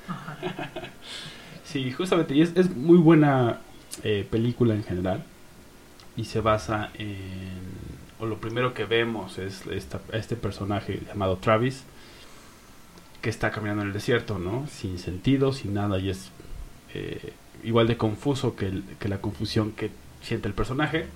sí, 1.64 1.92
justamente, 1.92 2.34
y 2.36 2.42
es, 2.42 2.52
es 2.56 2.76
muy 2.76 2.98
buena 2.98 3.60
eh, 4.04 4.28
película 4.30 4.74
en 4.74 4.84
general. 4.84 5.24
Y 6.18 6.26
se 6.26 6.40
basa 6.40 6.90
en... 6.96 7.75
Lo 8.26 8.38
primero 8.38 8.74
que 8.74 8.86
vemos 8.86 9.38
es 9.38 9.64
este 10.14 10.36
personaje 10.36 11.02
llamado 11.08 11.38
Travis. 11.38 11.84
Que 13.22 13.30
está 13.30 13.52
caminando 13.52 13.82
en 13.82 13.88
el 13.90 13.94
desierto, 13.94 14.38
¿no? 14.38 14.68
Sin 14.68 15.00
sentido, 15.00 15.52
sin 15.52 15.74
nada. 15.74 15.98
Y 16.00 16.10
es 16.10 16.30
eh, 16.94 17.34
igual 17.64 17.88
de 17.88 17.98
confuso 17.98 18.56
que, 18.56 18.82
que 19.00 19.10
la 19.10 19.20
confusión 19.20 19.72
que 19.72 19.90
siente 20.22 20.48
el 20.48 20.54
personaje. 20.54 21.08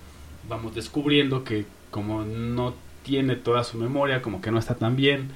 Vamos 0.48 0.74
descubriendo 0.74 1.44
que 1.44 1.66
como 1.92 2.24
no 2.24 2.74
tiene 3.04 3.36
toda 3.36 3.64
su 3.64 3.78
memoria, 3.78 4.22
como 4.22 4.42
que 4.42 4.52
no 4.52 4.60
está 4.60 4.76
tan 4.76 4.96
bien 4.96 5.30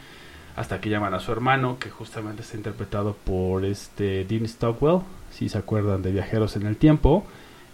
hasta 0.55 0.79
que 0.79 0.89
llaman 0.89 1.13
a 1.13 1.19
su 1.19 1.31
hermano, 1.31 1.79
que 1.79 1.89
justamente 1.89 2.43
está 2.43 2.57
interpretado 2.57 3.15
por 3.23 3.65
este 3.65 4.23
Dean 4.25 4.47
Stockwell, 4.47 5.01
si 5.31 5.49
se 5.49 5.57
acuerdan 5.57 6.01
de 6.03 6.11
Viajeros 6.11 6.55
en 6.55 6.67
el 6.67 6.77
Tiempo. 6.77 7.25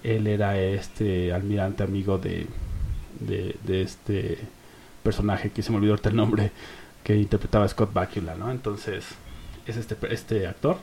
Él 0.04 0.28
era 0.28 0.58
este 0.58 1.34
almirante 1.34 1.84
amigo 1.84 2.18
de, 2.18 2.47
de, 3.20 3.55
de 3.63 3.82
este 3.82 4.39
personaje 5.03 5.51
que 5.51 5.61
se 5.61 5.72
me 5.72 5.78
olvidó 5.78 5.95
el 6.03 6.15
nombre, 6.15 6.51
que 7.03 7.15
interpretaba 7.15 7.67
Scott 7.67 7.93
Bakula, 7.93 8.36
¿no? 8.36 8.51
Entonces, 8.51 9.05
es 9.65 9.78
este, 9.78 9.97
este 10.11 10.47
actor. 10.47 10.78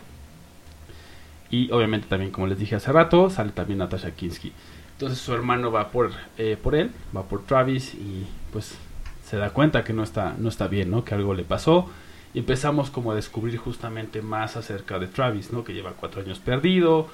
Y 1.51 1.70
obviamente 1.70 2.09
también, 2.09 2.32
como 2.32 2.47
les 2.47 2.59
dije 2.59 2.74
hace 2.74 2.93
rato, 2.93 3.30
sale 3.30 3.53
también 3.53 3.78
Natasha 3.78 4.11
Kinski. 4.12 4.53
Entonces 4.93 5.18
su 5.18 5.34
hermano 5.34 5.70
va 5.70 5.91
por, 5.91 6.11
eh, 6.39 6.57
por 6.61 6.74
él, 6.74 6.91
va 7.14 7.22
por 7.24 7.45
Travis 7.45 7.95
y 7.95 8.26
pues 8.53 8.76
se 9.24 9.37
da 9.37 9.51
cuenta 9.51 9.84
que 9.84 9.93
no 9.93 10.03
está, 10.03 10.34
no 10.39 10.49
está 10.49 10.68
bien, 10.68 10.91
¿no? 10.91 11.05
Que 11.05 11.14
algo 11.14 11.34
le 11.34 11.45
pasó. 11.45 11.91
Y 12.32 12.41
empezamos 12.41 12.91
como 12.91 13.12
a 13.12 13.14
descubrir 13.14 13.59
justamente 13.59 14.22
más 14.22 14.57
acerca 14.57 14.99
de 14.99 15.07
Travis, 15.07 15.53
¿no? 15.53 15.64
Que 15.64 15.74
lleva 15.74 15.93
cuatro 15.93 16.22
años 16.22 16.39
perdido, 16.39 17.09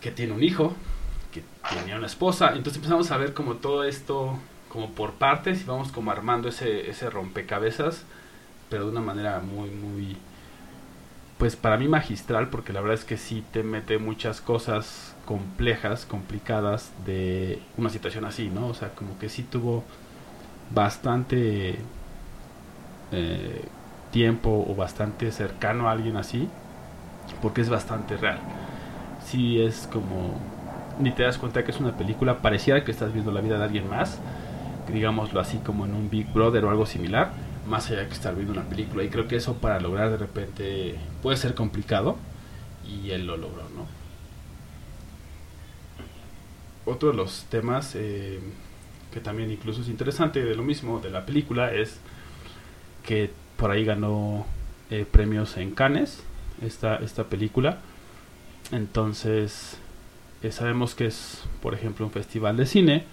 que 0.00 0.10
tiene 0.10 0.32
un 0.32 0.42
hijo, 0.42 0.74
tenía 1.70 1.96
una 1.96 2.06
esposa. 2.06 2.48
Entonces 2.48 2.76
empezamos 2.76 3.10
a 3.10 3.16
ver 3.16 3.34
como 3.34 3.56
todo 3.56 3.84
esto, 3.84 4.38
como 4.68 4.90
por 4.90 5.12
partes, 5.12 5.62
y 5.62 5.64
vamos 5.64 5.92
como 5.92 6.10
armando 6.10 6.48
ese, 6.48 6.90
ese 6.90 7.10
rompecabezas, 7.10 8.04
pero 8.68 8.84
de 8.84 8.90
una 8.90 9.00
manera 9.00 9.40
muy, 9.40 9.70
muy, 9.70 10.16
pues 11.38 11.56
para 11.56 11.76
mí 11.76 11.88
magistral, 11.88 12.48
porque 12.48 12.72
la 12.72 12.80
verdad 12.80 12.98
es 12.98 13.04
que 13.04 13.16
sí 13.16 13.44
te 13.52 13.62
mete 13.62 13.98
muchas 13.98 14.40
cosas 14.40 15.14
complejas, 15.24 16.06
complicadas 16.06 16.90
de 17.04 17.60
una 17.76 17.90
situación 17.90 18.24
así, 18.24 18.48
¿no? 18.48 18.68
O 18.68 18.74
sea, 18.74 18.90
como 18.94 19.18
que 19.18 19.28
sí 19.28 19.42
tuvo 19.42 19.84
bastante 20.70 21.78
eh, 23.12 23.64
tiempo 24.10 24.64
o 24.68 24.74
bastante 24.74 25.30
cercano 25.32 25.88
a 25.88 25.92
alguien 25.92 26.16
así, 26.16 26.48
porque 27.40 27.60
es 27.60 27.68
bastante 27.68 28.16
real. 28.16 28.38
Sí 29.24 29.60
es 29.60 29.88
como, 29.92 30.40
ni 30.98 31.12
te 31.12 31.22
das 31.22 31.38
cuenta 31.38 31.64
que 31.64 31.70
es 31.70 31.80
una 31.80 31.96
película, 31.96 32.38
pareciera 32.38 32.84
que 32.84 32.90
estás 32.90 33.12
viendo 33.12 33.32
la 33.32 33.40
vida 33.40 33.58
de 33.58 33.64
alguien 33.64 33.88
más, 33.88 34.20
digámoslo 34.92 35.40
así 35.40 35.58
como 35.58 35.86
en 35.86 35.94
un 35.94 36.10
Big 36.10 36.32
Brother 36.32 36.64
o 36.64 36.70
algo 36.70 36.86
similar, 36.86 37.32
más 37.66 37.90
allá 37.90 38.06
que 38.06 38.12
estar 38.12 38.34
viendo 38.34 38.52
una 38.52 38.64
película. 38.64 39.04
Y 39.04 39.08
creo 39.08 39.28
que 39.28 39.36
eso 39.36 39.54
para 39.54 39.80
lograr 39.80 40.10
de 40.10 40.16
repente 40.16 40.96
puede 41.22 41.36
ser 41.36 41.54
complicado, 41.54 42.16
y 42.86 43.10
él 43.10 43.26
lo 43.26 43.36
logró, 43.36 43.62
¿no? 43.76 43.86
Otro 46.84 47.10
de 47.10 47.16
los 47.16 47.44
temas 47.44 47.94
eh, 47.94 48.40
que 49.12 49.20
también 49.20 49.50
incluso 49.50 49.82
es 49.82 49.88
interesante 49.88 50.42
de 50.42 50.54
lo 50.56 50.64
mismo 50.64 50.98
de 50.98 51.10
la 51.10 51.24
película 51.24 51.72
es 51.72 52.00
que 53.04 53.30
por 53.56 53.70
ahí 53.70 53.84
ganó 53.84 54.46
eh, 54.90 55.06
premios 55.08 55.56
en 55.56 55.72
Cannes 55.72 56.24
esta, 56.60 56.96
esta 56.96 57.24
película. 57.24 57.78
Entonces, 58.72 59.78
sabemos 60.50 60.94
que 60.94 61.06
es, 61.06 61.44
por 61.60 61.74
ejemplo, 61.74 62.04
un 62.04 62.12
festival 62.12 62.56
de 62.56 62.66
cine, 62.66 63.04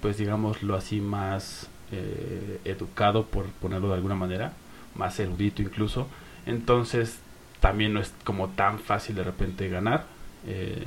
pues 0.00 0.16
digámoslo 0.16 0.74
así, 0.74 1.00
más 1.00 1.68
eh, 1.92 2.60
educado, 2.64 3.26
por 3.26 3.46
ponerlo 3.46 3.88
de 3.88 3.94
alguna 3.94 4.14
manera, 4.14 4.52
más 4.94 5.18
erudito 5.20 5.62
incluso. 5.62 6.08
Entonces, 6.46 7.18
también 7.60 7.92
no 7.92 8.00
es 8.00 8.12
como 8.24 8.48
tan 8.48 8.78
fácil 8.78 9.14
de 9.16 9.24
repente 9.24 9.68
ganar. 9.68 10.06
Eh, 10.46 10.84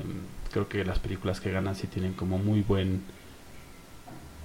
creo 0.51 0.67
que 0.67 0.83
las 0.85 0.99
películas 0.99 1.39
que 1.39 1.51
ganan 1.51 1.75
sí 1.75 1.87
tienen 1.87 2.13
como 2.13 2.37
muy 2.37 2.61
buen 2.61 3.03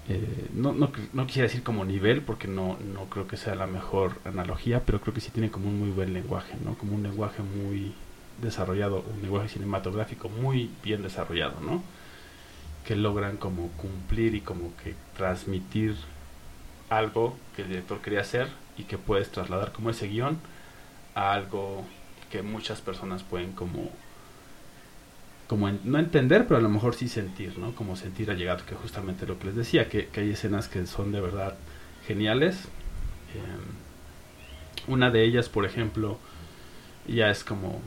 eh, 0.09 0.49
no, 0.55 0.72
no, 0.72 0.93
no 1.12 1.27
quisiera 1.27 1.49
decir 1.49 1.64
como 1.64 1.85
nivel 1.85 2.22
porque 2.22 2.47
no, 2.47 2.79
no 2.95 3.07
creo 3.07 3.27
que 3.27 3.37
sea 3.37 3.57
la 3.57 3.66
mejor 3.66 4.12
analogía 4.24 4.83
pero 4.87 5.01
creo 5.01 5.12
que 5.12 5.20
sí 5.20 5.31
tiene 5.31 5.51
como 5.51 5.68
un 5.68 5.81
muy 5.81 5.91
buen 5.91 6.12
lenguaje 6.12 6.55
no 6.64 6.74
como 6.74 6.95
un 6.95 7.03
lenguaje 7.03 7.43
muy 7.43 7.93
desarrollado 8.41 9.05
un 9.14 9.22
lenguaje 9.22 9.49
cinematográfico 9.49 10.28
muy 10.28 10.70
bien 10.82 11.03
desarrollado 11.03 11.61
no 11.61 11.82
que 12.87 12.95
logran 12.95 13.37
como 13.37 13.68
cumplir 13.72 14.34
y 14.34 14.41
como 14.41 14.74
que 14.76 14.95
transmitir 15.16 15.97
algo 16.89 17.37
que 17.57 17.62
el 17.62 17.68
director 17.68 18.01
quería 18.01 18.20
hacer 18.20 18.49
y 18.78 18.84
que 18.84 18.97
puedes 18.97 19.30
trasladar 19.30 19.72
como 19.72 19.91
ese 19.91 20.07
guion 20.07 20.39
a 21.14 21.32
algo 21.32 21.84
que 22.30 22.43
muchas 22.43 22.80
personas 22.80 23.22
pueden 23.24 23.53
como 23.53 23.91
como 25.49 25.70
no 25.70 25.99
entender, 25.99 26.47
pero 26.47 26.59
a 26.59 26.61
lo 26.61 26.68
mejor 26.68 26.97
sí 26.97 27.09
sentir, 27.09 27.57
¿no? 27.57 27.72
Como 27.76 27.95
sentir 27.95 28.32
allegado, 28.32 28.66
que 28.66 28.74
justamente 28.74 29.26
lo 29.26 29.39
que 29.39 29.47
les 29.47 29.55
decía, 29.55 29.89
que, 29.89 30.09
hay 30.16 30.30
escenas 30.30 30.66
que 30.66 30.84
son 30.87 31.12
de 31.12 31.20
verdad 31.20 31.55
geniales. 32.05 32.64
Eh, 33.34 34.89
una 34.89 35.11
de 35.11 35.24
ellas, 35.24 35.49
por 35.49 35.64
ejemplo, 35.64 36.18
ya 37.07 37.30
es 37.30 37.45
como 37.45 37.80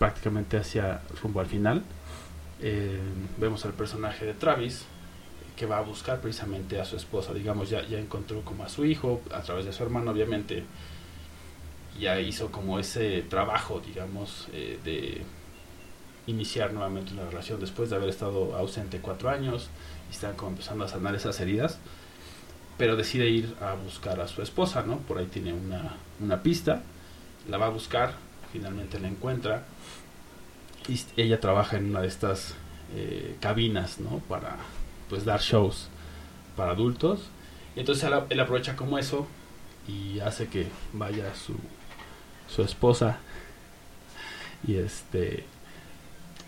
prácticamente 0.00 0.56
hacia 0.56 1.02
rumbo 1.22 1.40
al 1.40 1.46
final. 1.46 1.82
Eh, 2.62 2.98
vemos 3.36 3.66
al 3.66 3.74
personaje 3.74 4.24
de 4.24 4.32
Travis, 4.32 4.86
que 5.54 5.66
va 5.66 5.76
a 5.76 5.82
buscar 5.82 6.22
precisamente 6.22 6.80
a 6.80 6.86
su 6.86 6.96
esposa. 6.96 7.34
Digamos, 7.34 7.68
ya, 7.68 7.86
ya 7.86 7.98
encontró 7.98 8.40
como 8.40 8.64
a 8.64 8.70
su 8.70 8.86
hijo 8.86 9.20
a 9.30 9.42
través 9.42 9.66
de 9.66 9.74
su 9.74 9.82
hermano, 9.82 10.10
obviamente. 10.10 10.64
Ya 12.00 12.18
hizo 12.18 12.50
como 12.50 12.78
ese 12.78 13.20
trabajo, 13.28 13.82
digamos, 13.86 14.48
eh, 14.54 14.78
de 14.82 15.20
iniciar 16.26 16.72
nuevamente 16.72 17.12
una 17.12 17.26
relación 17.26 17.60
después 17.60 17.90
de 17.90 17.96
haber 17.96 18.08
estado 18.08 18.56
ausente 18.56 19.00
cuatro 19.00 19.28
años 19.28 19.68
y 20.08 20.14
están 20.14 20.34
como 20.34 20.52
empezando 20.52 20.86
a 20.86 20.88
sanar 20.88 21.14
esas 21.14 21.38
heridas. 21.40 21.78
Pero 22.78 22.96
decide 22.96 23.28
ir 23.28 23.54
a 23.60 23.74
buscar 23.74 24.18
a 24.22 24.28
su 24.28 24.40
esposa, 24.40 24.82
¿no? 24.82 24.96
Por 25.00 25.18
ahí 25.18 25.26
tiene 25.26 25.52
una, 25.52 25.96
una 26.20 26.42
pista, 26.42 26.80
la 27.50 27.58
va 27.58 27.66
a 27.66 27.70
buscar, 27.70 28.14
finalmente 28.50 28.98
la 28.98 29.08
encuentra 29.08 29.66
y 30.88 31.00
ella 31.16 31.40
trabaja 31.40 31.76
en 31.76 31.90
una 31.90 32.00
de 32.00 32.08
estas 32.08 32.54
eh, 32.94 33.36
cabinas, 33.40 34.00
¿no? 34.00 34.18
Para 34.28 34.56
pues 35.08 35.24
dar 35.24 35.40
shows 35.40 35.88
para 36.56 36.72
adultos. 36.72 37.28
Y 37.76 37.80
entonces 37.80 38.08
él, 38.28 38.40
aprovecha 38.40 38.76
como 38.76 38.98
eso 38.98 39.26
y 39.86 40.20
hace 40.20 40.48
que 40.48 40.66
vaya 40.92 41.34
su, 41.34 41.54
su 42.48 42.62
esposa 42.62 43.18
y 44.66 44.76
este 44.76 45.44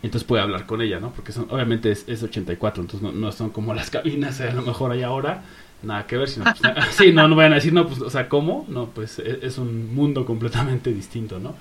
entonces 0.02 0.26
puede 0.26 0.42
hablar 0.42 0.66
con 0.66 0.82
ella, 0.82 0.98
¿no? 0.98 1.12
Porque 1.12 1.30
son, 1.30 1.46
obviamente 1.50 1.92
es, 1.92 2.08
es 2.08 2.22
84, 2.24 2.82
entonces 2.82 3.02
no, 3.02 3.12
no, 3.12 3.30
son 3.30 3.50
como 3.50 3.72
las 3.72 3.88
cabinas 3.88 4.40
a 4.40 4.52
lo 4.52 4.62
mejor 4.62 4.90
hay 4.90 5.02
ahora, 5.04 5.44
nada 5.82 6.06
que 6.08 6.16
ver, 6.16 6.28
sino 6.28 6.44
pues, 6.44 6.60
sí, 6.90 7.12
no, 7.12 7.28
no 7.28 7.36
vayan 7.36 7.52
a 7.52 7.56
decir, 7.56 7.72
no, 7.72 7.86
pues, 7.86 8.00
o 8.00 8.10
sea, 8.10 8.28
¿cómo? 8.28 8.66
No, 8.68 8.86
pues 8.86 9.20
es, 9.20 9.44
es 9.44 9.58
un 9.58 9.94
mundo 9.94 10.26
completamente 10.26 10.92
distinto, 10.92 11.38
¿no? 11.38 11.54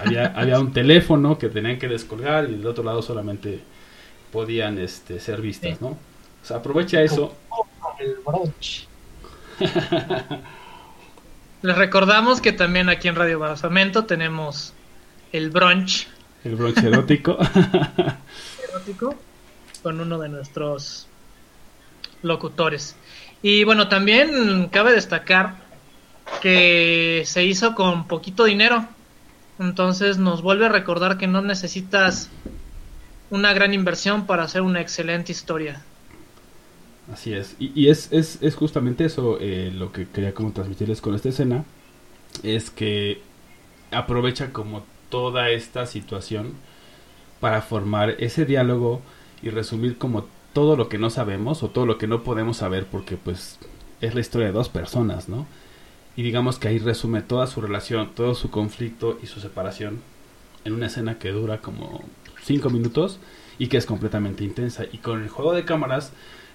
Había, 0.00 0.26
había 0.36 0.58
un 0.58 0.72
teléfono 0.72 1.38
que 1.38 1.48
tenían 1.48 1.78
que 1.78 1.88
descolgar 1.88 2.48
y 2.50 2.56
del 2.56 2.66
otro 2.66 2.82
lado 2.84 3.02
solamente 3.02 3.60
podían 4.32 4.78
este, 4.78 5.20
ser 5.20 5.40
vistas, 5.40 5.80
¿no? 5.80 5.88
O 5.88 5.98
sea, 6.42 6.58
aprovecha 6.58 7.02
eso. 7.02 7.34
El 7.98 8.16
brunch. 8.24 8.86
Les 11.62 11.76
recordamos 11.76 12.40
que 12.40 12.52
también 12.52 12.88
aquí 12.88 13.08
en 13.08 13.14
Radio 13.14 13.38
Basamento 13.38 14.04
tenemos 14.04 14.74
el 15.32 15.50
brunch. 15.50 16.08
El 16.44 16.56
brunch 16.56 16.82
erótico. 16.82 17.38
erótico 18.68 19.14
con 19.82 20.00
uno 20.00 20.18
de 20.18 20.28
nuestros 20.28 21.08
locutores. 22.22 22.96
Y 23.42 23.64
bueno, 23.64 23.88
también 23.88 24.68
cabe 24.68 24.92
destacar 24.92 25.54
que 26.42 27.22
se 27.24 27.44
hizo 27.44 27.74
con 27.74 28.06
poquito 28.06 28.44
dinero. 28.44 28.86
Entonces 29.58 30.18
nos 30.18 30.42
vuelve 30.42 30.66
a 30.66 30.70
recordar 30.70 31.18
que 31.18 31.26
no 31.26 31.42
necesitas 31.42 32.30
una 33.30 33.52
gran 33.52 33.74
inversión 33.74 34.26
para 34.26 34.44
hacer 34.44 34.62
una 34.62 34.80
excelente 34.80 35.32
historia. 35.32 35.82
Así 37.12 37.32
es, 37.32 37.54
y, 37.58 37.70
y 37.80 37.88
es, 37.88 38.08
es, 38.10 38.38
es, 38.42 38.56
justamente 38.56 39.04
eso 39.04 39.38
eh, 39.40 39.70
lo 39.72 39.92
que 39.92 40.08
quería 40.08 40.34
como 40.34 40.50
transmitirles 40.50 41.00
con 41.00 41.14
esta 41.14 41.28
escena, 41.28 41.64
es 42.42 42.70
que 42.70 43.22
aprovecha 43.92 44.52
como 44.52 44.84
toda 45.08 45.50
esta 45.50 45.86
situación 45.86 46.54
para 47.38 47.62
formar 47.62 48.16
ese 48.18 48.44
diálogo 48.44 49.02
y 49.40 49.50
resumir 49.50 49.98
como 49.98 50.26
todo 50.52 50.76
lo 50.76 50.88
que 50.88 50.98
no 50.98 51.10
sabemos 51.10 51.62
o 51.62 51.68
todo 51.68 51.86
lo 51.86 51.96
que 51.98 52.08
no 52.08 52.24
podemos 52.24 52.56
saber 52.56 52.86
porque 52.86 53.16
pues 53.16 53.58
es 54.00 54.14
la 54.14 54.20
historia 54.20 54.48
de 54.48 54.52
dos 54.52 54.68
personas, 54.68 55.28
¿no? 55.28 55.46
Y 56.16 56.22
digamos 56.22 56.58
que 56.58 56.68
ahí 56.68 56.78
resume 56.78 57.22
toda 57.22 57.46
su 57.46 57.60
relación, 57.60 58.14
todo 58.14 58.34
su 58.34 58.50
conflicto 58.50 59.18
y 59.22 59.26
su 59.26 59.40
separación 59.40 60.00
en 60.64 60.72
una 60.72 60.86
escena 60.86 61.18
que 61.18 61.30
dura 61.30 61.60
como 61.60 62.02
cinco 62.42 62.70
minutos 62.70 63.20
y 63.58 63.68
que 63.68 63.76
es 63.76 63.86
completamente 63.86 64.42
intensa. 64.42 64.84
Y 64.90 64.98
con 64.98 65.22
el 65.22 65.28
juego 65.28 65.52
de 65.52 65.64
cámaras 65.64 66.12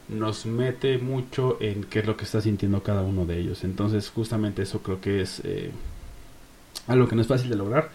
nos 0.09 0.45
mete 0.45 0.97
mucho 0.97 1.57
en 1.62 1.84
qué 1.84 1.99
es 1.99 2.05
lo 2.05 2.18
que 2.18 2.26
está 2.26 2.41
sintiendo 2.41 2.84
cada 2.84 3.01
uno 3.01 3.26
de 3.26 3.39
ellos. 3.39 3.64
Entonces 3.64 4.09
justamente 4.09 4.64
eso 4.64 4.82
creo 4.82 4.99
que 4.99 5.22
es 5.22 5.41
eh, 5.43 5.72
algo 6.88 7.07
que 7.07 7.16
no 7.16 7.22
es 7.22 7.28
fácil 7.28 7.49
de 7.49 7.55
lograr 7.55 7.91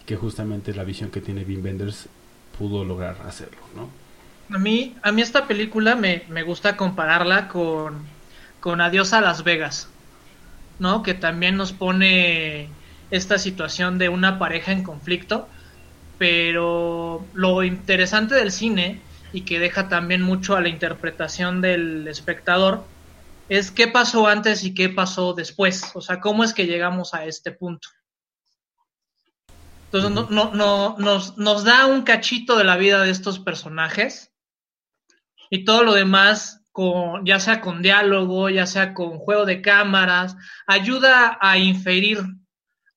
y 0.00 0.04
que 0.04 0.16
justamente 0.16 0.74
la 0.74 0.84
visión 0.84 1.10
que 1.10 1.20
tiene 1.20 1.44
Wim 1.44 1.62
Wenders 1.62 2.08
pudo 2.58 2.84
lograr 2.84 3.16
hacerlo, 3.26 3.60
¿no? 3.76 3.88
A 4.54 4.58
mí, 4.58 4.96
a 5.02 5.12
mí 5.12 5.22
esta 5.22 5.46
película 5.46 5.94
me, 5.94 6.24
me 6.28 6.42
gusta 6.42 6.76
compararla 6.76 7.46
con, 7.46 7.98
con 8.58 8.80
Adiós 8.80 9.12
a 9.12 9.20
Las 9.20 9.44
Vegas, 9.44 9.88
¿no? 10.80 11.04
Que 11.04 11.14
también 11.14 11.56
nos 11.56 11.72
pone 11.72 12.68
esta 13.10 13.38
situación 13.38 13.98
de 13.98 14.08
una 14.08 14.38
pareja 14.38 14.72
en 14.72 14.82
conflicto, 14.82 15.48
pero 16.18 17.24
lo 17.34 17.62
interesante 17.62 18.34
del 18.34 18.50
cine 18.50 19.00
y 19.32 19.42
que 19.42 19.60
deja 19.60 19.88
también 19.88 20.22
mucho 20.22 20.56
a 20.56 20.60
la 20.60 20.68
interpretación 20.68 21.60
del 21.60 22.08
espectador 22.08 22.84
es 23.48 23.70
qué 23.70 23.88
pasó 23.88 24.26
antes 24.26 24.64
y 24.64 24.74
qué 24.74 24.88
pasó 24.88 25.34
después, 25.34 25.90
o 25.94 26.00
sea, 26.00 26.20
cómo 26.20 26.44
es 26.44 26.54
que 26.54 26.66
llegamos 26.66 27.14
a 27.14 27.24
este 27.24 27.52
punto. 27.52 27.88
Entonces 29.86 30.10
no, 30.12 30.28
no, 30.30 30.54
no, 30.54 30.96
nos, 30.98 31.36
nos 31.36 31.64
da 31.64 31.86
un 31.86 32.02
cachito 32.02 32.56
de 32.56 32.64
la 32.64 32.76
vida 32.76 33.02
de 33.02 33.10
estos 33.10 33.40
personajes 33.40 34.32
y 35.50 35.64
todo 35.64 35.82
lo 35.82 35.94
demás, 35.94 36.59
con, 36.72 37.24
ya 37.26 37.40
sea 37.40 37.60
con 37.60 37.82
diálogo, 37.82 38.48
ya 38.48 38.66
sea 38.66 38.94
con 38.94 39.18
juego 39.18 39.44
de 39.44 39.60
cámaras, 39.62 40.36
ayuda 40.66 41.38
a 41.40 41.58
inferir 41.58 42.20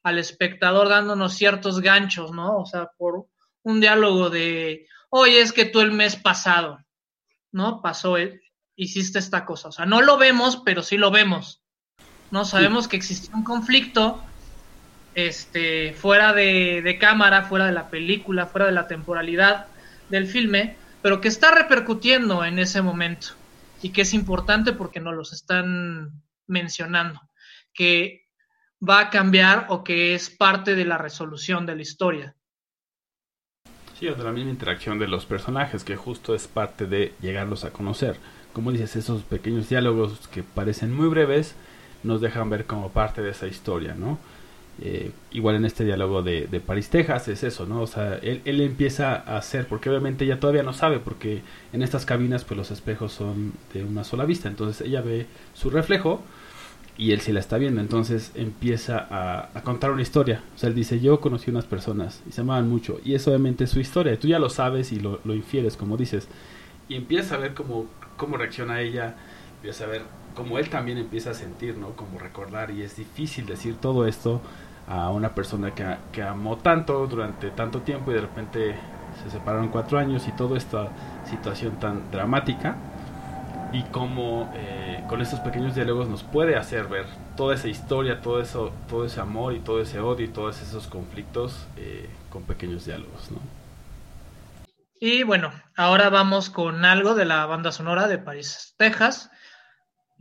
al 0.04 0.20
espectador 0.20 0.90
dándonos 0.90 1.34
ciertos 1.34 1.82
ganchos, 1.82 2.32
¿no? 2.32 2.58
O 2.58 2.66
sea, 2.66 2.92
por 2.98 3.28
un 3.64 3.80
diálogo 3.80 4.30
de, 4.30 4.88
oye, 5.10 5.42
es 5.42 5.54
que 5.54 5.66
tú 5.66 5.80
el 5.80 5.92
mes 5.92 6.16
pasado, 6.16 6.80
¿no? 7.52 7.82
Pasó, 7.82 8.18
hiciste 8.76 9.20
esta 9.20 9.46
cosa. 9.46 9.70
O 9.70 9.72
sea, 9.72 9.86
no 9.86 10.02
lo 10.02 10.18
vemos, 10.18 10.62
pero 10.66 10.84
sí 10.84 10.98
lo 10.98 11.12
vemos. 11.12 11.62
¿No? 12.32 12.46
Sabemos 12.46 12.86
sí. 12.86 12.90
que 12.90 12.98
existió 12.98 13.36
un 13.36 13.44
conflicto 13.44 14.20
este, 15.14 15.94
fuera 15.94 16.34
de, 16.34 16.82
de, 16.82 16.98
cámara, 16.98 17.44
fuera 17.44 17.68
de 17.68 17.74
la 17.74 17.90
película, 17.90 18.48
fuera 18.48 18.66
de 18.66 18.72
la 18.72 18.88
temporalidad 18.88 19.68
del 20.10 20.26
filme, 20.26 20.76
pero 21.04 21.22
que 21.22 21.28
está 21.28 21.52
repercutiendo 21.52 22.44
en 22.44 22.58
ese 22.58 22.82
momento 22.82 23.36
y 23.84 23.90
que 23.90 24.02
es 24.02 24.14
importante 24.14 24.74
porque 24.74 25.02
nos 25.02 25.14
los 25.14 25.34
están 25.34 26.24
mencionando, 26.48 27.20
que 27.74 28.30
va 28.82 29.00
a 29.00 29.10
cambiar 29.10 29.68
o 29.70 29.84
que 29.84 30.16
es 30.16 30.30
parte 30.30 30.76
de 30.76 30.86
la 30.86 30.98
resolución 30.98 31.66
de 31.66 31.76
la 31.76 31.82
historia. 31.82 32.36
Sí, 34.00 34.08
o 34.08 34.16
de 34.16 34.24
la 34.24 34.32
misma 34.32 34.52
interacción 34.52 35.00
de 35.00 35.08
los 35.08 35.26
personajes, 35.26 35.84
que 35.84 35.98
justo 35.98 36.34
es 36.34 36.48
parte 36.48 36.88
de 36.88 37.14
llegarlos 37.22 37.66
a 37.66 37.72
conocer. 37.72 38.18
Como 38.54 38.72
dices, 38.72 38.96
esos 38.96 39.24
pequeños 39.24 39.68
diálogos 39.68 40.28
que 40.30 40.44
parecen 40.44 40.94
muy 40.94 41.10
breves 41.10 41.56
nos 42.04 42.22
dejan 42.22 42.50
ver 42.50 42.66
como 42.66 42.90
parte 42.90 43.22
de 43.22 43.32
esa 43.32 43.48
historia, 43.48 43.96
¿no? 43.96 44.18
Eh, 44.82 45.12
igual 45.32 45.56
en 45.56 45.66
este 45.66 45.86
diálogo 45.86 46.24
de, 46.24 46.48
de, 46.48 46.60
París, 46.60 46.90
Texas, 46.90 47.28
es 47.28 47.44
eso, 47.44 47.68
¿no? 47.68 47.82
O 47.82 47.88
sea, 47.88 48.16
él, 48.16 48.42
él, 48.44 48.60
empieza 48.60 49.16
a 49.16 49.38
hacer, 49.38 49.68
porque 49.68 49.90
obviamente 49.90 50.26
ella 50.26 50.40
todavía 50.40 50.64
no 50.64 50.74
sabe, 50.74 51.00
porque 51.00 51.44
en 51.74 51.84
estas 51.84 52.06
cabinas 52.06 52.44
pues 52.44 52.58
los 52.58 52.72
espejos 52.72 53.14
son 53.14 53.54
de 53.72 53.84
una 53.84 54.04
sola 54.04 54.26
vista, 54.26 54.50
entonces 54.50 54.86
ella 54.88 55.02
ve 55.02 55.28
su 55.54 55.70
reflejo 55.70 56.24
y 56.98 57.12
él 57.12 57.22
sí 57.22 57.32
la 57.32 57.40
está 57.40 57.60
viendo, 57.60 57.82
entonces 57.82 58.32
empieza 58.34 58.98
a, 58.98 59.50
a 59.54 59.62
contar 59.62 59.92
una 59.92 60.02
historia, 60.02 60.44
o 60.56 60.58
sea, 60.58 60.70
él 60.70 60.76
dice, 60.76 61.00
yo 61.00 61.20
conocí 61.20 61.52
unas 61.52 61.66
personas 61.66 62.24
y 62.28 62.32
se 62.32 62.42
amaban 62.42 62.68
mucho, 62.68 63.00
y 63.06 63.14
es 63.14 63.28
obviamente 63.28 63.68
su 63.68 63.80
historia, 63.80 64.20
tú 64.20 64.28
ya 64.28 64.40
lo 64.40 64.50
sabes 64.50 64.92
y 64.92 65.00
lo, 65.00 65.20
lo 65.24 65.36
infieres, 65.36 65.78
como 65.78 65.98
dices, 65.98 66.28
y 66.90 66.96
empieza 66.96 67.36
a 67.36 67.38
ver 67.38 67.54
cómo, 67.54 67.86
cómo 68.18 68.38
reacciona 68.38 68.82
ella, 68.82 69.16
empieza 69.58 69.86
a 69.86 69.88
ver 69.88 70.02
cómo 70.36 70.60
él 70.60 70.70
también 70.70 70.98
empieza 70.98 71.32
a 71.32 71.34
sentir, 71.34 71.78
¿no? 71.78 71.96
Como 71.96 72.20
recordar, 72.20 72.72
y 72.72 72.82
es 72.82 72.96
difícil 72.96 73.46
decir 73.46 73.76
todo 73.76 74.08
esto 74.08 74.42
a 74.88 75.10
una 75.12 75.34
persona 75.34 75.74
que, 75.74 75.86
que, 76.12 76.24
amó 76.24 76.58
tanto 76.58 77.08
durante 77.08 77.52
tanto 77.52 77.82
tiempo 77.82 78.12
y 78.12 78.16
de 78.16 78.22
repente 78.22 78.76
se 79.24 79.30
separaron 79.30 79.70
cuatro 79.70 79.98
años 79.98 80.28
y 80.28 80.32
toda 80.34 80.58
esta 80.58 80.90
situación 81.30 81.80
tan 81.80 82.12
dramática 82.12 82.76
y 83.74 83.82
cómo 83.84 84.52
eh, 84.56 85.04
con 85.10 85.22
estos 85.22 85.40
pequeños 85.40 85.74
diálogos 85.74 86.08
nos 86.08 86.24
puede 86.24 86.56
hacer 86.56 86.88
ver 86.88 87.08
toda 87.36 87.56
esa 87.56 87.68
historia, 87.68 88.22
todo 88.22 88.40
eso, 88.40 88.72
todo 88.88 89.06
ese 89.06 89.20
amor 89.20 89.54
y 89.54 89.60
todo 89.60 89.82
ese 89.82 90.00
odio 90.00 90.26
y 90.26 90.30
todos 90.30 90.62
esos 90.62 90.88
conflictos 90.88 91.66
eh, 91.78 92.08
con 92.30 92.44
pequeños 92.44 92.86
diálogos, 92.86 93.32
¿no? 93.32 93.40
Y 95.00 95.24
bueno, 95.24 95.52
ahora 95.76 96.10
vamos 96.10 96.50
con 96.50 96.86
algo 96.86 97.14
de 97.16 97.26
la 97.26 97.46
banda 97.46 97.74
sonora 97.74 98.08
de 98.08 98.20
París, 98.20 98.76
Texas. 98.78 99.30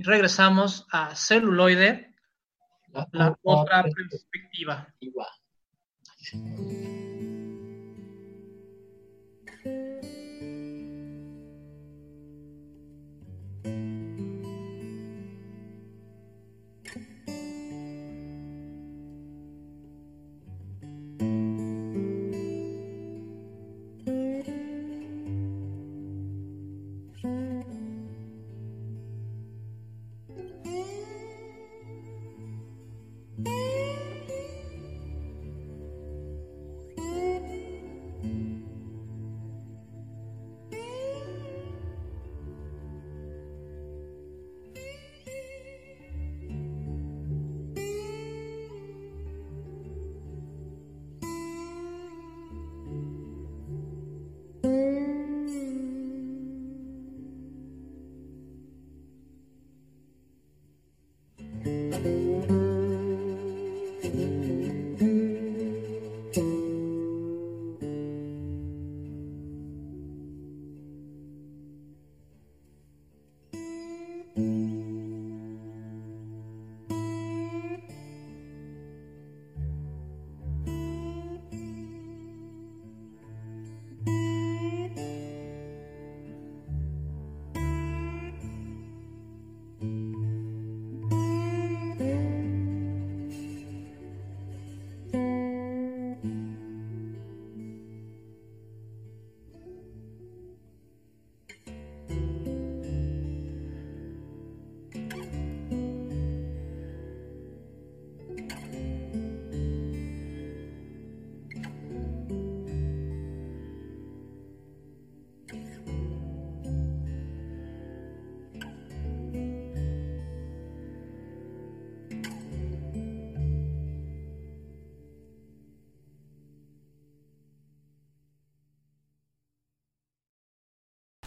Y 0.03 0.05
regresamos 0.05 0.85
a 0.91 1.15
Celuloide, 1.15 2.13
la, 2.89 3.07
la 3.13 3.39
otra 3.45 3.85
perspectiva. 3.85 4.89
perspectiva. 4.99 5.29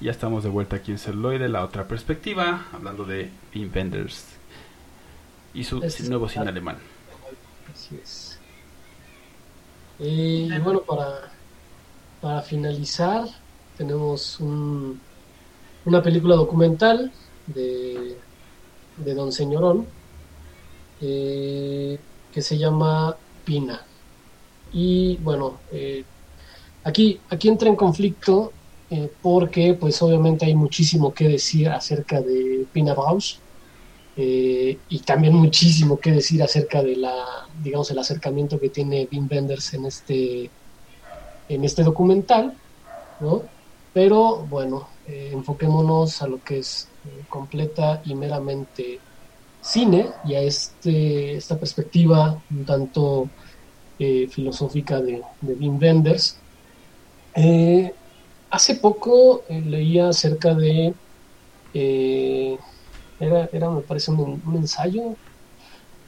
Ya 0.05 0.11
estamos 0.11 0.43
de 0.43 0.49
vuelta 0.51 0.75
aquí 0.75 0.91
en 0.91 0.99
Celuloide, 0.99 1.49
la 1.49 1.63
otra 1.65 1.87
perspectiva, 1.87 2.67
hablando 2.71 3.05
de 3.05 3.31
Wim 3.55 3.71
Wenders 3.73 4.23
y 5.51 5.63
su 5.63 5.77
Este 5.81 6.03
es- 6.03 6.09
nuevo 6.09 6.29
cine 6.29 6.47
alemán. 6.49 6.77
Así 7.73 7.97
es. 8.03 8.39
Eh, 9.99 10.47
y 10.55 10.59
bueno, 10.59 10.81
para, 10.81 11.31
para 12.21 12.43
finalizar, 12.43 13.23
tenemos 13.79 14.39
un- 14.39 15.01
una 15.85 16.03
película 16.03 16.35
documental 16.35 17.11
de, 17.47 18.15
de 18.97 19.13
Don 19.15 19.31
Señorón 19.31 19.87
eh, 21.01 21.99
que 22.31 22.41
se 22.43 22.59
llama 22.59 23.15
Pina. 23.43 23.81
Y 24.71 25.17
bueno, 25.17 25.61
eh, 25.71 26.03
aquí, 26.83 27.19
aquí 27.31 27.47
entra 27.47 27.69
en 27.69 27.75
conflicto 27.75 28.53
eh, 28.95 29.11
porque 29.21 29.73
pues 29.73 30.01
obviamente 30.01 30.45
hay 30.45 30.55
muchísimo 30.55 31.13
que 31.13 31.27
decir 31.27 31.67
acerca 31.69 32.21
de 32.21 32.65
Pina 32.71 32.93
Bausch 32.93 33.39
eh, 34.15 34.77
y 34.87 34.99
también 34.99 35.33
muchísimo 35.35 35.99
que 35.99 36.13
decir 36.13 36.41
acerca 36.41 36.81
de 36.81 36.95
la, 36.95 37.13
digamos, 37.61 37.91
el 37.91 37.99
acercamiento 37.99 38.57
que 38.57 38.69
tiene 38.69 39.07
Wim 39.11 39.27
Wenders 39.29 39.73
en 39.73 39.85
este, 39.85 40.49
en 41.49 41.65
este 41.65 41.83
documental, 41.83 42.53
¿no? 43.19 43.43
Pero 43.93 44.45
bueno, 44.49 44.87
eh, 45.07 45.31
enfoquémonos 45.33 46.21
a 46.21 46.27
lo 46.27 46.41
que 46.41 46.59
es 46.59 46.87
eh, 47.05 47.25
completa 47.27 48.01
y 48.05 48.15
meramente 48.15 48.99
cine 49.61 50.07
y 50.23 50.35
a 50.35 50.41
este, 50.41 51.35
esta 51.35 51.59
perspectiva 51.59 52.41
un 52.49 52.65
tanto 52.65 53.27
eh, 53.99 54.27
filosófica 54.29 55.01
de, 55.01 55.21
de 55.41 55.53
Wim 55.53 55.77
Wenders. 55.81 56.37
Eh, 57.35 57.93
hace 58.55 58.75
poco 58.75 59.43
eh, 59.49 59.61
leía 59.61 60.09
acerca 60.09 60.53
de 60.53 60.93
eh, 61.73 62.57
era, 63.19 63.49
era, 63.51 63.69
me 63.69 63.81
parece, 63.81 64.11
un, 64.11 64.41
ensayo. 64.55 65.15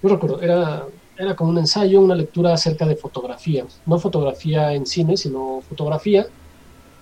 No 0.01 0.09
recuerdo, 0.09 0.41
era, 0.41 0.85
era 1.17 1.35
como 1.35 1.51
un 1.51 1.57
ensayo, 1.57 1.99
una 1.99 2.15
lectura 2.15 2.53
acerca 2.53 2.85
de 2.85 2.95
fotografía. 2.95 3.65
No 3.85 3.99
fotografía 3.99 4.73
en 4.73 4.85
cine, 4.85 5.17
sino 5.17 5.61
fotografía. 5.67 6.27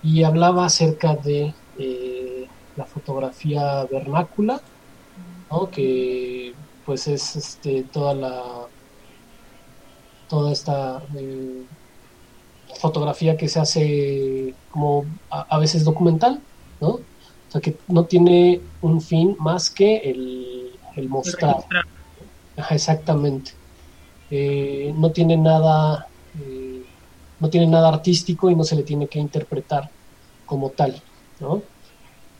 Y 0.02 0.24
hablaba 0.24 0.66
acerca 0.66 1.14
de 1.14 1.54
eh, 1.78 2.46
la 2.76 2.84
fotografía 2.84 3.84
vernácula, 3.84 4.60
¿no? 5.50 5.70
que 5.70 6.54
pues 6.84 7.08
es 7.08 7.36
este, 7.36 7.82
toda 7.84 8.14
la 8.14 8.42
toda 10.28 10.52
esta 10.52 11.02
fotografía 12.76 13.36
que 13.36 13.48
se 13.48 13.60
hace 13.60 14.54
como 14.70 15.04
a, 15.30 15.42
a 15.42 15.58
veces 15.58 15.84
documental, 15.84 16.42
¿no? 16.80 16.88
O 16.88 17.50
sea, 17.50 17.60
que 17.60 17.76
no 17.88 18.06
tiene 18.06 18.60
un 18.80 19.00
fin 19.00 19.36
más 19.38 19.70
que 19.70 19.98
el, 19.98 20.78
el 20.96 21.08
mostrar. 21.08 21.56
Ajá, 22.56 22.74
exactamente. 22.74 23.52
Eh, 24.30 24.92
no 24.96 25.12
tiene 25.12 25.36
nada, 25.36 26.08
eh, 26.40 26.84
no 27.38 27.48
tiene 27.48 27.66
nada 27.68 27.88
artístico 27.88 28.50
y 28.50 28.56
no 28.56 28.64
se 28.64 28.74
le 28.76 28.82
tiene 28.82 29.08
que 29.08 29.18
interpretar 29.18 29.90
como 30.44 30.70
tal, 30.70 31.00
¿no? 31.40 31.62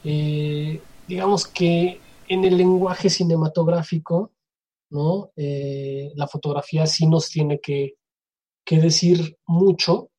Eh, 0.02 0.80
digamos 1.06 1.46
que 1.46 2.00
en 2.28 2.44
el 2.44 2.56
lenguaje 2.56 3.08
cinematográfico, 3.08 4.32
¿no? 4.90 5.30
La 5.36 6.26
fotografía 6.26 6.86
sí 6.86 7.06
nos 7.06 7.28
tiene 7.28 7.60
que, 7.60 7.94
que 8.64 8.80
decir 8.80 9.36
mucho, 9.46 10.10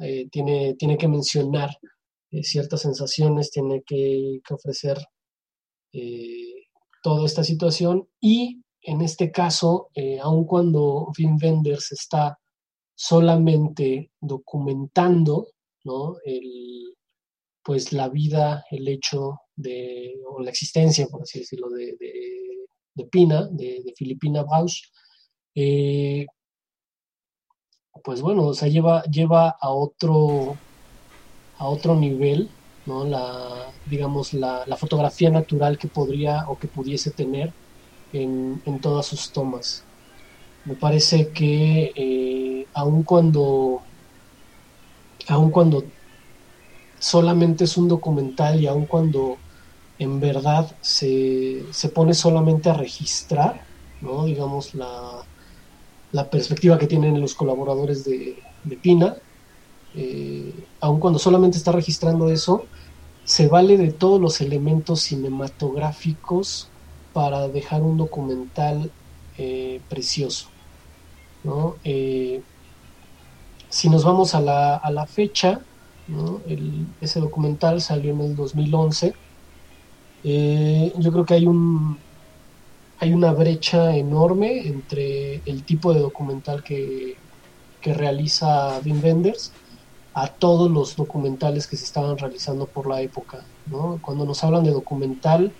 Eh, 0.00 0.28
tiene, 0.30 0.74
tiene 0.74 0.96
que 0.96 1.08
mencionar 1.08 1.70
eh, 2.30 2.42
ciertas 2.42 2.82
sensaciones, 2.82 3.50
tiene 3.50 3.82
que, 3.84 4.40
ofrecer 4.50 4.98
eh, 5.92 6.66
toda 7.02 7.26
esta 7.26 7.44
situación 7.44 8.08
y 8.20 8.62
en 8.82 9.02
este 9.02 9.30
caso, 9.30 9.90
aun 10.22 10.46
cuando 10.46 11.12
Wim 11.18 11.36
Wenders 11.42 11.92
está 11.92 12.38
solamente 12.94 14.10
documentando 14.20 15.48
¿no? 15.84 16.16
el, 16.24 16.94
pues 17.62 17.92
la 17.92 18.08
vida, 18.08 18.64
el 18.70 18.88
hecho 18.88 19.38
de, 19.54 20.14
o 20.26 20.40
la 20.40 20.50
existencia, 20.50 21.06
por 21.08 21.22
así 21.22 21.40
decirlo, 21.40 21.68
de, 21.68 21.96
de, 22.00 22.12
de 22.94 23.04
Pina, 23.06 23.48
de, 23.50 23.82
de 23.84 23.92
Filipina 23.94 24.44
Bausch, 24.44 24.82
eh, 25.54 26.26
pues 28.04 28.20
bueno, 28.22 28.46
o 28.46 28.54
sea, 28.54 28.68
lleva, 28.68 29.02
lleva 29.04 29.50
a 29.60 29.70
otro 29.70 30.62
a 31.58 31.68
otro 31.68 31.96
nivel, 31.96 32.56
¿no? 32.84 33.04
La, 33.04 33.74
digamos, 33.84 34.32
la, 34.32 34.64
la 34.66 34.76
fotografía 34.76 35.30
natural 35.30 35.78
que 35.78 35.88
podría 35.88 36.48
o 36.48 36.58
que 36.58 36.68
pudiese 36.68 37.12
tener 37.12 37.56
en, 38.12 38.62
en 38.64 38.80
todas 38.80 39.06
sus 39.06 39.32
tomas. 39.32 39.88
Me 40.64 40.76
parece 40.76 41.32
que 41.32 41.92
eh, 41.96 42.70
aun 42.74 43.04
cuando 43.04 43.88
aun 45.28 45.50
cuando 45.50 45.78
solamente 46.98 47.64
es 47.64 47.76
un 47.76 47.88
documental 47.88 48.60
y 48.60 48.66
aun 48.66 48.86
cuando 48.86 49.42
en 49.98 50.20
verdad 50.20 50.78
se, 50.82 51.68
se 51.72 51.90
pone 51.90 52.14
solamente 52.14 52.70
a 52.70 52.74
registrar, 52.74 53.68
¿no? 54.00 54.24
digamos, 54.26 54.74
la, 54.74 55.29
la 56.12 56.28
perspectiva 56.28 56.78
que 56.78 56.86
tienen 56.86 57.20
los 57.20 57.34
colaboradores 57.34 58.04
de, 58.04 58.36
Pina, 58.82 59.16
eh, 59.94 60.52
aun 60.80 61.00
cuando 61.00 61.18
solamente 61.18 61.56
está 61.56 61.72
registrando 61.72 62.30
eso, 62.30 62.66
se 63.24 63.48
vale 63.48 63.76
de 63.76 63.92
todos 63.92 64.20
los 64.20 64.40
elementos 64.40 65.00
cinematográficos 65.00 66.68
para 67.12 67.48
dejar 67.48 67.82
un 67.82 67.96
documental 67.96 68.90
eh, 69.38 69.80
precioso. 69.88 70.48
¿no? 71.44 71.76
Eh, 71.84 72.42
si 73.68 73.88
nos 73.88 74.04
vamos 74.04 74.34
a 74.34 74.40
la, 74.40 74.76
a 74.76 74.90
la 74.90 75.06
fecha, 75.06 75.60
ese 77.00 77.20
documental 77.20 77.80
salió 77.80 78.12
en 78.12 78.20
el 78.20 78.36
2011. 78.36 79.14
Eh, 80.24 80.92
yo 80.98 81.12
creo 81.12 81.24
que 81.24 81.34
hay 81.34 81.46
un 81.46 81.98
hay 83.00 83.14
una 83.14 83.32
brecha 83.32 83.96
enorme 83.96 84.68
entre 84.68 85.40
el 85.46 85.64
tipo 85.64 85.94
de 85.94 86.00
documental 86.00 86.62
que, 86.62 87.16
que 87.80 87.94
realiza 87.94 88.78
Wim 88.84 89.02
Wenders 89.02 89.52
a 90.12 90.26
todos 90.28 90.70
los 90.70 90.96
documentales 90.96 91.66
que 91.66 91.78
se 91.78 91.84
estaban 91.84 92.18
realizando 92.18 92.66
por 92.66 92.86
la 92.86 93.00
época. 93.00 93.42
¿no? 93.70 93.98
Cuando 94.02 94.26
nos 94.26 94.44
hablan 94.44 94.64
de 94.64 94.72
documental, 94.72 95.50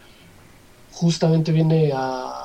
justamente 0.93 1.51
viene 1.51 1.93
a, 1.95 2.37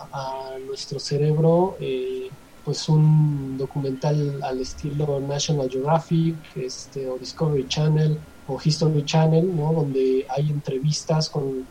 nuestro 0.65 0.99
cerebro 0.99 1.77
eh, 1.79 2.29
pues 2.63 2.89
un 2.89 3.57
documental 3.57 4.41
al 4.43 4.59
estilo 4.59 5.19
National 5.19 5.69
Geographic 5.69 6.35
este, 6.55 7.07
o 7.07 7.17
Discovery 7.17 7.67
Channel 7.67 8.17
o 8.47 8.59
History 8.61 9.03
Channel, 9.05 9.55
¿no? 9.55 9.71
donde 9.73 10.25
hay 10.29 10.49
entrevistas 10.49 11.29
con, 11.29 11.65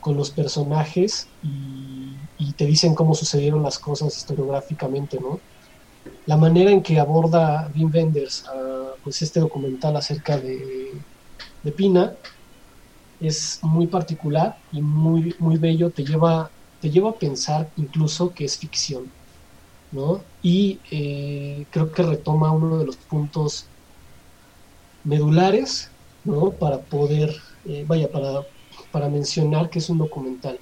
con 0.00 0.16
los 0.16 0.30
personajes 0.30 1.28
y, 1.42 1.98
te 2.56 2.66
dicen 2.66 2.94
cómo 2.94 3.14
sucedieron 3.14 3.62
las 3.62 3.78
cosas 3.78 4.14
historiográficamente. 4.14 5.18
¿no? 5.18 5.40
La 6.26 6.36
manera 6.36 6.70
en 6.70 6.82
que 6.82 6.98
aborda 6.98 7.70
Wim 7.74 7.90
Wenders 7.90 8.44
uh, 8.54 9.00
pues 9.02 9.22
este 9.22 9.40
documental 9.40 9.96
acerca 9.96 10.36
de, 10.36 10.92
de 11.62 11.72
Pina 11.72 12.12
es 13.20 13.60
muy 13.62 13.86
particular 13.86 14.58
y 14.72 14.80
muy, 14.80 15.34
muy 15.38 15.58
bello, 15.58 15.90
te 15.90 16.04
lleva, 16.04 16.50
te 16.80 16.90
lleva 16.90 17.10
a 17.10 17.14
pensar 17.14 17.70
incluso 17.76 18.32
que 18.32 18.46
es 18.46 18.56
ficción, 18.56 19.10
¿no? 19.92 20.22
Y 20.42 20.80
eh, 20.90 21.66
creo 21.70 21.92
que 21.92 22.02
retoma 22.02 22.50
uno 22.50 22.78
de 22.78 22.86
los 22.86 22.96
puntos 22.96 23.66
medulares, 25.04 25.90
¿no? 26.24 26.50
Para 26.50 26.78
poder, 26.78 27.36
eh, 27.66 27.84
vaya, 27.86 28.10
para, 28.10 28.42
para 28.92 29.08
mencionar 29.08 29.70
que 29.70 29.78
es 29.78 29.88
un 29.88 29.98
documental. 29.98 30.58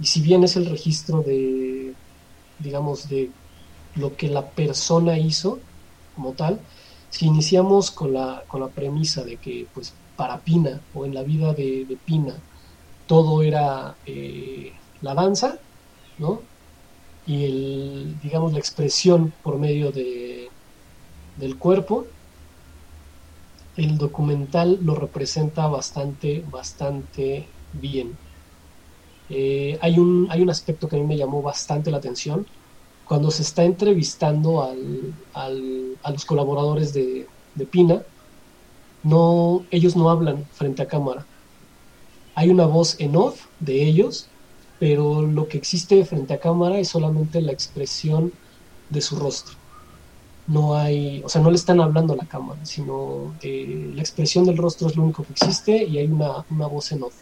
Y 0.00 0.06
si 0.06 0.20
bien 0.20 0.44
es 0.44 0.56
el 0.56 0.66
registro 0.66 1.22
de, 1.22 1.94
digamos, 2.58 3.08
de 3.08 3.30
lo 3.96 4.16
que 4.16 4.28
la 4.28 4.48
persona 4.50 5.18
hizo 5.18 5.58
como 6.14 6.32
tal, 6.32 6.60
si 7.10 7.26
iniciamos 7.26 7.90
con 7.90 8.12
la, 8.12 8.44
con 8.48 8.60
la 8.60 8.68
premisa 8.68 9.24
de 9.24 9.36
que, 9.36 9.66
pues, 9.74 9.92
para 10.16 10.38
Pina 10.38 10.80
o 10.94 11.04
en 11.04 11.14
la 11.14 11.22
vida 11.22 11.52
de, 11.54 11.98
Pina 12.04 12.34
todo 13.06 13.42
era 13.42 13.96
eh, 14.06 14.72
la 15.02 15.14
danza, 15.14 15.58
¿no? 16.18 16.42
Y 17.26 17.44
el, 17.44 18.20
digamos, 18.22 18.52
la 18.52 18.58
expresión 18.58 19.32
por 19.42 19.58
medio 19.58 19.90
de, 19.92 20.48
del 21.36 21.56
cuerpo, 21.58 22.06
el 23.74 23.98
documental 23.98 24.78
lo 24.82 24.94
representa 24.94 25.66
bastante, 25.68 26.42
bastante 26.46 27.56
bien. 27.72 28.20
Eh, 29.28 29.78
hay, 29.80 29.98
un, 29.98 30.26
hay 30.30 30.42
un 30.42 30.50
aspecto 30.50 30.88
que 30.88 30.96
a 30.96 30.98
mí 30.98 31.06
me 31.06 31.16
llamó 31.16 31.42
bastante 31.42 31.90
la 31.90 31.98
atención. 31.98 32.46
Cuando 33.04 33.30
se 33.30 33.42
está 33.42 33.64
entrevistando 33.64 34.62
al, 34.62 35.16
al, 35.32 35.98
a 36.02 36.12
los 36.12 36.24
colaboradores 36.24 36.92
de, 36.92 37.32
de 37.54 37.66
Pina, 37.66 38.06
no, 39.02 39.66
ellos 39.70 39.96
no 39.96 40.10
hablan 40.10 40.48
frente 40.50 40.82
a 40.82 40.88
cámara. 40.88 41.28
hay 42.34 42.50
una 42.50 42.66
voz 42.66 42.98
en 43.00 43.14
off 43.16 43.46
de 43.58 43.84
ellos, 43.86 44.34
pero 44.78 45.22
lo 45.22 45.46
que 45.48 45.58
existe 45.58 46.04
frente 46.04 46.34
a 46.34 46.40
cámara 46.40 46.78
es 46.78 46.88
solamente 46.88 47.40
la 47.42 47.52
expresión 47.52 48.38
de 48.88 49.00
su 49.00 49.16
rostro. 49.16 49.59
No 50.50 50.74
hay, 50.74 51.22
o 51.24 51.28
sea, 51.28 51.40
no 51.40 51.50
le 51.50 51.56
están 51.56 51.80
hablando 51.80 52.14
a 52.14 52.16
la 52.16 52.26
cámara, 52.26 52.64
sino 52.64 53.34
eh, 53.42 53.92
la 53.94 54.00
expresión 54.00 54.44
del 54.44 54.56
rostro 54.56 54.88
es 54.88 54.96
lo 54.96 55.04
único 55.04 55.22
que 55.22 55.32
existe 55.32 55.84
y 55.84 55.98
hay 55.98 56.06
una, 56.06 56.44
una 56.50 56.66
voz 56.66 56.90
en 56.92 57.04
off. 57.04 57.14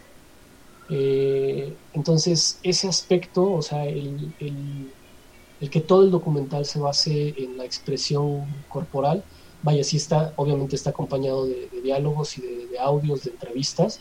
Eh, 0.89 1.73
entonces, 1.93 2.59
ese 2.63 2.87
aspecto, 2.87 3.53
o 3.53 3.61
sea, 3.61 3.85
el, 3.85 4.33
el, 4.39 5.69
que 5.69 5.81
todo 5.81 6.03
el 6.03 6.11
documental 6.11 6.65
se 6.65 6.79
base 6.79 7.35
en 7.37 7.57
la 7.57 7.65
expresión 7.65 8.45
corporal, 8.67 9.23
vaya, 9.61 9.83
sí 9.83 9.97
está, 9.97 10.33
obviamente 10.37 10.75
está 10.75 10.89
acompañado 10.89 11.45
de, 11.45 11.69
diálogos 11.83 12.37
y 12.39 12.41
de, 12.41 12.67
de, 12.67 12.79
audios, 12.79 13.23
de 13.23 13.31
entrevistas, 13.31 13.99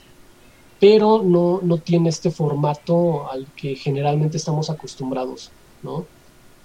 pero 0.81 1.23
no, 1.23 1.61
no 1.63 1.79
tiene 1.79 2.09
este 2.09 2.31
formato 2.31 3.31
al 3.31 3.47
que 3.57 3.77
generalmente 3.77 4.37
estamos 4.39 4.71
acostumbrados, 4.71 5.51
¿no? 5.83 6.07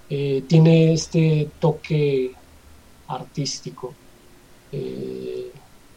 Eh, 0.09 0.43
tiene 0.47 0.93
este 0.93 1.49
toque 1.59 2.33
artístico. 3.07 3.93
Eh, 4.71 5.51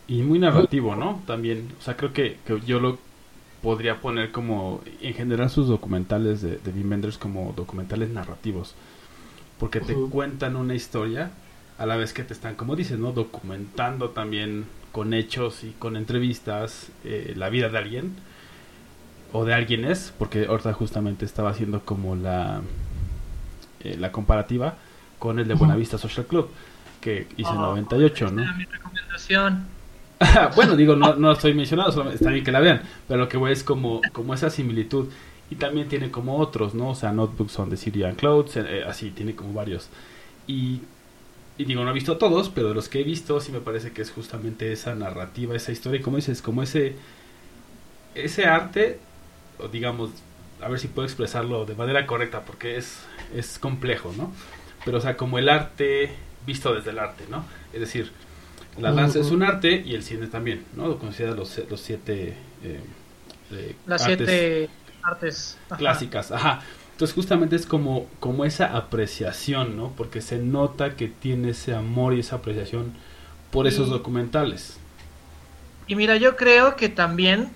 y 0.08 0.22
muy 0.22 0.38
narrativo, 0.38 0.94
¿no? 0.94 1.22
También, 1.26 1.72
o 1.78 1.82
sea, 1.82 1.96
creo 1.96 2.12
que, 2.12 2.38
que, 2.46 2.60
yo 2.60 2.78
lo 2.78 2.98
podría 3.62 4.00
poner 4.00 4.30
como, 4.30 4.80
en 5.00 5.14
general 5.14 5.50
sus 5.50 5.68
documentales 5.68 6.42
de, 6.42 6.58
de 6.58 6.70
Wim 6.70 6.90
Wenders 6.90 7.18
como 7.18 7.52
documentales 7.56 8.10
narrativos, 8.10 8.74
porque 9.58 9.80
te 9.80 9.94
uh 9.94 10.06
-huh. 10.06 10.10
cuentan 10.10 10.56
una 10.56 10.74
historia 10.74 11.30
a 11.78 11.86
la 11.86 11.96
vez 11.96 12.12
que 12.12 12.22
te 12.22 12.32
están, 12.32 12.54
como 12.54 12.76
dices, 12.76 12.98
¿no? 12.98 13.12
Documentando 13.12 14.10
también 14.10 14.66
con 14.92 15.12
hechos 15.12 15.64
y 15.64 15.72
con 15.72 15.96
entrevistas 15.96 16.88
eh, 17.04 17.34
la 17.36 17.48
vida 17.50 17.68
de 17.68 17.78
alguien 17.78 18.14
o 19.32 19.44
de 19.44 19.54
alguien 19.54 19.84
es, 19.84 20.12
porque 20.16 20.46
ahorita 20.46 20.72
justamente 20.72 21.24
estaba 21.24 21.50
haciendo 21.50 21.80
como 21.84 22.14
la 22.16 22.62
eh, 23.86 23.96
la 23.98 24.10
comparativa 24.10 24.74
con 25.18 25.38
el 25.38 25.46
de 25.46 25.54
Buenavista 25.54 25.98
Social 25.98 26.26
Club 26.26 26.48
que 27.06 27.28
hice 27.36 27.50
en 27.50 27.58
Oh, 27.58 27.68
98, 27.68 28.32
¿no? 28.32 28.56
Mi 28.56 28.64
recomendación. 28.64 29.64
bueno, 30.56 30.74
digo, 30.74 30.96
no, 30.96 31.14
no 31.14 31.30
estoy 31.30 31.54
mencionado, 31.54 31.92
solamente 31.92 32.16
está 32.16 32.30
bien 32.32 32.44
que 32.44 32.50
la 32.50 32.58
vean, 32.58 32.82
pero 33.06 33.20
lo 33.20 33.28
que 33.28 33.36
voy 33.36 33.52
es 33.52 33.62
como, 33.62 34.00
como 34.12 34.34
esa 34.34 34.50
similitud. 34.50 35.08
Y 35.48 35.54
también 35.54 35.88
tiene 35.88 36.10
como 36.10 36.38
otros, 36.38 36.74
¿no? 36.74 36.88
O 36.88 36.94
sea, 36.96 37.12
Notebooks 37.12 37.56
on 37.60 37.70
the 37.70 37.76
Syrian 37.76 38.16
Clouds, 38.16 38.56
eh, 38.56 38.82
así, 38.84 39.12
tiene 39.12 39.36
como 39.36 39.52
varios. 39.52 39.88
Y, 40.48 40.80
y 41.56 41.64
digo, 41.64 41.84
no 41.84 41.90
he 41.90 41.94
visto 41.94 42.18
todos, 42.18 42.48
pero 42.48 42.70
de 42.70 42.74
los 42.74 42.88
que 42.88 43.00
he 43.00 43.04
visto 43.04 43.40
sí 43.40 43.52
me 43.52 43.60
parece 43.60 43.92
que 43.92 44.02
es 44.02 44.10
justamente 44.10 44.72
esa 44.72 44.96
narrativa, 44.96 45.54
esa 45.54 45.70
historia, 45.70 46.00
y 46.00 46.02
como 46.02 46.16
dices, 46.16 46.42
como 46.42 46.64
ese, 46.64 46.96
ese 48.16 48.46
arte, 48.46 48.98
o 49.60 49.68
digamos, 49.68 50.10
a 50.60 50.68
ver 50.68 50.80
si 50.80 50.88
puedo 50.88 51.06
expresarlo 51.06 51.64
de 51.66 51.76
manera 51.76 52.04
correcta, 52.04 52.40
porque 52.44 52.76
es, 52.76 52.98
es 53.32 53.60
complejo, 53.60 54.12
¿no? 54.16 54.32
Pero, 54.84 54.98
o 54.98 55.00
sea, 55.00 55.16
como 55.16 55.38
el 55.38 55.48
arte 55.48 56.10
visto 56.46 56.74
desde 56.74 56.90
el 56.90 56.98
arte, 56.98 57.24
¿no? 57.28 57.44
Es 57.72 57.80
decir, 57.80 58.12
la 58.78 58.92
danza 58.92 59.18
uh 59.18 59.22
-huh. 59.22 59.26
es 59.26 59.32
un 59.32 59.42
arte 59.42 59.82
y 59.84 59.94
el 59.94 60.02
cine 60.02 60.26
también, 60.26 60.64
¿no? 60.74 60.86
Lo 60.86 60.98
considera 60.98 61.34
los, 61.34 61.60
los 61.68 61.80
siete... 61.80 62.36
Eh, 62.62 62.80
eh, 63.50 63.76
Las 63.86 64.02
artes 64.02 64.28
siete 64.28 64.70
artes 65.02 65.58
ajá. 65.68 65.76
clásicas, 65.76 66.32
ajá. 66.32 66.62
Entonces 66.92 67.14
justamente 67.14 67.56
es 67.56 67.66
como, 67.66 68.06
como 68.20 68.44
esa 68.44 68.76
apreciación, 68.76 69.76
¿no? 69.76 69.92
Porque 69.96 70.20
se 70.20 70.38
nota 70.38 70.96
que 70.96 71.08
tiene 71.08 71.50
ese 71.50 71.74
amor 71.74 72.14
y 72.14 72.20
esa 72.20 72.36
apreciación 72.36 72.94
por 73.50 73.66
esos 73.66 73.88
y, 73.88 73.90
documentales. 73.90 74.78
Y 75.86 75.94
mira, 75.94 76.16
yo 76.16 76.36
creo 76.36 76.76
que 76.76 76.88
también 76.88 77.50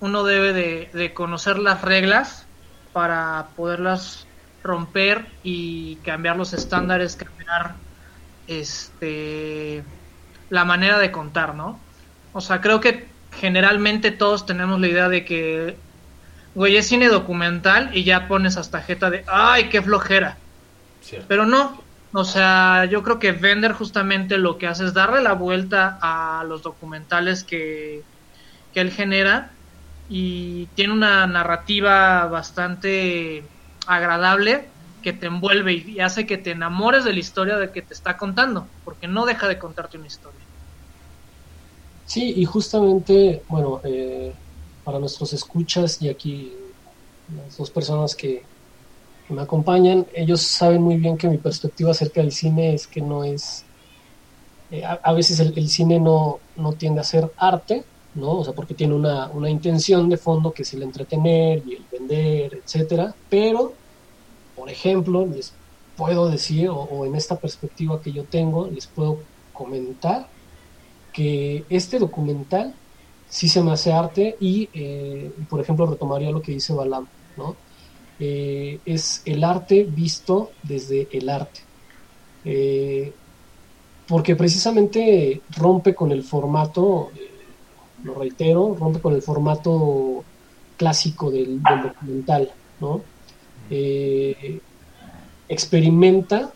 uno 0.00 0.24
debe 0.24 0.52
de, 0.52 0.90
de 0.92 1.12
conocer 1.12 1.58
las 1.58 1.82
reglas 1.82 2.46
para 2.92 3.48
poderlas 3.56 4.26
romper 4.62 5.26
y 5.42 5.96
cambiar 5.96 6.36
los 6.36 6.52
estándares, 6.54 7.16
cambiar 7.16 7.74
este 8.46 9.84
la 10.50 10.64
manera 10.64 10.98
de 10.98 11.10
contar, 11.10 11.54
¿no? 11.54 11.80
O 12.32 12.40
sea, 12.40 12.60
creo 12.60 12.80
que 12.80 13.06
generalmente 13.32 14.10
todos 14.10 14.46
tenemos 14.46 14.80
la 14.80 14.88
idea 14.88 15.08
de 15.08 15.24
que, 15.24 15.76
güey, 16.54 16.76
es 16.76 16.86
cine 16.86 17.08
documental 17.08 17.90
y 17.96 18.04
ya 18.04 18.28
pones 18.28 18.56
hasta 18.56 18.82
jeta 18.82 19.10
de, 19.10 19.24
ay, 19.26 19.68
qué 19.68 19.82
flojera. 19.82 20.36
Cierto. 21.00 21.26
Pero 21.28 21.46
no, 21.46 21.82
o 22.12 22.24
sea, 22.24 22.84
yo 22.84 23.02
creo 23.02 23.18
que 23.18 23.32
Vender 23.32 23.72
justamente 23.72 24.38
lo 24.38 24.58
que 24.58 24.68
hace 24.68 24.84
es 24.84 24.94
darle 24.94 25.22
la 25.22 25.32
vuelta 25.32 25.98
a 26.00 26.44
los 26.44 26.62
documentales 26.62 27.42
que, 27.42 28.02
que 28.72 28.80
él 28.80 28.90
genera 28.90 29.50
y 30.08 30.66
tiene 30.74 30.92
una 30.92 31.26
narrativa 31.26 32.26
bastante 32.26 33.44
agradable 33.86 34.68
que 35.04 35.12
te 35.12 35.26
envuelve 35.26 35.74
y 35.74 36.00
hace 36.00 36.24
que 36.24 36.38
te 36.38 36.52
enamores 36.52 37.04
de 37.04 37.12
la 37.12 37.18
historia 37.18 37.58
de 37.58 37.70
que 37.70 37.82
te 37.82 37.92
está 37.92 38.16
contando, 38.16 38.66
porque 38.86 39.06
no 39.06 39.26
deja 39.26 39.46
de 39.46 39.58
contarte 39.58 39.98
una 39.98 40.06
historia. 40.06 40.40
Sí, 42.06 42.32
y 42.34 42.44
justamente, 42.46 43.42
bueno, 43.46 43.82
eh, 43.84 44.32
para 44.82 44.98
nuestros 44.98 45.34
escuchas 45.34 46.00
y 46.00 46.08
aquí 46.08 46.54
las 47.36 47.54
dos 47.58 47.70
personas 47.70 48.16
que, 48.16 48.42
me 49.28 49.40
acompañan, 49.40 50.06
ellos 50.14 50.42
saben 50.42 50.82
muy 50.82 50.96
bien 50.96 51.16
que 51.16 51.28
mi 51.28 51.38
perspectiva 51.38 51.90
acerca 51.90 52.20
del 52.20 52.30
cine 52.30 52.74
es 52.74 52.86
que 52.86 53.00
no 53.00 53.24
es, 53.24 53.64
eh, 54.70 54.84
a, 54.84 54.92
a, 55.02 55.12
veces 55.12 55.40
el, 55.40 55.52
el, 55.56 55.68
cine 55.68 55.98
no, 55.98 56.40
no 56.56 56.72
tiende 56.74 57.00
a 57.00 57.04
ser 57.04 57.30
arte, 57.38 57.84
¿no? 58.14 58.38
O 58.38 58.44
sea, 58.44 58.52
porque 58.52 58.74
tiene 58.74 58.94
una, 58.94 59.28
una 59.28 59.48
intención 59.48 60.10
de 60.10 60.18
fondo 60.18 60.52
que 60.52 60.62
es 60.62 60.74
el 60.74 60.82
entretener 60.82 61.62
y 61.66 61.74
el 61.74 61.84
vender, 61.90 62.62
etcétera, 62.64 63.14
pero, 63.30 63.72
por 64.56 64.70
ejemplo, 64.70 65.26
les 65.26 65.52
puedo 65.96 66.28
decir, 66.28 66.68
o, 66.68 67.06
en 67.06 67.14
esta 67.14 67.36
perspectiva 67.36 68.00
que 68.00 68.12
yo 68.12 68.24
tengo, 68.24 68.68
les 68.68 68.86
puedo 68.86 69.18
comentar 69.52 70.28
que 71.12 71.64
este 71.68 71.98
documental 71.98 72.74
sí 73.28 73.48
se 73.48 73.62
me 73.62 73.72
hace 73.72 73.92
arte 73.92 74.36
y, 74.40 74.68
eh, 74.74 75.30
por 75.48 75.60
ejemplo, 75.60 75.86
retomaría 75.86 76.30
lo 76.30 76.42
que 76.42 76.52
dice 76.52 76.72
Balam, 76.72 77.06
¿no? 77.36 77.56
Eh, 78.20 78.78
es 78.84 79.22
el 79.24 79.42
arte 79.42 79.84
visto 79.84 80.50
desde 80.62 81.08
el 81.12 81.28
arte. 81.28 81.60
Eh, 82.44 83.12
porque 84.06 84.36
precisamente 84.36 85.40
rompe 85.56 85.94
con 85.94 86.12
el 86.12 86.22
formato, 86.22 87.10
lo 88.02 88.14
reitero, 88.14 88.76
rompe 88.78 89.00
con 89.00 89.14
el 89.14 89.22
formato 89.22 90.24
clásico 90.76 91.30
del 91.30 91.62
documental, 91.62 92.50
¿no? 92.80 93.00
Eh, 93.70 94.60
experimenta 95.48 96.52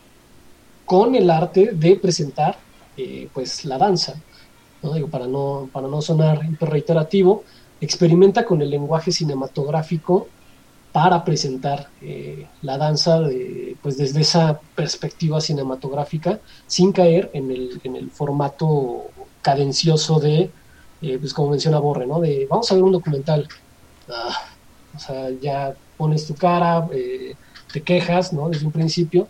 con 0.85 1.15
el 1.15 1.31
arte 1.31 1.71
de 1.73 1.97
presentar 1.97 2.59
pues 3.33 3.65
la 3.65 3.79
danza, 3.79 4.15
¿no? 4.83 4.93
Digo, 4.93 5.07
para 5.07 5.29
no, 5.29 5.69
para 5.73 5.87
no 5.87 6.03
sonar 6.03 6.41
reiterativo, 6.59 7.45
experimenta 7.81 8.45
con 8.45 8.61
el 8.61 8.71
lenguaje 8.71 9.13
cinematográfico 9.13 10.27
para 10.93 11.25
presentar 11.25 11.89
eh, 12.01 12.47
la 12.63 12.79
danza 12.79 13.21
de, 13.21 13.77
pues 13.83 13.97
desde 13.97 14.21
esa 14.23 14.61
perspectiva 14.75 15.41
cinematográfica 15.41 16.41
sin 16.67 16.93
caer 16.93 17.31
en 17.35 17.51
el, 17.51 17.81
en 17.85 17.97
el 17.97 18.11
formato 18.11 19.05
cadencioso 19.43 20.19
de, 20.19 20.51
eh, 21.03 21.19
pues 21.19 21.33
como 21.35 21.51
menciona 21.51 21.79
Borre, 21.79 22.07
¿no? 22.07 22.21
De 22.21 22.47
vamos 22.49 22.71
a 22.71 22.75
ver 22.75 22.83
un 22.83 22.93
documental. 22.93 23.47
Ah, 24.09 24.49
o 24.97 24.99
sea, 24.99 25.31
ya 25.41 25.75
pones 25.99 26.27
tu 26.27 26.35
cara, 26.35 26.89
eh, 26.93 27.35
te 27.73 27.83
quejas, 27.83 28.33
¿no? 28.33 28.49
Desde 28.49 28.65
un 28.65 28.73
principio 28.73 29.29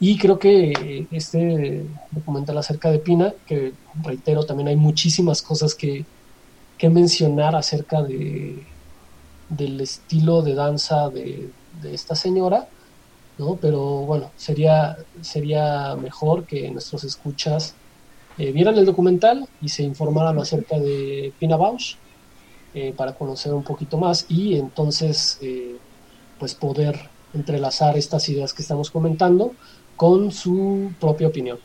y 0.00 0.16
creo 0.16 0.38
que 0.38 1.06
este 1.10 1.84
documental 2.12 2.56
acerca 2.58 2.90
de 2.90 3.00
Pina, 3.00 3.34
que 3.46 3.72
reitero, 4.02 4.44
también 4.44 4.68
hay 4.68 4.76
muchísimas 4.76 5.42
cosas 5.42 5.74
que, 5.74 6.04
que 6.76 6.88
mencionar 6.88 7.56
acerca 7.56 8.02
de, 8.02 8.64
del 9.48 9.80
estilo 9.80 10.42
de 10.42 10.54
danza 10.54 11.08
de, 11.10 11.50
esta 11.84 12.14
señora, 12.14 12.68
¿no? 13.38 13.56
Pero 13.56 13.80
bueno, 14.00 14.30
sería, 14.36 14.96
sería 15.20 15.96
mejor 15.96 16.44
que 16.44 16.70
nuestros 16.70 17.04
escuchas 17.04 17.74
eh, 18.36 18.52
vieran 18.52 18.76
el 18.78 18.84
documental 18.84 19.48
y 19.60 19.68
se 19.68 19.82
informaran 19.82 20.38
acerca 20.38 20.78
de 20.78 21.32
Pina 21.38 21.56
Bausch 21.56 21.96
eh, 22.74 22.92
para 22.96 23.14
conocer 23.14 23.54
un 23.54 23.64
poquito 23.64 23.96
más 23.96 24.26
y 24.28 24.56
entonces 24.56 25.38
eh, 25.40 25.76
pues 26.38 26.54
poder 26.54 27.08
entrelazar 27.34 27.96
estas 27.96 28.28
ideas 28.28 28.54
que 28.54 28.62
estamos 28.62 28.90
comentando 28.90 29.54
con 29.96 30.32
su 30.32 30.92
propia 31.00 31.28
opinión. 31.28 31.58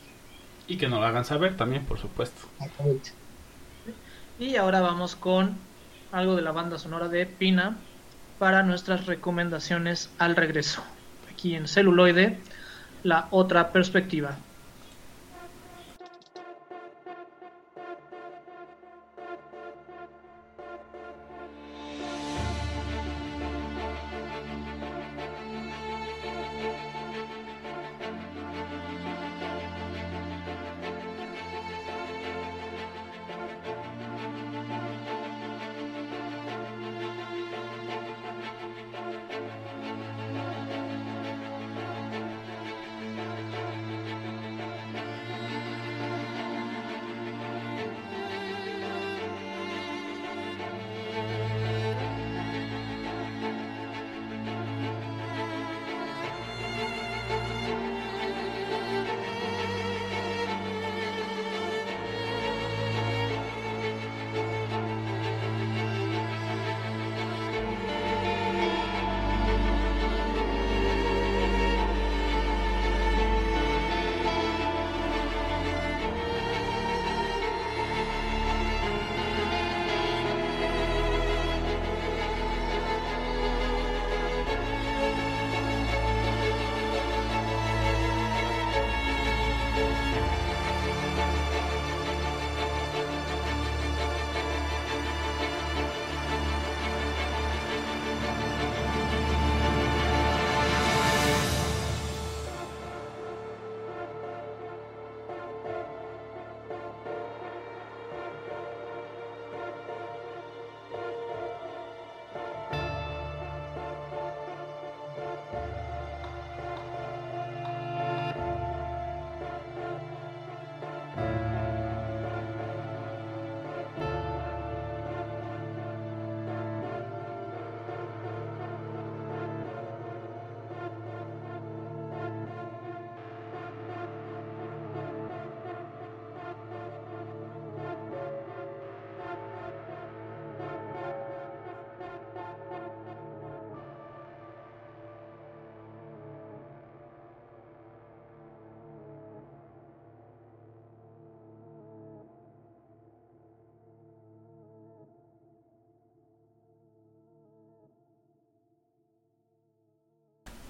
Y 0.66 0.76
que 0.76 0.88
nos 0.88 1.00
lo 1.00 1.06
hagan 1.06 1.24
saber 1.24 1.56
también, 1.56 1.84
por 1.84 1.98
supuesto. 1.98 2.48
Exactamente. 2.58 3.12
Y 4.38 4.56
ahora 4.56 4.80
vamos 4.80 5.14
con 5.14 5.56
algo 6.10 6.36
de 6.36 6.42
la 6.42 6.52
banda 6.52 6.78
sonora 6.78 7.08
de 7.08 7.26
Pina 7.26 7.76
para 8.38 8.62
nuestras 8.62 9.06
recomendaciones 9.06 10.10
al 10.18 10.36
regreso. 10.36 10.82
Aquí 11.30 11.54
en 11.54 11.68
celuloide, 11.68 12.38
la 13.02 13.28
otra 13.30 13.72
perspectiva. 13.72 14.36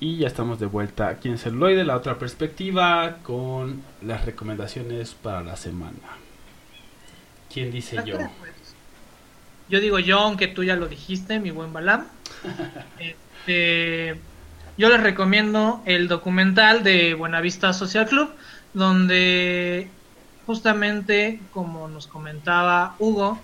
Y 0.01 0.19
ya 0.19 0.27
estamos 0.27 0.59
de 0.59 0.67
vuelta 0.67 1.09
aquí 1.09 1.29
en 1.29 1.39
Celuloide, 1.39 1.85
la 1.85 1.97
otra 1.97 2.19
perspectiva, 2.19 3.19
con 3.23 3.83
las 4.03 4.25
recomendaciones 4.25 5.15
para 5.15 5.43
la 5.43 5.57
semana. 5.57 6.19
¿Quién 7.53 7.71
dice 7.71 7.99
yo? 8.05 8.19
Yo 9.69 9.81
digo 9.81 9.99
yo, 9.99 10.19
aunque 10.19 10.49
tú 10.49 10.65
ya 10.65 10.77
lo 10.77 10.89
dijiste, 10.89 11.41
mi 11.41 11.51
buen 11.51 11.73
Balam. 11.73 12.07
Este, 13.47 14.19
yo 14.79 14.89
les 14.89 15.03
recomiendo 15.03 15.83
el 15.85 16.09
documental 16.09 16.83
de 16.83 17.13
Buenavista 17.13 17.75
Social 17.75 18.07
Club, 18.07 18.31
donde 18.73 19.89
justamente, 20.47 21.41
como 21.53 21.89
nos 21.89 22.07
comentaba 22.07 22.97
Hugo, 22.99 23.39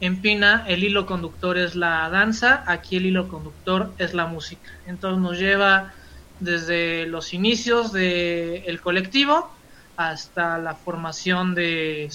en 0.00 0.20
Pina 0.20 0.64
el 0.68 0.84
hilo 0.84 1.06
conductor 1.06 1.56
es 1.56 1.74
la 1.74 2.08
danza, 2.10 2.64
aquí 2.66 2.96
el 2.96 3.06
hilo 3.06 3.28
conductor 3.28 3.92
es 3.98 4.14
la 4.14 4.26
música. 4.26 4.70
Entonces 4.86 5.20
nos 5.20 5.38
lleva 5.38 5.92
desde 6.40 7.06
los 7.06 7.32
inicios 7.32 7.92
del 7.92 8.80
colectivo 8.80 9.50
hasta 9.96 10.58
la 10.58 10.74
formación 10.74 11.54
de 11.54 12.10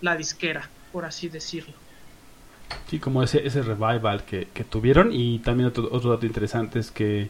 la 0.00 0.16
disquera, 0.16 0.68
por 0.92 1.04
así 1.04 1.28
decirlo. 1.28 1.74
Sí, 2.88 2.98
como 2.98 3.22
ese, 3.22 3.46
ese 3.46 3.62
revival 3.62 4.24
que, 4.24 4.48
que 4.52 4.64
tuvieron 4.64 5.10
y 5.12 5.38
también 5.40 5.68
otro, 5.68 5.88
otro 5.92 6.10
dato 6.10 6.26
interesante 6.26 6.78
es 6.78 6.90
que 6.90 7.28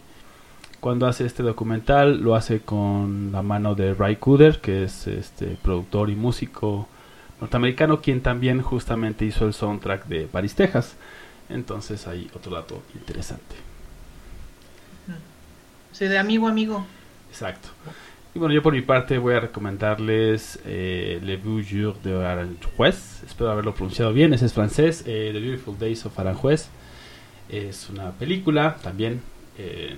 cuando 0.80 1.06
hace 1.06 1.26
este 1.26 1.42
documental 1.42 2.20
lo 2.20 2.34
hace 2.34 2.60
con 2.60 3.32
la 3.32 3.42
mano 3.42 3.74
de 3.74 3.92
Ray 3.94 4.16
Cooder, 4.16 4.60
que 4.60 4.84
es 4.84 5.06
este 5.06 5.58
productor 5.62 6.10
y 6.10 6.14
músico 6.14 6.88
norteamericano, 7.40 8.00
quien 8.00 8.20
también 8.20 8.62
justamente 8.62 9.24
hizo 9.24 9.46
el 9.46 9.54
soundtrack 9.54 10.06
de 10.06 10.26
Paris, 10.26 10.54
Texas. 10.54 10.96
Entonces 11.48 12.06
hay 12.06 12.30
otro 12.34 12.54
dato 12.54 12.82
interesante. 12.94 13.56
Sí, 15.92 16.06
de 16.06 16.18
amigo 16.18 16.46
amigo. 16.48 16.84
Exacto. 17.30 17.68
Y 18.34 18.38
bueno, 18.38 18.54
yo 18.54 18.62
por 18.62 18.74
mi 18.74 18.82
parte 18.82 19.16
voy 19.16 19.34
a 19.34 19.40
recomendarles 19.40 20.58
eh, 20.66 21.20
Le 21.22 21.38
Beau 21.38 21.62
Jour 21.62 22.02
de 22.02 22.22
Aranjuez. 22.22 23.22
Espero 23.24 23.50
haberlo 23.50 23.72
pronunciado 23.74 24.12
bien, 24.12 24.34
ese 24.34 24.44
es 24.44 24.52
francés. 24.52 25.04
Eh, 25.06 25.30
The 25.32 25.40
Beautiful 25.40 25.78
Days 25.78 26.04
of 26.04 26.18
Aranjuez. 26.18 26.68
Es 27.48 27.88
una 27.88 28.10
película 28.10 28.76
también. 28.82 29.22
Eh, 29.56 29.96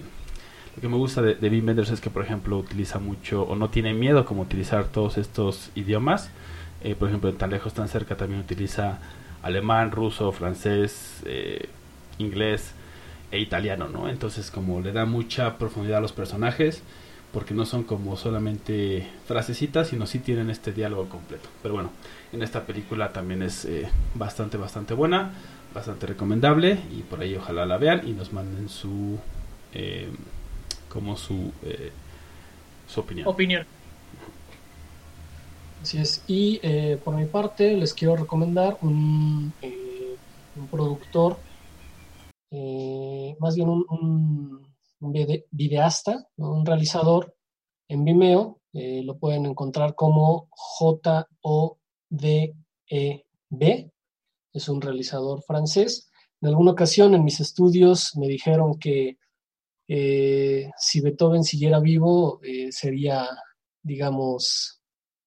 lo 0.77 0.81
que 0.83 0.89
me 0.89 0.97
gusta 0.97 1.21
de, 1.21 1.35
de 1.35 1.49
Wim 1.49 1.67
Wenders 1.67 1.91
es 1.91 2.01
que, 2.01 2.11
por 2.11 2.23
ejemplo, 2.23 2.59
utiliza 2.59 3.01
mucho 3.01 3.43
o 3.43 3.57
no 3.57 3.71
tiene 3.71 3.93
miedo 3.93 4.25
como 4.25 4.43
utilizar 4.43 4.85
todos 4.85 5.19
estos 5.19 5.73
idiomas. 5.75 6.31
Eh, 6.83 6.95
por 6.95 7.09
ejemplo, 7.09 7.31
en 7.31 7.37
tan 7.37 7.51
lejos, 7.51 7.75
tan 7.75 7.89
cerca 7.89 8.17
también 8.17 8.41
utiliza 8.41 8.99
alemán, 9.43 9.91
ruso, 9.91 10.31
francés, 10.33 11.23
eh, 11.25 11.69
inglés 12.19 12.73
e 13.31 13.41
italiano, 13.41 13.89
¿no? 13.89 14.09
Entonces, 14.09 14.51
como 14.51 14.81
le 14.81 14.93
da 14.93 15.05
mucha 15.05 15.59
profundidad 15.59 15.99
a 15.99 16.01
los 16.01 16.13
personajes, 16.13 16.83
porque 17.33 17.53
no 17.53 17.67
son 17.67 17.83
como 17.83 18.17
solamente 18.17 19.07
frasecitas, 19.27 19.89
sino 19.89 20.07
sí 20.07 20.19
tienen 20.19 20.51
este 20.51 20.73
diálogo 20.73 21.09
completo. 21.09 21.49
Pero 21.63 21.75
bueno, 21.75 21.91
en 22.33 22.43
esta 22.43 22.65
película 22.65 23.13
también 23.13 23.43
es 23.43 23.65
eh, 23.65 23.89
bastante, 24.15 24.57
bastante 24.57 24.95
buena, 24.95 25.33
bastante 25.75 26.07
recomendable 26.07 26.79
y 26.91 27.03
por 27.03 27.21
ahí 27.21 27.35
ojalá 27.37 27.67
la 27.67 27.77
vean 27.77 28.09
y 28.09 28.13
nos 28.13 28.33
manden 28.33 28.69
su, 28.69 29.19
eh, 29.75 30.09
como 30.89 31.17
su, 31.17 31.53
su 32.87 33.01
opinión. 33.01 33.29
Opinión. 33.29 33.67
Así 35.81 35.99
es. 35.99 36.23
Y 36.27 36.61
eh, 36.63 36.99
por 37.03 37.15
mi 37.17 37.27
parte 37.27 37.75
les 37.77 37.93
quiero 37.95 38.17
recomendar 38.17 38.79
un, 38.81 39.57
eh, 39.61 40.19
un 40.55 40.69
productor, 40.69 41.45
eh, 42.51 43.37
más 43.41 43.55
bien 43.57 43.69
un, 43.69 43.85
un, 43.91 44.75
un 45.01 45.13
vide- 45.13 45.47
videasta, 45.51 46.27
un 46.37 46.65
realizador 46.67 47.35
en 47.89 48.05
Vimeo. 48.05 48.61
lo 48.73 49.19
pueden 49.19 49.47
encontrar 49.47 49.95
como 49.97 50.49
J-O-D-E-B. 50.53 51.75
Es 54.55 54.69
un 54.69 54.81
realizador 54.83 55.43
francés. 55.43 56.11
En 56.43 56.49
alguna 56.51 56.73
ocasión 56.73 57.15
en 57.15 57.25
mis 57.25 57.41
estudios 57.41 58.17
me 58.17 58.29
dijeron 58.29 58.79
que 58.79 59.19
si 60.79 61.01
Beethoven 61.01 61.45
siguiera 61.45 61.81
vivo 61.81 62.41
sería, 62.71 63.27
digamos, 63.83 64.78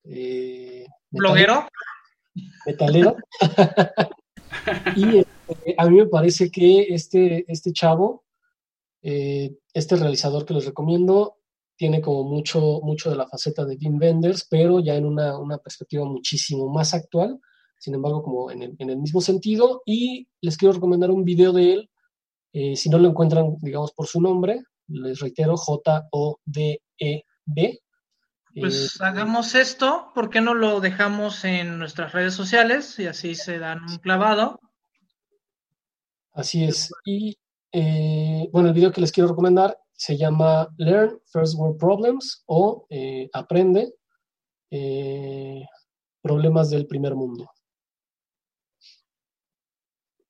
eh, 0.03 0.85
¿Bloguero? 1.09 1.67
metalero. 2.65 3.15
y 4.95 5.17
este, 5.17 5.75
a 5.77 5.89
mí 5.89 5.97
me 5.97 6.07
parece 6.07 6.49
que 6.49 6.87
este, 6.93 7.45
este 7.47 7.73
chavo, 7.73 8.23
eh, 9.01 9.57
este 9.73 9.95
realizador 9.95 10.45
que 10.45 10.53
les 10.53 10.65
recomiendo, 10.65 11.37
tiene 11.75 12.01
como 12.01 12.23
mucho, 12.23 12.79
mucho 12.83 13.09
de 13.09 13.15
la 13.15 13.27
faceta 13.27 13.65
de 13.65 13.75
Wim 13.75 13.99
Wenders, 13.99 14.45
pero 14.49 14.79
ya 14.79 14.95
en 14.95 15.05
una, 15.05 15.37
una 15.37 15.57
perspectiva 15.57 16.05
muchísimo 16.05 16.69
más 16.69 16.93
actual, 16.93 17.39
sin 17.79 17.95
embargo, 17.95 18.21
como 18.21 18.51
en 18.51 18.61
el, 18.61 18.75
en 18.77 18.91
el 18.91 18.97
mismo 18.97 19.19
sentido. 19.21 19.81
Y 19.85 20.27
les 20.41 20.57
quiero 20.57 20.73
recomendar 20.73 21.09
un 21.09 21.25
video 21.25 21.51
de 21.51 21.73
él, 21.73 21.89
eh, 22.53 22.75
si 22.75 22.89
no 22.89 22.99
lo 22.99 23.09
encuentran, 23.09 23.57
digamos, 23.61 23.93
por 23.93 24.05
su 24.05 24.21
nombre, 24.21 24.61
les 24.87 25.19
reitero, 25.19 25.57
J-O-D-E-B. 25.57 25.99
Pues 28.53 28.95
Eh, 28.95 29.03
hagamos 29.05 29.55
esto, 29.55 30.11
¿por 30.13 30.29
qué 30.29 30.41
no 30.41 30.53
lo 30.53 30.79
dejamos 30.81 31.45
en 31.45 31.79
nuestras 31.79 32.11
redes 32.11 32.33
sociales 32.33 32.99
y 32.99 33.07
así 33.07 33.35
se 33.35 33.59
dan 33.59 33.83
un 33.83 33.97
clavado? 33.97 34.59
Así 36.33 36.63
es. 36.63 36.91
Y 37.05 37.37
eh, 37.71 38.49
bueno, 38.51 38.69
el 38.69 38.73
video 38.73 38.91
que 38.91 39.01
les 39.01 39.11
quiero 39.11 39.29
recomendar 39.29 39.77
se 39.93 40.17
llama 40.17 40.67
Learn 40.77 41.21
First 41.27 41.55
World 41.57 41.77
Problems 41.77 42.43
o 42.47 42.87
eh, 42.89 43.29
Aprende 43.33 43.95
eh, 44.69 45.63
Problemas 46.21 46.69
del 46.69 46.87
Primer 46.87 47.15
Mundo. 47.15 47.49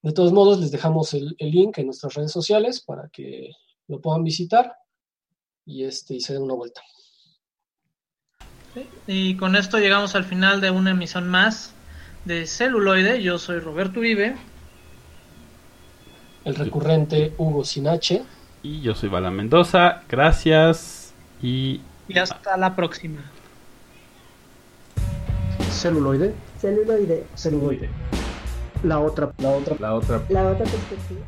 De 0.03 0.11
todos 0.13 0.33
modos, 0.33 0.59
les 0.59 0.71
dejamos 0.71 1.13
el, 1.13 1.35
el 1.37 1.51
link 1.51 1.77
en 1.77 1.85
nuestras 1.87 2.15
redes 2.15 2.31
sociales 2.31 2.81
para 2.81 3.07
que 3.09 3.51
lo 3.87 4.01
puedan 4.01 4.23
visitar 4.23 4.75
y, 5.65 5.83
este, 5.83 6.15
y 6.15 6.21
se 6.21 6.33
den 6.33 6.43
una 6.43 6.55
vuelta. 6.55 6.81
Y 9.07 9.35
con 9.35 9.55
esto 9.55 9.79
llegamos 9.79 10.15
al 10.15 10.23
final 10.23 10.61
de 10.61 10.71
una 10.71 10.91
emisión 10.91 11.27
más 11.27 11.73
de 12.25 12.47
Celuloide. 12.47 13.21
Yo 13.21 13.37
soy 13.37 13.59
Roberto 13.59 13.99
Uribe. 13.99 14.35
El 16.45 16.55
recurrente 16.55 17.33
Hugo 17.37 17.63
Sinache. 17.63 18.23
Y 18.63 18.81
yo 18.81 18.93
soy 18.93 19.09
Bala 19.09 19.31
Mendoza, 19.31 20.03
gracias 20.07 21.13
y 21.41 21.81
Y 22.07 22.19
hasta 22.19 22.57
la 22.57 22.75
próxima. 22.75 23.21
Celuloide. 25.71 26.35
Celuloide, 26.59 27.25
Celuloide. 27.35 27.89
La 28.83 28.99
otra, 28.99 29.31
la 29.39 29.49
otra, 29.49 29.75
la 29.79 29.95
otra 29.95 30.21
la 30.29 30.43
otra 30.49 30.65
perspectiva. 30.65 31.21